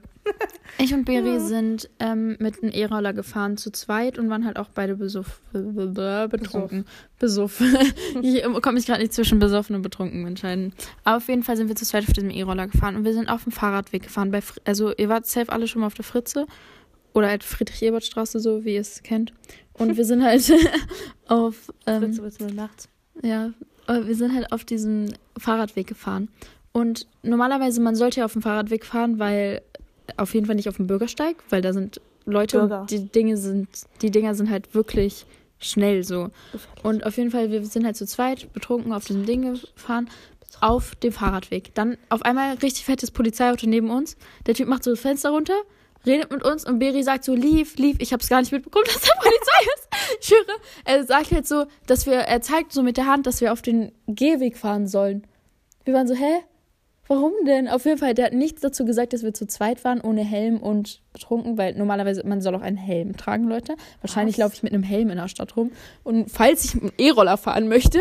Ich 0.79 0.93
und 0.93 1.05
Beri 1.05 1.39
sind 1.39 1.89
ähm, 2.01 2.37
mit 2.41 2.63
einem 2.63 2.73
E-Roller 2.73 3.13
gefahren 3.13 3.57
zu 3.57 3.71
zweit 3.71 4.19
und 4.19 4.29
waren 4.31 4.45
halt 4.45 4.59
auch 4.59 4.69
beide 4.71 4.97
besuff, 4.97 5.41
be- 5.53 5.61
be- 5.61 5.87
be- 5.89 6.29
betrunken. 6.31 6.85
Besuff. 7.19 7.61
ich 8.23 8.43
komme 8.43 8.73
mich 8.73 8.87
gerade 8.87 9.01
nicht 9.03 9.13
zwischen 9.13 9.39
besoffen 9.39 9.77
und 9.77 9.83
betrunken 9.83 10.27
entscheiden. 10.27 10.73
Aber 11.05 11.19
auf 11.19 11.29
jeden 11.29 11.43
Fall 11.45 11.57
sind 11.57 11.69
wir 11.69 11.77
zu 11.77 11.85
zweit 11.85 12.05
auf 12.09 12.13
diesem 12.13 12.31
E-Roller 12.31 12.67
gefahren 12.67 12.97
und 12.97 13.05
wir 13.05 13.13
sind 13.15 13.29
auf 13.29 13.45
dem 13.45 13.53
Fahrradweg 13.53 14.03
gefahren. 14.05 14.31
Bei, 14.31 14.39
Fr- 14.41 14.59
also 14.65 14.93
ihr 14.97 15.09
wart 15.09 15.27
safe 15.27 15.53
alle 15.53 15.69
schon 15.69 15.81
mal 15.81 15.87
auf 15.87 15.95
der 15.95 16.05
Fritze 16.05 16.47
oder 17.13 17.29
halt 17.29 17.45
Friedrich-Ebert-Straße, 17.45 18.41
so 18.41 18.65
wie 18.65 18.75
ihr 18.75 18.81
es 18.81 19.03
kennt. 19.05 19.33
Und 19.75 19.97
wir 19.97 20.05
sind 20.05 20.25
halt 20.25 20.51
auf 21.29 21.73
ähm, 21.87 22.03
Fritz, 22.03 22.19
wird's 22.21 22.41
nur 22.41 22.51
nachts. 22.51 22.89
ja, 23.23 23.51
wir 23.87 24.15
sind 24.15 24.35
halt 24.35 24.51
auf 24.51 24.65
diesem 24.65 25.07
Fahrradweg 25.39 25.87
gefahren. 25.87 26.29
Und 26.73 27.07
normalerweise, 27.23 27.81
man 27.81 27.95
sollte 27.95 28.21
ja 28.21 28.25
auf 28.25 28.33
dem 28.33 28.43
Fahrradweg 28.43 28.85
fahren, 28.85 29.19
weil 29.21 29.63
auf 30.17 30.35
jeden 30.35 30.47
Fall 30.47 30.57
nicht 30.57 30.69
auf 30.69 30.77
dem 30.77 30.87
Bürgersteig, 30.87 31.37
weil 31.51 31.63
da 31.63 31.73
sind 31.73 32.01
Leute 32.27 32.59
Bürger. 32.59 32.81
und 32.83 32.91
die 32.91 33.09
Dinge 33.09 33.37
sind, 33.37 33.69
die 34.03 34.11
Dinger 34.11 34.35
sind 34.35 34.51
halt 34.51 34.75
wirklich 34.75 35.27
schnell 35.59 36.05
so. 36.05 36.31
Und 36.83 37.05
auf 37.07 37.17
jeden 37.17 37.31
Fall, 37.31 37.51
wir 37.51 37.65
sind 37.65 37.85
halt 37.85 37.97
zu 37.97 38.07
zweit 38.07 38.53
betrunken 38.53 38.93
auf 38.93 39.05
diesem 39.05 39.27
Ding 39.27 39.55
gefahren, 39.75 40.09
auf 40.61 40.95
dem 40.97 41.13
Fahrradweg. 41.13 41.75
Dann 41.75 41.97
auf 42.09 42.23
einmal 42.23 42.55
richtig 42.57 42.85
fettes 42.85 43.11
Polizeiauto 43.11 43.67
neben 43.67 43.91
uns. 43.91 44.17
Der 44.47 44.55
Typ 44.55 44.69
macht 44.69 44.85
so 44.85 44.91
das 44.91 45.01
Fenster 45.01 45.31
runter, 45.31 45.55
redet 46.07 46.31
mit 46.31 46.45
uns 46.45 46.65
und 46.65 46.79
Beri 46.79 47.03
sagt 47.03 47.25
so, 47.25 47.35
lief, 47.35 47.77
lief. 47.77 47.97
Ich 47.99 48.13
hab's 48.13 48.29
gar 48.29 48.41
nicht 48.41 48.53
mitbekommen, 48.53 48.85
dass 48.93 49.01
da 49.01 49.15
Polizei 49.17 49.65
ist. 49.77 49.89
Ich 50.21 50.27
schwöre. 50.29 50.59
Er 50.85 51.05
sagt 51.05 51.33
halt 51.33 51.47
so, 51.47 51.67
dass 51.87 52.07
wir, 52.07 52.15
er 52.15 52.41
zeigt 52.41 52.73
so 52.73 52.83
mit 52.83 52.97
der 52.97 53.07
Hand, 53.07 53.27
dass 53.27 53.41
wir 53.41 53.53
auf 53.53 53.63
den 53.63 53.93
Gehweg 54.07 54.57
fahren 54.57 54.87
sollen. 54.87 55.27
Wir 55.85 55.95
waren 55.95 56.09
so, 56.09 56.15
hä? 56.15 56.43
Warum 57.07 57.33
denn? 57.47 57.69
Auf 57.69 57.85
jeden 57.85 57.99
Fall, 57.99 58.15
der 58.15 58.27
hat 58.27 58.33
nichts 58.33 58.63
dazu 58.63 58.85
gesagt, 58.85 59.13
dass 59.13 59.23
wir 59.23 59.35
zu 59.35 59.47
zweit 59.47 59.85
waren, 59.85 60.01
ohne 60.01 60.23
Helm 60.23 60.59
und 60.59 61.03
betrunken, 61.13 61.59
weil 61.59 61.75
normalerweise, 61.75 62.27
man 62.27 62.41
soll 62.41 62.55
auch 62.55 62.63
einen 62.63 62.79
Helm 62.79 63.17
tragen, 63.17 63.45
Leute. 63.45 63.77
Wahrscheinlich 64.01 64.39
laufe 64.39 64.55
ich 64.55 64.63
mit 64.63 64.73
einem 64.73 64.83
Helm 64.83 65.11
in 65.11 65.19
der 65.19 65.29
Stadt 65.29 65.57
rum. 65.57 65.71
Und 66.03 66.31
falls 66.31 66.65
ich 66.65 66.75
mit 66.75 66.83
einem 66.85 66.93
E-Roller 66.97 67.37
fahren 67.37 67.69
möchte, 67.69 68.01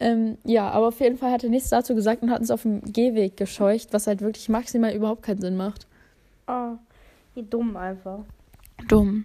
ähm, 0.00 0.38
ja, 0.44 0.68
aber 0.70 0.88
auf 0.88 1.00
jeden 1.00 1.16
Fall 1.16 1.30
hat 1.30 1.44
er 1.44 1.50
nichts 1.50 1.68
dazu 1.70 1.94
gesagt 1.94 2.22
und 2.22 2.30
hat 2.30 2.40
uns 2.40 2.50
auf 2.50 2.62
dem 2.62 2.82
Gehweg 2.82 3.36
gescheucht, 3.36 3.92
was 3.92 4.06
halt 4.08 4.20
wirklich 4.20 4.48
maximal 4.48 4.92
überhaupt 4.92 5.22
keinen 5.22 5.40
Sinn 5.40 5.56
macht. 5.56 5.86
Oh, 6.48 6.72
wie 7.34 7.42
dumm 7.44 7.76
einfach. 7.76 8.20
Dumm. 8.88 9.24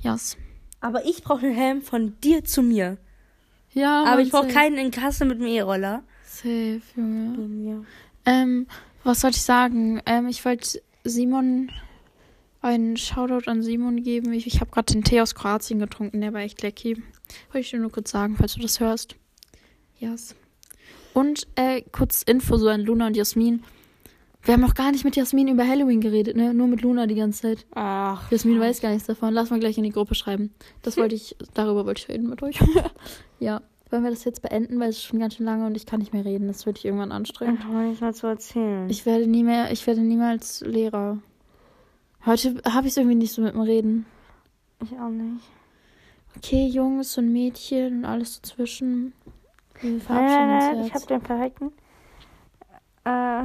Yes. 0.00 0.36
Aber 0.80 1.04
ich 1.04 1.22
brauche 1.24 1.46
einen 1.46 1.56
Helm 1.56 1.82
von 1.82 2.14
dir 2.22 2.44
zu 2.44 2.62
mir. 2.62 2.98
Ja, 3.72 4.04
Aber 4.04 4.20
ich 4.20 4.30
brauche 4.30 4.48
keinen 4.48 4.78
in 4.78 4.90
Kassel 4.90 5.26
mit 5.26 5.40
dem 5.40 5.46
E-Roller. 5.46 6.02
Safe, 6.42 6.80
Junge. 6.94 7.48
Mir. 7.48 7.84
Ähm, 8.24 8.68
was 9.02 9.22
sollte 9.22 9.36
ich 9.36 9.42
sagen? 9.42 10.00
Ähm, 10.06 10.28
ich 10.28 10.44
wollte 10.44 10.80
Simon 11.02 11.72
einen 12.60 12.96
Shoutout 12.96 13.50
an 13.50 13.62
Simon 13.62 14.04
geben. 14.04 14.32
Ich, 14.32 14.46
ich 14.46 14.60
habe 14.60 14.70
gerade 14.70 14.92
den 14.92 15.02
Tee 15.02 15.20
aus 15.20 15.34
Kroatien 15.34 15.80
getrunken, 15.80 16.20
der 16.20 16.32
war 16.32 16.42
echt 16.42 16.62
lecker. 16.62 16.90
Wollte 16.90 17.58
ich 17.58 17.70
dir 17.70 17.80
nur 17.80 17.90
kurz 17.90 18.12
sagen, 18.12 18.36
falls 18.36 18.54
du 18.54 18.60
das 18.60 18.78
hörst. 18.78 19.16
Yes. 19.98 20.36
Und 21.12 21.48
äh, 21.56 21.82
kurz 21.90 22.22
Info 22.22 22.56
so 22.56 22.68
an 22.68 22.82
Luna 22.82 23.08
und 23.08 23.16
Jasmin. 23.16 23.64
Wir 24.42 24.54
haben 24.54 24.64
auch 24.64 24.74
gar 24.74 24.92
nicht 24.92 25.04
mit 25.04 25.16
Jasmin 25.16 25.48
über 25.48 25.66
Halloween 25.66 26.00
geredet, 26.00 26.36
ne? 26.36 26.54
Nur 26.54 26.68
mit 26.68 26.82
Luna 26.82 27.08
die 27.08 27.16
ganze 27.16 27.42
Zeit. 27.42 27.66
Ach. 27.74 28.30
Jasmin 28.30 28.60
weiß 28.60 28.80
gar 28.80 28.90
nichts 28.90 29.08
davon. 29.08 29.34
Lass 29.34 29.50
mal 29.50 29.58
gleich 29.58 29.76
in 29.76 29.82
die 29.82 29.90
Gruppe 29.90 30.14
schreiben. 30.14 30.54
Das 30.82 30.96
wollte 30.96 31.16
ich, 31.16 31.34
darüber 31.54 31.84
wollte 31.84 32.02
ich 32.02 32.08
reden 32.08 32.28
mit 32.28 32.44
euch. 32.44 32.60
ja. 33.40 33.60
Wollen 33.90 34.04
wir 34.04 34.10
das 34.10 34.24
jetzt 34.24 34.42
beenden, 34.42 34.78
weil 34.80 34.90
es 34.90 34.98
ist 34.98 35.04
schon 35.04 35.18
ganz 35.18 35.34
schön 35.36 35.46
lange 35.46 35.66
und 35.66 35.74
ich 35.76 35.86
kann 35.86 36.00
nicht 36.00 36.12
mehr 36.12 36.24
reden. 36.24 36.46
Das 36.46 36.66
wird 36.66 36.78
ich 36.78 36.84
irgendwann 36.84 37.12
anstrengend. 37.12 37.60
Ich 37.60 37.66
nichts 37.66 38.00
mehr 38.00 38.12
zu 38.12 38.26
erzählen. 38.26 38.88
Ich 38.90 39.06
werde 39.06 39.26
nie 39.26 39.42
mehr, 39.42 39.70
ich 39.72 39.86
werde 39.86 40.02
niemals 40.02 40.60
Lehrer. 40.60 41.18
Heute 42.26 42.60
habe 42.70 42.86
ich 42.86 42.92
es 42.92 42.96
irgendwie 42.98 43.16
nicht 43.16 43.32
so 43.32 43.40
mit 43.40 43.54
dem 43.54 43.62
Reden. 43.62 44.06
ich 44.82 44.92
auch 44.98 45.08
nicht. 45.08 45.44
Okay, 46.36 46.66
Jungs 46.66 47.16
und 47.16 47.32
Mädchen 47.32 47.98
und 47.98 48.04
alles 48.04 48.40
dazwischen. 48.40 49.12
Wir 49.80 49.92
Nein, 49.92 50.00
verabschieden 50.00 50.48
nein, 50.48 50.76
nein, 50.76 50.86
ich 50.86 50.94
habe 50.94 51.06
den 51.06 51.22
verreckten. 51.22 51.72
Äh, 53.04 53.44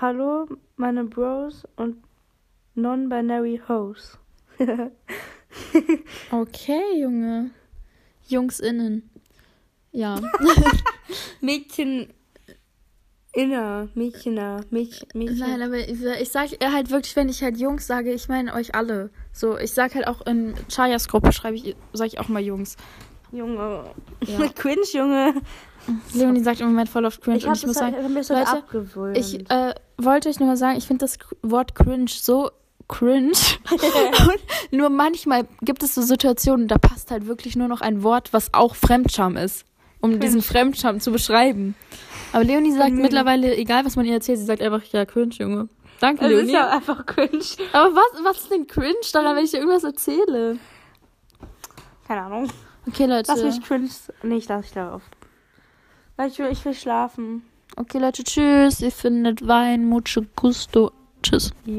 hallo, 0.00 0.46
meine 0.76 1.04
Bros 1.04 1.64
und 1.76 2.02
non-binary 2.74 3.60
Hoes. 3.68 4.18
Okay, 6.30 7.00
Junge. 7.00 7.50
Jungs 8.32 8.58
innen. 8.58 9.10
Ja. 9.92 10.18
Mädchen 11.40 12.08
Inner, 13.34 13.88
Mädchener, 13.94 14.60
Mädchen, 14.68 15.08
Mädchen. 15.14 15.38
Nein, 15.38 15.62
aber 15.62 15.78
ich, 15.78 16.02
ich 16.02 16.28
sag 16.30 16.50
halt 16.62 16.90
wirklich, 16.90 17.16
wenn 17.16 17.30
ich 17.30 17.42
halt 17.42 17.56
Jungs 17.56 17.86
sage, 17.86 18.12
ich 18.12 18.28
meine 18.28 18.52
euch 18.52 18.74
alle. 18.74 19.10
So, 19.32 19.56
ich 19.56 19.72
sag 19.72 19.94
halt 19.94 20.06
auch 20.06 20.26
in 20.26 20.54
Chayas 20.68 21.08
Gruppe 21.08 21.32
schreibe 21.32 21.56
ich, 21.56 21.74
sag 21.94 22.08
ich 22.08 22.20
auch 22.20 22.28
mal 22.28 22.42
Jungs. 22.42 22.76
Junge. 23.32 23.84
Ja. 24.26 24.48
Cringe, 24.54 24.84
Junge. 24.92 25.34
Leonie 26.12 26.42
sagt 26.42 26.60
im 26.60 26.68
Moment 26.68 26.90
voll 26.90 27.06
auf 27.06 27.20
cringe 27.20 27.38
Ich 27.38 27.46
und 27.46 27.56
ich 27.56 27.66
muss 27.66 27.80
halt, 27.80 27.94
sagen, 27.96 28.14
halt 28.14 28.94
Leute, 28.94 29.18
ich 29.18 29.50
äh, 29.50 29.74
wollte 29.96 30.28
euch 30.28 30.38
nur 30.38 30.48
mal 30.48 30.56
sagen, 30.56 30.76
ich 30.76 30.86
finde 30.86 31.04
das 31.04 31.18
Wort 31.42 31.74
cringe 31.74 32.08
so 32.08 32.50
cringe. 32.92 33.32
und 33.70 34.72
nur 34.78 34.88
manchmal 34.90 35.46
gibt 35.62 35.82
es 35.82 35.94
so 35.94 36.02
Situationen, 36.02 36.68
da 36.68 36.78
passt 36.78 37.10
halt 37.10 37.26
wirklich 37.26 37.56
nur 37.56 37.68
noch 37.68 37.80
ein 37.80 38.02
Wort, 38.02 38.32
was 38.32 38.52
auch 38.54 38.74
Fremdscham 38.76 39.36
ist, 39.36 39.64
um 40.00 40.20
diesen 40.20 40.42
Fremdscham 40.42 41.00
zu 41.00 41.10
beschreiben. 41.10 41.74
Aber 42.32 42.44
Leonie 42.44 42.72
sagt 42.72 42.92
Mhm. 42.92 43.02
mittlerweile, 43.02 43.56
egal 43.56 43.84
was 43.84 43.96
man 43.96 44.04
ihr 44.06 44.14
erzählt, 44.14 44.38
sie 44.38 44.44
sagt 44.44 44.62
einfach, 44.62 44.82
ja, 44.84 45.04
cringe, 45.04 45.34
Junge. 45.38 45.68
Danke, 46.00 46.24
es 46.24 46.30
ist 46.30 46.36
Leonie. 46.38 46.52
ja 46.52 46.70
einfach 46.70 47.04
cringe. 47.06 47.44
Aber 47.72 47.94
was, 47.94 48.24
was 48.24 48.38
ist 48.42 48.50
denn 48.50 48.66
cringe 48.66 48.94
daran, 49.12 49.36
wenn 49.36 49.44
ich 49.44 49.50
dir 49.52 49.58
irgendwas 49.58 49.84
erzähle? 49.84 50.58
Keine 52.08 52.22
Ahnung. 52.22 52.48
Okay, 52.88 53.06
Leute. 53.06 53.30
Lass 53.32 53.42
mich 53.42 53.62
cringe. 53.62 53.88
Nee, 54.22 54.36
ich 54.36 54.48
lass 54.48 54.62
dich 54.66 54.72
darauf. 54.74 55.02
Ich 56.26 56.38
will, 56.38 56.48
ich 56.50 56.64
will 56.64 56.74
schlafen. 56.74 57.42
Okay, 57.76 57.98
Leute, 57.98 58.22
tschüss. 58.24 58.80
Ihr 58.80 58.92
findet 58.92 59.46
Wein, 59.46 59.86
mucho 59.86 60.22
gusto. 60.36 60.92
Tschüss. 61.22 61.52